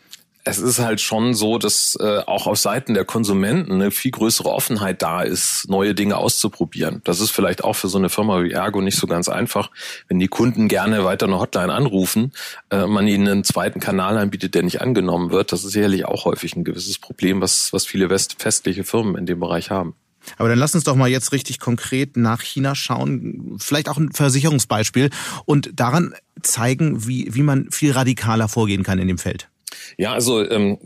es 0.46 0.58
ist 0.58 0.78
halt 0.78 1.00
schon 1.00 1.34
so, 1.34 1.58
dass 1.58 1.98
äh, 2.00 2.20
auch 2.20 2.46
auf 2.46 2.56
Seiten 2.56 2.94
der 2.94 3.04
Konsumenten 3.04 3.72
eine 3.72 3.90
viel 3.90 4.12
größere 4.12 4.48
Offenheit 4.48 5.02
da 5.02 5.22
ist, 5.22 5.68
neue 5.68 5.92
Dinge 5.92 6.16
auszuprobieren. 6.16 7.00
Das 7.02 7.18
ist 7.18 7.32
vielleicht 7.32 7.64
auch 7.64 7.72
für 7.72 7.88
so 7.88 7.98
eine 7.98 8.08
Firma 8.08 8.42
wie 8.44 8.52
Ergo 8.52 8.80
nicht 8.80 8.96
so 8.96 9.08
ganz 9.08 9.28
einfach, 9.28 9.72
wenn 10.06 10.20
die 10.20 10.28
Kunden 10.28 10.68
gerne 10.68 11.04
weiter 11.04 11.26
eine 11.26 11.40
Hotline 11.40 11.72
anrufen, 11.72 12.32
äh, 12.70 12.86
man 12.86 13.08
ihnen 13.08 13.26
einen 13.26 13.44
zweiten 13.44 13.80
Kanal 13.80 14.16
anbietet, 14.18 14.54
der 14.54 14.62
nicht 14.62 14.80
angenommen 14.80 15.32
wird. 15.32 15.50
Das 15.50 15.64
ist 15.64 15.72
sicherlich 15.72 16.04
auch 16.04 16.26
häufig 16.26 16.54
ein 16.54 16.62
gewisses 16.62 16.98
Problem, 17.00 17.40
was, 17.40 17.72
was 17.72 17.84
viele 17.84 18.08
westfestliche 18.08 18.84
Firmen 18.84 19.16
in 19.16 19.26
dem 19.26 19.40
Bereich 19.40 19.70
haben. 19.70 19.96
Aber 20.38 20.48
dann 20.48 20.58
lass 20.58 20.76
uns 20.76 20.84
doch 20.84 20.94
mal 20.94 21.08
jetzt 21.08 21.32
richtig 21.32 21.58
konkret 21.58 22.16
nach 22.16 22.40
China 22.40 22.76
schauen, 22.76 23.56
vielleicht 23.58 23.88
auch 23.88 23.96
ein 23.96 24.12
Versicherungsbeispiel 24.12 25.10
und 25.44 25.70
daran 25.74 26.14
zeigen, 26.42 27.06
wie, 27.06 27.34
wie 27.34 27.42
man 27.42 27.70
viel 27.72 27.92
radikaler 27.92 28.48
vorgehen 28.48 28.84
kann 28.84 29.00
in 29.00 29.08
dem 29.08 29.18
Feld. 29.18 29.48
Ja, 29.96 30.12
also 30.12 30.48
ähm, 30.48 30.78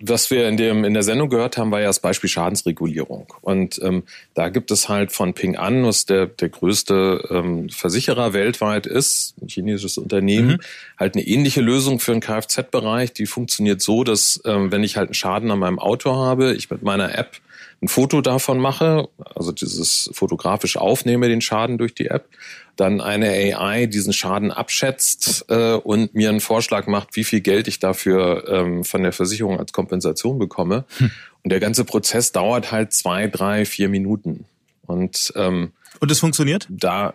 was 0.00 0.30
wir 0.30 0.48
in 0.48 0.56
dem 0.56 0.84
in 0.84 0.94
der 0.94 1.02
Sendung 1.02 1.30
gehört 1.30 1.56
haben, 1.56 1.70
war 1.70 1.80
ja 1.80 1.86
das 1.86 2.00
Beispiel 2.00 2.28
Schadensregulierung. 2.28 3.32
Und 3.40 3.80
ähm, 3.82 4.02
da 4.34 4.48
gibt 4.48 4.70
es 4.70 4.88
halt 4.88 5.12
von 5.12 5.34
Ping 5.34 5.56
An, 5.56 5.84
was 5.84 6.06
der 6.06 6.26
der 6.26 6.48
größte 6.48 7.28
ähm, 7.30 7.68
Versicherer 7.70 8.32
weltweit 8.32 8.86
ist, 8.86 9.34
ein 9.40 9.48
chinesisches 9.48 9.98
Unternehmen, 9.98 10.48
mhm. 10.48 10.60
halt 10.98 11.14
eine 11.14 11.26
ähnliche 11.26 11.60
Lösung 11.60 11.98
für 12.00 12.12
den 12.12 12.20
Kfz-Bereich. 12.20 13.12
Die 13.12 13.26
funktioniert 13.26 13.80
so, 13.80 14.04
dass 14.04 14.40
ähm, 14.44 14.70
wenn 14.72 14.84
ich 14.84 14.96
halt 14.96 15.08
einen 15.08 15.14
Schaden 15.14 15.50
an 15.50 15.58
meinem 15.58 15.78
Auto 15.78 16.14
habe, 16.14 16.54
ich 16.54 16.70
mit 16.70 16.82
meiner 16.82 17.16
App 17.16 17.40
ein 17.82 17.88
Foto 17.88 18.20
davon 18.20 18.58
mache, 18.58 19.08
also 19.34 19.52
dieses 19.52 20.10
fotografisch 20.12 20.76
aufnehme 20.76 21.28
den 21.28 21.40
Schaden 21.40 21.78
durch 21.78 21.94
die 21.94 22.06
App 22.06 22.28
dann 22.76 23.00
eine 23.00 23.28
AI 23.28 23.86
diesen 23.86 24.12
Schaden 24.12 24.52
abschätzt 24.52 25.46
äh, 25.48 25.74
und 25.74 26.14
mir 26.14 26.28
einen 26.28 26.40
Vorschlag 26.40 26.86
macht, 26.86 27.16
wie 27.16 27.24
viel 27.24 27.40
Geld 27.40 27.68
ich 27.68 27.78
dafür 27.78 28.46
ähm, 28.48 28.84
von 28.84 29.02
der 29.02 29.12
Versicherung 29.12 29.58
als 29.58 29.72
Kompensation 29.72 30.38
bekomme. 30.38 30.84
Hm. 30.98 31.10
Und 31.42 31.50
der 31.50 31.60
ganze 31.60 31.84
Prozess 31.84 32.32
dauert 32.32 32.72
halt 32.72 32.92
zwei, 32.92 33.28
drei, 33.28 33.64
vier 33.64 33.88
Minuten. 33.88 34.44
Und 34.86 35.32
ähm, 35.36 35.72
und 36.00 36.10
es 36.10 36.20
funktioniert? 36.20 36.66
Da 36.68 37.14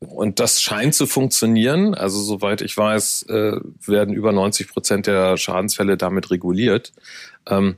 und 0.00 0.40
das 0.40 0.60
scheint 0.60 0.94
zu 0.94 1.06
funktionieren. 1.06 1.94
Also 1.94 2.20
soweit 2.20 2.60
ich 2.62 2.76
weiß, 2.76 3.24
äh, 3.28 3.60
werden 3.86 4.14
über 4.14 4.32
90 4.32 4.68
Prozent 4.68 5.06
der 5.06 5.36
Schadensfälle 5.36 5.96
damit 5.96 6.30
reguliert. 6.30 6.92
Ähm, 7.46 7.76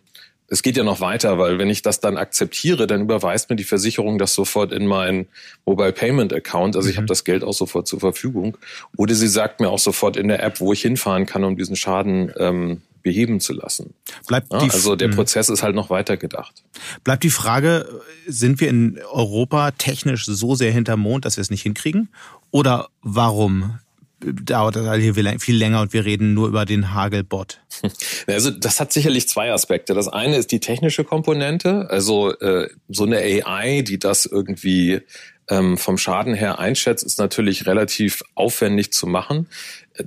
es 0.49 0.63
geht 0.63 0.77
ja 0.77 0.85
noch 0.85 1.01
weiter, 1.01 1.39
weil 1.39 1.59
wenn 1.59 1.69
ich 1.69 1.83
das 1.83 2.01
dann 2.01 2.17
akzeptiere, 2.17 2.87
dann 2.87 3.03
überweist 3.03 3.51
mir 3.51 3.57
die 3.57 3.65
Versicherung 3.65 4.19
das 4.19 4.35
sofort 4.35 4.73
in 4.73 4.87
meinen 4.87 5.27
Mobile 5.65 5.93
Payment 5.93 6.33
Account. 6.33 6.77
Also 6.77 6.89
ich 6.89 6.97
mhm. 6.97 6.99
habe 6.99 7.07
das 7.07 7.25
Geld 7.25 7.43
auch 7.43 7.53
sofort 7.53 7.89
zur 7.89 8.01
Verfügung. 8.01 8.57
Oder 8.97 9.15
sie 9.15 9.29
sagt 9.29 9.61
mir 9.61 9.69
auch 9.69 9.79
sofort 9.79 10.17
in 10.17 10.29
der 10.29 10.43
App, 10.43 10.61
wo 10.61 10.73
ich 10.73 10.83
hinfahren 10.83 11.27
kann, 11.27 11.43
um 11.43 11.57
diesen 11.57 11.75
Schaden 11.75 12.33
ähm, 12.39 12.83
beheben 13.03 13.41
zu 13.41 13.53
lassen. 13.53 13.95
Bleibt 14.27 14.53
ja, 14.53 14.59
also 14.59 14.97
der 14.97 15.09
mhm. 15.09 15.15
Prozess 15.15 15.49
ist 15.49 15.63
halt 15.63 15.75
noch 15.75 15.91
weiter 15.91 16.17
gedacht. 16.17 16.65
Bleibt 17.05 17.23
die 17.23 17.31
Frage, 17.31 17.89
sind 18.27 18.61
wir 18.61 18.69
in 18.69 18.99
Europa 19.13 19.71
technisch 19.73 20.27
so 20.27 20.55
sehr 20.55 20.73
hinterm 20.73 21.01
Mond, 21.01 21.25
dass 21.25 21.37
wir 21.37 21.43
es 21.43 21.51
nicht 21.51 21.63
hinkriegen? 21.63 22.09
Oder 22.51 22.89
warum 23.03 23.79
dauert 24.21 24.77
das 24.77 24.87
halt 24.87 25.03
hier 25.03 25.15
viel 25.15 25.57
länger 25.57 25.81
und 25.83 25.93
wir 25.93 26.05
reden 26.05 26.35
nur 26.35 26.49
über 26.49 26.65
den 26.65 26.95
Hagelbot. 26.95 27.61
Also 28.27 28.51
das 28.51 28.81
hat 28.81 28.93
sicherlich 28.93 29.29
zwei 29.29 29.53
Aspekte. 29.53 29.95
Das 29.95 30.09
eine 30.09 30.37
ist 30.37 30.51
die 30.51 30.61
technische 30.61 31.05
Komponente, 31.05 31.89
also 31.91 32.33
äh, 32.39 32.69
so 32.89 33.05
eine 33.05 33.19
AI, 33.19 33.83
die 33.83 33.99
das 33.99 34.25
irgendwie 34.25 35.03
ähm, 35.49 35.77
vom 35.77 35.99
Schaden 35.99 36.35
her 36.35 36.59
einschätzt, 36.59 37.05
ist 37.05 37.19
natürlich 37.19 37.67
relativ 37.67 38.23
aufwendig 38.35 38.93
zu 38.93 39.07
machen. 39.07 39.49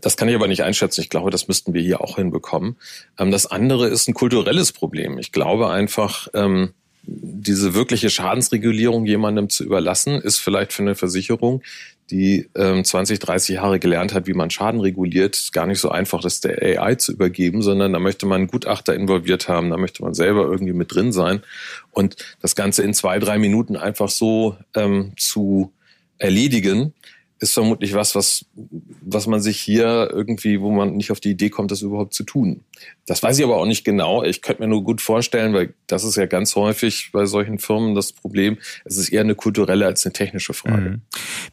Das 0.02 0.18
kann 0.18 0.28
ich 0.28 0.36
aber 0.36 0.48
nicht 0.48 0.64
einschätzen. 0.64 1.02
Ich 1.02 1.10
glaube, 1.10 1.32
das 1.32 1.48
müssten 1.48 1.74
wir 1.74 1.82
hier 1.82 2.02
auch 2.02 2.18
hinbekommen. 2.18 2.76
Ähm, 3.18 3.32
das 3.32 3.46
andere 3.46 3.88
ist 3.88 4.08
ein 4.08 4.14
kulturelles 4.14 4.72
Problem. 4.72 5.18
Ich 5.18 5.32
glaube 5.32 5.70
einfach, 5.70 6.28
ähm, 6.34 6.74
diese 7.04 7.74
wirkliche 7.74 8.10
Schadensregulierung 8.10 9.06
jemandem 9.06 9.50
zu 9.50 9.64
überlassen, 9.64 10.16
ist 10.22 10.38
vielleicht 10.38 10.74
für 10.74 10.84
eine 10.84 10.96
Versicherung, 10.96 11.64
die 12.12 12.50
ähm, 12.56 12.84
20, 12.84 13.20
30 13.20 13.56
Jahre 13.56 13.80
gelernt 13.80 14.14
hat, 14.14 14.28
wie 14.28 14.34
man 14.34 14.50
Schaden 14.50 14.82
reguliert, 14.82 15.50
gar 15.54 15.68
nicht 15.68 15.80
so 15.80 15.90
einfach, 15.90 16.22
das 16.22 16.42
der 16.42 16.82
AI 16.82 16.96
zu 16.96 17.12
übergeben, 17.12 17.62
sondern 17.62 17.94
da 17.94 18.00
möchte 18.00 18.26
man 18.26 18.42
einen 18.42 18.48
Gutachter 18.48 18.96
involviert 18.96 19.48
haben, 19.48 19.70
da 19.70 19.78
möchte 19.78 20.04
man 20.04 20.14
selber 20.14 20.44
irgendwie 20.44 20.74
mit 20.74 20.94
drin 20.94 21.12
sein. 21.12 21.42
Und 21.92 22.16
das 22.42 22.56
Ganze 22.56 22.84
in 22.84 22.94
zwei, 22.94 23.20
drei 23.20 23.38
Minuten 23.38 23.76
einfach 23.76 24.10
so 24.10 24.58
ähm, 24.76 25.14
zu 25.18 25.72
erledigen, 26.18 26.94
ist 27.40 27.54
vermutlich 27.54 27.94
was, 27.94 28.16
was, 28.16 28.46
was 29.02 29.28
man 29.28 29.42
sich 29.42 29.60
hier 29.60 30.10
irgendwie, 30.12 30.60
wo 30.60 30.72
man 30.72 30.96
nicht 30.98 31.12
auf 31.12 31.20
die 31.20 31.32
Idee 31.32 31.50
kommt, 31.50 31.72
das 31.72 31.82
überhaupt 31.82 32.14
zu 32.14 32.24
tun. 32.24 32.62
Das 33.06 33.24
weiß 33.24 33.40
ich 33.40 33.44
aber 33.44 33.58
auch 33.58 33.66
nicht 33.66 33.84
genau. 33.84 34.24
Ich 34.24 34.42
könnte 34.42 34.62
mir 34.62 34.68
nur 34.68 34.84
gut 34.84 35.02
vorstellen, 35.02 35.54
weil 35.54 35.74
das 35.88 36.04
ist 36.04 36.16
ja 36.16 36.26
ganz 36.26 36.56
häufig 36.56 37.10
bei 37.12 37.26
solchen 37.26 37.58
Firmen 37.58 37.96
das 37.96 38.12
Problem. 38.12 38.58
Es 38.86 38.98
ist 38.98 39.10
eher 39.10 39.22
eine 39.22 39.36
kulturelle 39.36 39.86
als 39.86 40.06
eine 40.06 40.14
technische 40.14 40.54
Frage. 40.54 40.90
Mhm. 40.90 41.02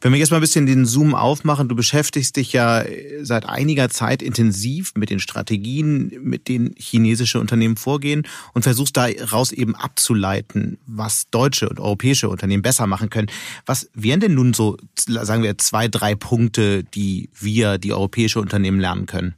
Wenn 0.01 0.11
wir 0.11 0.19
jetzt 0.19 0.29
mal 0.29 0.37
ein 0.37 0.41
bisschen 0.41 0.65
den 0.65 0.85
Zoom 0.85 1.15
aufmachen, 1.15 1.69
du 1.69 1.75
beschäftigst 1.75 2.35
dich 2.35 2.53
ja 2.53 2.83
seit 3.21 3.45
einiger 3.47 3.89
Zeit 3.89 4.21
intensiv 4.21 4.91
mit 4.95 5.09
den 5.09 5.19
Strategien, 5.19 6.11
mit 6.21 6.47
denen 6.47 6.75
chinesische 6.77 7.39
Unternehmen 7.39 7.77
vorgehen 7.77 8.27
und 8.53 8.63
versuchst 8.63 8.97
daraus 8.97 9.51
eben 9.51 9.75
abzuleiten, 9.75 10.77
was 10.85 11.29
deutsche 11.31 11.69
und 11.69 11.79
europäische 11.79 12.29
Unternehmen 12.29 12.61
besser 12.61 12.87
machen 12.87 13.09
können. 13.09 13.27
Was 13.65 13.89
wären 13.93 14.19
denn 14.19 14.33
nun 14.33 14.53
so, 14.53 14.77
sagen 14.97 15.43
wir, 15.43 15.57
zwei 15.57 15.76
zwei, 15.77 15.87
drei 15.87 16.15
Punkte, 16.15 16.83
die 16.83 17.29
wir, 17.39 17.77
die 17.77 17.93
europäische 17.93 18.39
Unternehmen 18.39 18.79
lernen 18.79 19.05
können? 19.05 19.35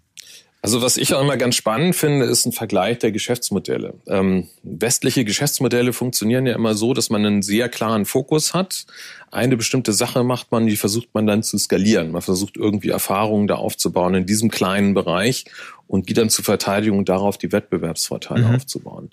Also 0.61 0.81
was 0.81 0.95
ich 0.97 1.13
auch 1.13 1.21
immer 1.21 1.35
ganz 1.37 1.55
spannend 1.55 1.95
finde, 1.95 2.25
ist 2.25 2.45
ein 2.45 2.51
Vergleich 2.51 2.99
der 2.99 3.11
Geschäftsmodelle. 3.11 3.95
Ähm, 4.07 4.47
westliche 4.63 5.25
Geschäftsmodelle 5.25 5.91
funktionieren 5.91 6.45
ja 6.45 6.55
immer 6.55 6.75
so, 6.75 6.93
dass 6.93 7.09
man 7.09 7.25
einen 7.25 7.41
sehr 7.41 7.67
klaren 7.69 8.05
Fokus 8.05 8.53
hat. 8.53 8.85
Eine 9.31 9.57
bestimmte 9.57 9.91
Sache 9.91 10.23
macht 10.23 10.51
man, 10.51 10.67
die 10.67 10.77
versucht 10.77 11.09
man 11.13 11.27
dann 11.27 11.43
zu 11.43 11.57
skalieren. 11.57 12.11
Man 12.11 12.21
versucht 12.21 12.55
irgendwie 12.55 12.89
Erfahrungen 12.89 13.47
da 13.47 13.55
aufzubauen 13.55 14.15
in 14.15 14.25
diesem 14.25 14.49
kleinen 14.49 14.93
Bereich 14.93 15.45
und 15.87 16.09
die 16.09 16.13
dann 16.13 16.29
zur 16.29 16.45
Verteidigung 16.45 17.03
darauf 17.03 17.37
die 17.37 17.51
Wettbewerbsvorteile 17.51 18.47
mhm. 18.47 18.55
aufzubauen. 18.55 19.11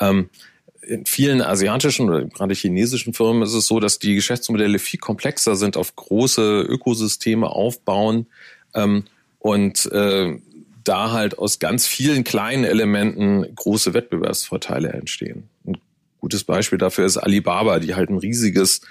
Ähm, 0.00 0.30
in 0.86 1.04
vielen 1.06 1.42
asiatischen 1.42 2.08
oder 2.08 2.24
gerade 2.24 2.54
chinesischen 2.54 3.12
Firmen 3.12 3.42
ist 3.42 3.54
es 3.54 3.66
so, 3.66 3.80
dass 3.80 3.98
die 3.98 4.14
Geschäftsmodelle 4.14 4.78
viel 4.78 5.00
komplexer 5.00 5.56
sind, 5.56 5.76
auf 5.76 5.94
große 5.96 6.62
Ökosysteme 6.62 7.48
aufbauen 7.48 8.26
ähm, 8.74 9.04
und 9.38 9.86
äh, 9.92 10.38
da 10.84 11.10
halt 11.10 11.38
aus 11.38 11.58
ganz 11.58 11.86
vielen 11.86 12.24
kleinen 12.24 12.64
Elementen 12.64 13.54
große 13.54 13.92
Wettbewerbsvorteile 13.94 14.90
entstehen. 14.90 15.48
Ein 15.66 15.78
gutes 16.20 16.44
Beispiel 16.44 16.78
dafür 16.78 17.06
ist 17.06 17.16
Alibaba, 17.16 17.80
die 17.80 17.94
halt 17.94 18.10
ein 18.10 18.18
riesiges, 18.18 18.82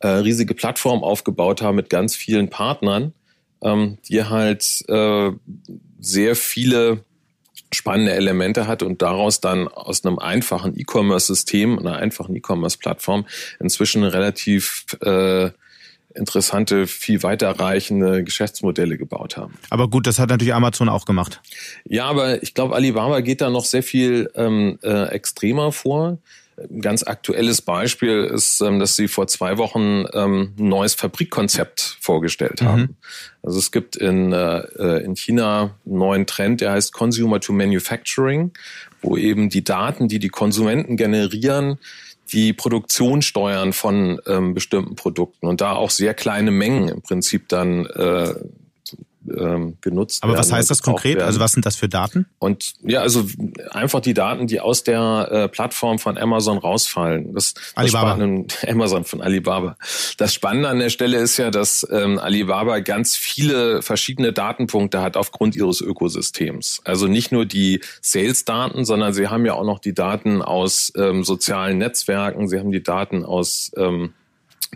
äh, 0.00 0.08
riesige 0.08 0.54
Plattform 0.54 1.04
aufgebaut 1.04 1.62
haben 1.62 1.76
mit 1.76 1.90
ganz 1.90 2.16
vielen 2.16 2.50
Partnern, 2.50 3.12
ähm, 3.62 3.98
die 4.08 4.24
halt 4.24 4.84
äh, 4.88 5.30
sehr 6.00 6.34
viele 6.34 7.04
spannende 7.74 8.12
Elemente 8.12 8.66
hat 8.66 8.82
und 8.82 9.02
daraus 9.02 9.40
dann 9.40 9.68
aus 9.68 10.04
einem 10.04 10.18
einfachen 10.18 10.78
E-Commerce-System, 10.78 11.78
einer 11.78 11.96
einfachen 11.96 12.34
E-Commerce-Plattform 12.36 13.26
inzwischen 13.60 14.04
relativ 14.04 14.86
äh, 15.00 15.50
interessante, 16.14 16.86
viel 16.86 17.22
weiterreichende 17.22 18.24
Geschäftsmodelle 18.24 18.96
gebaut 18.96 19.36
haben. 19.36 19.54
Aber 19.70 19.88
gut, 19.88 20.06
das 20.06 20.18
hat 20.18 20.30
natürlich 20.30 20.54
Amazon 20.54 20.88
auch 20.88 21.04
gemacht. 21.04 21.40
Ja, 21.84 22.06
aber 22.06 22.42
ich 22.42 22.54
glaube, 22.54 22.74
Alibaba 22.74 23.20
geht 23.20 23.40
da 23.40 23.50
noch 23.50 23.64
sehr 23.64 23.82
viel 23.82 24.30
ähm, 24.34 24.78
äh, 24.82 25.08
extremer 25.08 25.72
vor. 25.72 26.18
Ein 26.56 26.80
ganz 26.80 27.02
aktuelles 27.02 27.62
Beispiel 27.62 28.24
ist, 28.24 28.60
ähm, 28.60 28.78
dass 28.78 28.96
sie 28.96 29.08
vor 29.08 29.26
zwei 29.26 29.58
Wochen 29.58 30.04
ähm, 30.12 30.54
ein 30.58 30.68
neues 30.68 30.94
Fabrikkonzept 30.94 31.98
vorgestellt 32.00 32.62
haben. 32.62 32.80
Mhm. 32.80 32.96
Also 33.42 33.58
es 33.58 33.72
gibt 33.72 33.96
in, 33.96 34.32
äh, 34.32 34.58
äh, 34.58 35.04
in 35.04 35.16
China 35.16 35.74
einen 35.84 35.98
neuen 35.98 36.26
Trend, 36.26 36.60
der 36.60 36.72
heißt 36.72 36.92
Consumer 36.92 37.40
to 37.40 37.52
Manufacturing, 37.52 38.52
wo 39.02 39.16
eben 39.16 39.48
die 39.48 39.64
Daten, 39.64 40.08
die 40.08 40.18
die 40.18 40.28
Konsumenten 40.28 40.96
generieren, 40.96 41.78
die 42.32 42.52
Produktion 42.52 43.22
steuern 43.22 43.72
von 43.72 44.20
ähm, 44.26 44.54
bestimmten 44.54 44.94
Produkten 44.96 45.46
und 45.46 45.60
da 45.60 45.72
auch 45.72 45.90
sehr 45.90 46.14
kleine 46.14 46.50
Mengen 46.50 46.88
im 46.88 47.02
Prinzip 47.02 47.48
dann 47.48 47.86
äh, 47.86 48.34
ähm, 49.36 49.76
genutzt 49.80 50.22
Aber 50.22 50.36
was 50.36 50.52
heißt 50.52 50.70
das 50.70 50.82
konkret? 50.82 51.20
Also 51.20 51.40
was 51.40 51.52
sind 51.52 51.66
das 51.66 51.76
für 51.76 51.88
Daten? 51.88 52.26
Und 52.38 52.74
ja, 52.82 53.00
also 53.00 53.24
einfach 53.70 54.00
die 54.00 54.14
Daten, 54.14 54.46
die 54.46 54.60
aus 54.60 54.84
der 54.84 55.28
äh, 55.30 55.48
Plattform 55.48 55.98
von 55.98 56.18
Amazon 56.18 56.58
rausfallen. 56.58 57.32
Das, 57.34 57.54
Alibaba. 57.74 58.16
Das 58.16 58.64
Amazon 58.68 59.04
von 59.04 59.22
Alibaba. 59.22 59.76
Das 60.18 60.34
Spannende 60.34 60.68
an 60.68 60.78
der 60.78 60.90
Stelle 60.90 61.18
ist 61.18 61.36
ja, 61.36 61.50
dass 61.50 61.86
ähm, 61.90 62.18
Alibaba 62.18 62.80
ganz 62.80 63.16
viele 63.16 63.82
verschiedene 63.82 64.32
Datenpunkte 64.32 65.00
hat 65.02 65.16
aufgrund 65.16 65.56
ihres 65.56 65.80
Ökosystems. 65.80 66.80
Also 66.84 67.06
nicht 67.06 67.32
nur 67.32 67.46
die 67.46 67.80
Sales-Daten, 68.00 68.84
sondern 68.84 69.12
sie 69.12 69.28
haben 69.28 69.46
ja 69.46 69.54
auch 69.54 69.64
noch 69.64 69.78
die 69.78 69.94
Daten 69.94 70.42
aus 70.42 70.92
ähm, 70.96 71.24
sozialen 71.24 71.78
Netzwerken, 71.78 72.48
sie 72.48 72.58
haben 72.58 72.72
die 72.72 72.82
Daten 72.82 73.24
aus 73.24 73.72
ähm, 73.76 74.12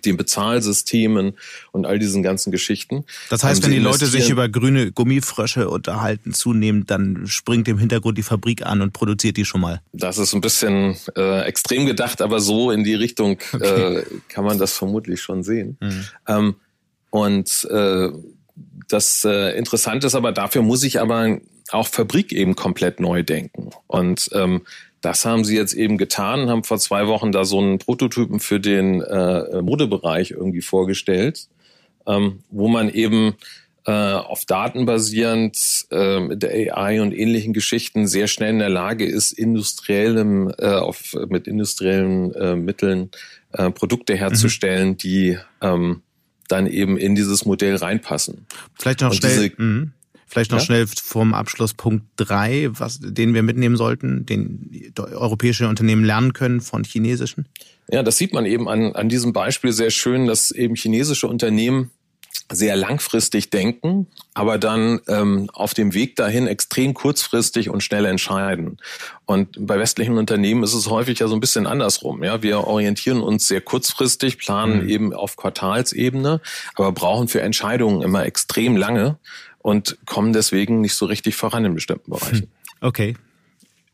den 0.05 0.17
Bezahlsystemen 0.17 1.35
und 1.73 1.87
all 1.87 1.99
diesen 1.99 2.23
ganzen 2.23 2.51
Geschichten. 2.51 3.05
Das 3.31 3.45
heißt, 3.45 3.63
wenn 3.65 3.71
die 3.71 3.79
Leute 3.79 4.07
sich 4.07 4.31
über 4.31 4.49
grüne 4.49 4.93
Gummifrösche 4.93 5.69
unterhalten 5.69 6.33
zunehmend, 6.33 6.91
dann 6.91 7.27
springt 7.27 7.69
im 7.69 7.79
Hintergrund 7.79 8.19
die 8.19 8.23
Fabrik 8.23 8.65
an 8.65 8.83
und 8.83 8.93
produziert 8.93 9.37
die 9.37 9.45
schon 9.45 9.61
mal. 9.61 9.81
Das 9.93 10.19
ist 10.19 10.35
ein 10.35 10.41
bisschen 10.41 10.97
äh, 11.17 11.43
extrem 11.43 11.87
gedacht, 11.87 12.23
aber 12.23 12.41
so 12.41 12.71
in 12.71 12.85
die 12.85 12.95
Richtung 12.95 13.39
okay. 13.53 13.97
äh, 13.99 14.05
kann 14.29 14.45
man 14.45 14.59
das 14.59 14.77
vermutlich 14.77 15.23
schon 15.23 15.43
sehen. 15.43 15.77
Mhm. 15.81 16.05
Ähm, 16.27 16.55
und 17.11 17.67
äh, 17.71 18.09
das 18.89 19.25
äh, 19.25 19.57
Interessante 19.57 20.07
ist 20.07 20.15
aber, 20.15 20.33
dafür 20.33 20.63
muss 20.63 20.83
ich 20.83 21.01
aber 21.01 21.39
auch 21.71 21.87
Fabrik 21.87 22.33
eben 22.33 22.55
komplett 22.55 23.01
neu 23.01 23.23
denken. 23.23 23.71
Und 23.87 24.31
ähm, 24.33 24.63
das 25.01 25.25
haben 25.25 25.45
sie 25.45 25.57
jetzt 25.57 25.75
eben 25.75 25.99
getan, 25.99 26.49
haben 26.49 26.65
vor 26.65 26.79
zwei 26.79 27.07
Wochen 27.07 27.33
da 27.33 27.45
so 27.45 27.59
einen 27.59 27.79
Prototypen 27.79 28.41
für 28.41 28.61
den 28.61 29.01
äh, 29.01 29.63
Modebereich 29.63 30.33
irgendwie 30.33 30.63
vorgestellt, 30.63 31.49
ähm, 32.07 32.41
wo 32.51 32.69
man 32.69 32.89
eben 32.89 33.35
äh, 33.87 33.93
auf 33.93 34.45
Daten 34.45 34.87
basierend 34.87 35.87
äh, 35.91 36.21
mit 36.21 36.43
der 36.43 36.77
AI 36.77 37.01
und 37.01 37.13
ähnlichen 37.13 37.53
Geschichten 37.53 38.07
sehr 38.07 38.27
schnell 38.27 38.51
in 38.51 38.59
der 38.59 38.69
Lage 38.69 39.07
ist, 39.07 39.33
industriellem, 39.33 40.53
äh, 40.59 40.67
auf, 40.67 41.17
mit 41.29 41.47
industriellen 41.47 42.35
äh, 42.35 42.57
Mitteln 42.57 43.11
äh, 43.53 43.71
Produkte 43.71 44.15
herzustellen, 44.15 44.91
mhm. 44.91 44.97
die 44.99 45.39
ähm, 45.63 46.03
dann 46.49 46.67
eben 46.67 46.99
in 46.99 47.15
dieses 47.15 47.45
Modell 47.45 47.77
reinpassen. 47.77 48.47
Vielleicht 48.75 49.01
noch 49.01 49.11
und 49.11 49.17
schnell. 49.17 49.51
Diese, 49.51 49.63
mhm. 49.63 49.93
Vielleicht 50.29 50.51
noch 50.51 50.59
ja? 50.59 50.65
schnell 50.65 50.87
vom 50.87 51.35
Abschluss 51.35 51.75
Punkt 51.75 52.05
drei, 52.17 52.69
was, 52.71 53.01
den 53.01 53.35
wir 53.35 53.43
mitnehmen 53.43 53.77
sollten, 53.77 54.27
den 54.27 54.93
europäische 54.97 55.69
Unternehmen 55.69 56.05
lernen 56.05 56.35
können 56.35 56.61
von 56.61 56.85
chinesischen. 56.85 57.49
Ja, 57.91 58.03
das 58.03 58.19
sieht 58.19 58.35
man 58.35 58.45
eben 58.45 58.69
an, 58.69 58.95
an 58.95 59.09
diesem 59.09 59.33
Beispiel 59.33 59.73
sehr 59.73 59.91
schön, 59.91 60.27
dass 60.27 60.51
eben 60.51 60.75
chinesische 60.75 61.27
Unternehmen 61.27 61.91
sehr 62.51 62.77
langfristig 62.77 63.51
denken, 63.51 64.07
aber 64.33 64.59
dann 64.59 65.01
ähm, 65.09 65.51
auf 65.53 65.75
dem 65.75 65.93
Weg 65.93 66.17
dahin 66.17 66.47
extrem 66.47 66.95
kurzfristig 66.95 67.69
und 67.69 67.83
schnell 67.83 68.07
entscheiden. 68.07 68.79
Und 69.27 69.67
bei 69.67 69.79
westlichen 69.79 70.17
Unternehmen 70.17 70.63
ist 70.63 70.73
es 70.73 70.89
häufig 70.89 71.19
ja 71.19 71.29
so 71.29 71.35
ein 71.35 71.41
bisschen 71.41 71.67
andersrum. 71.67 72.23
Ja, 72.25 72.43
wir 72.43 72.65
orientieren 72.65 73.21
uns 73.21 73.49
sehr 73.49 73.61
kurzfristig, 73.61 74.39
planen 74.39 74.85
mhm. 74.85 74.89
eben 74.89 75.13
auf 75.13 75.37
Quartalsebene, 75.37 76.41
aber 76.75 76.93
brauchen 76.93 77.29
für 77.29 77.43
Entscheidungen 77.43 78.03
immer 78.03 78.25
extrem 78.25 78.77
lange 78.77 79.19
und 79.59 79.99
kommen 80.07 80.33
deswegen 80.33 80.81
nicht 80.81 80.95
so 80.95 81.07
richtig 81.07 81.37
voran 81.37 81.65
in 81.65 81.75
bestimmten 81.75 82.11
Bereichen. 82.11 82.43
Hm. 82.43 82.49
Okay. 82.81 83.17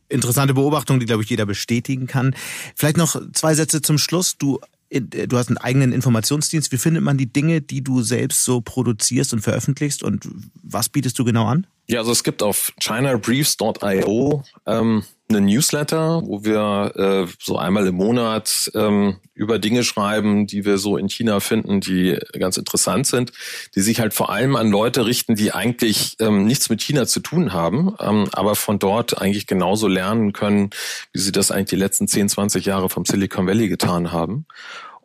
Interessante 0.09 0.55
Beobachtung, 0.55 1.01
die, 1.01 1.07
glaube 1.07 1.23
ich, 1.23 1.31
jeder 1.31 1.47
bestätigen 1.47 2.07
kann. 2.07 2.37
Vielleicht 2.77 2.97
noch 2.97 3.21
zwei 3.33 3.55
Sätze 3.55 3.83
zum 3.83 3.99
Schluss. 3.99 4.37
Du 4.39 4.61
du 5.01 5.37
hast 5.37 5.49
einen 5.49 5.59
eigenen 5.59 5.93
Informationsdienst. 5.93 6.71
Wie 6.71 6.79
findet 6.79 7.03
man 7.03 7.19
die 7.19 7.33
Dinge, 7.33 7.61
die 7.61 7.83
du 7.83 8.03
selbst 8.03 8.45
so 8.45 8.61
produzierst 8.61 9.33
und 9.33 9.41
veröffentlichst 9.41 10.03
und 10.03 10.29
was 10.63 10.89
bietest 10.89 11.19
du 11.19 11.25
genau 11.25 11.47
an? 11.47 11.67
Ja, 11.87 11.99
also 12.01 12.13
es 12.13 12.25
gibt 12.25 12.43
auf 12.43 12.73
chinabriefs.io 12.81 14.43
ähm, 14.67 15.05
einen 15.29 15.47
Newsletter, 15.47 16.23
wo 16.25 16.45
wir 16.45 16.93
äh, 16.97 17.33
so 17.39 17.59
einmal 17.59 17.87
im 17.87 17.97
Monat 17.97 18.71
ähm, 18.75 19.17
über 19.35 19.59
Dinge 19.59 19.85
schreiben, 19.85 20.47
die 20.47 20.65
wir 20.65 20.79
so 20.79 20.97
in 20.97 21.09
China 21.09 21.41
finden, 21.41 21.81
die 21.81 22.19
ganz 22.39 22.57
interessant 22.57 23.07
sind, 23.07 23.33
die 23.75 23.81
sich 23.81 24.01
halt 24.01 24.15
vor 24.15 24.31
allem 24.31 24.57
an 24.57 24.71
Leute 24.71 25.07
richten, 25.07 25.35
die 25.35 25.53
eigentlich 25.53 26.17
ähm, 26.21 26.45
nichts 26.47 26.71
mit 26.71 26.81
China 26.81 27.07
zu 27.07 27.21
tun 27.21 27.53
haben, 27.53 27.95
ähm, 28.01 28.29
aber 28.33 28.55
von 28.55 28.79
dort 28.79 29.21
eigentlich 29.21 29.47
genauso 29.47 29.89
lernen 29.89 30.33
können, 30.33 30.71
wie 31.13 31.21
sie 31.21 31.33
das 31.33 31.51
eigentlich 31.51 31.71
die 31.71 31.77
letzten 31.77 32.09
10, 32.09 32.29
20 32.29 32.65
Jahre 32.65 32.89
vom 32.89 33.05
Silicon 33.05 33.47
Valley 33.47 33.69
getan 33.69 34.13
haben. 34.13 34.47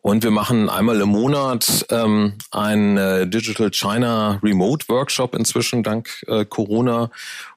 Und 0.02 0.24
wir 0.24 0.30
machen 0.30 0.70
einmal 0.70 1.00
im 1.00 1.10
Monat 1.10 1.86
ähm, 1.90 2.34
einen 2.50 2.96
äh, 2.96 3.26
Digital 3.26 3.70
China 3.70 4.40
Remote 4.42 4.88
Workshop 4.88 5.34
inzwischen 5.34 5.82
dank 5.82 6.08
äh, 6.26 6.44
Corona, 6.46 7.10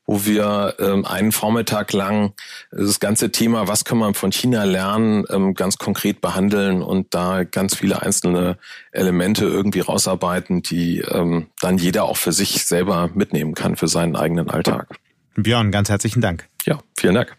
wo 0.06 0.26
wir 0.26 0.76
ähm, 0.80 1.06
einen 1.06 1.32
Vormittag 1.32 1.94
lang 1.94 2.34
das 2.72 3.00
ganze 3.00 3.32
Thema, 3.32 3.70
was 3.70 3.86
kann 3.86 3.98
man 3.98 4.14
von 4.14 4.32
China 4.32 4.66
lernen, 4.66 5.24
ähm, 5.30 5.54
ganz 5.54 5.78
konkret 5.78 6.20
behandeln 6.20 6.82
und 6.82 7.14
da 7.14 7.44
ganz 7.44 7.76
viele 7.78 8.02
einzelne 8.02 8.58
Elemente 8.92 9.46
irgendwie 9.46 9.80
rausarbeiten, 9.80 10.62
die 10.62 11.00
ähm, 11.00 11.48
dann 11.62 11.78
jeder 11.78 12.04
auch 12.04 12.18
für 12.18 12.34
sich 12.34 12.66
selber 12.66 13.10
mitnehmen 13.14 13.54
kann 13.54 13.78
für 13.78 13.88
seinen 13.88 14.18
eigenen 14.18 14.50
Alltag. 14.50 14.88
Björn, 15.36 15.72
ganz 15.72 15.90
herzlichen 15.90 16.22
Dank. 16.22 16.48
Ja, 16.66 16.80
vielen 16.98 17.16
Dank. 17.16 17.38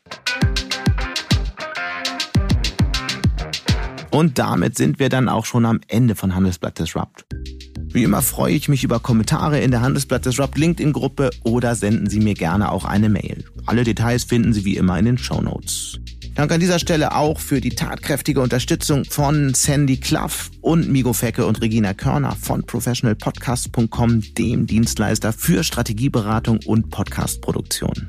Und 4.14 4.38
damit 4.38 4.76
sind 4.76 5.00
wir 5.00 5.08
dann 5.08 5.28
auch 5.28 5.44
schon 5.44 5.66
am 5.66 5.80
Ende 5.88 6.14
von 6.14 6.36
Handelsblatt 6.36 6.78
Disrupt. 6.78 7.26
Wie 7.92 8.04
immer 8.04 8.22
freue 8.22 8.54
ich 8.54 8.68
mich 8.68 8.84
über 8.84 9.00
Kommentare 9.00 9.58
in 9.58 9.72
der 9.72 9.80
Handelsblatt 9.80 10.24
Disrupt 10.24 10.56
LinkedIn-Gruppe 10.56 11.30
oder 11.42 11.74
senden 11.74 12.08
Sie 12.08 12.20
mir 12.20 12.34
gerne 12.34 12.70
auch 12.70 12.84
eine 12.84 13.08
Mail. 13.08 13.44
Alle 13.66 13.82
Details 13.82 14.22
finden 14.22 14.52
Sie 14.52 14.64
wie 14.64 14.76
immer 14.76 14.96
in 15.00 15.06
den 15.06 15.18
Show 15.18 15.40
Notes. 15.40 15.98
Dank 16.36 16.52
an 16.52 16.60
dieser 16.60 16.78
Stelle 16.78 17.16
auch 17.16 17.40
für 17.40 17.60
die 17.60 17.70
tatkräftige 17.70 18.40
Unterstützung 18.40 19.04
von 19.04 19.52
Sandy 19.52 19.96
Clough 19.96 20.52
und 20.60 20.88
Migo 20.88 21.12
Fecke 21.12 21.44
und 21.44 21.60
Regina 21.60 21.92
Körner 21.92 22.36
von 22.40 22.64
professionalpodcast.com, 22.64 24.22
dem 24.38 24.68
Dienstleister 24.68 25.32
für 25.32 25.64
Strategieberatung 25.64 26.60
und 26.66 26.90
Podcastproduktion. 26.90 28.08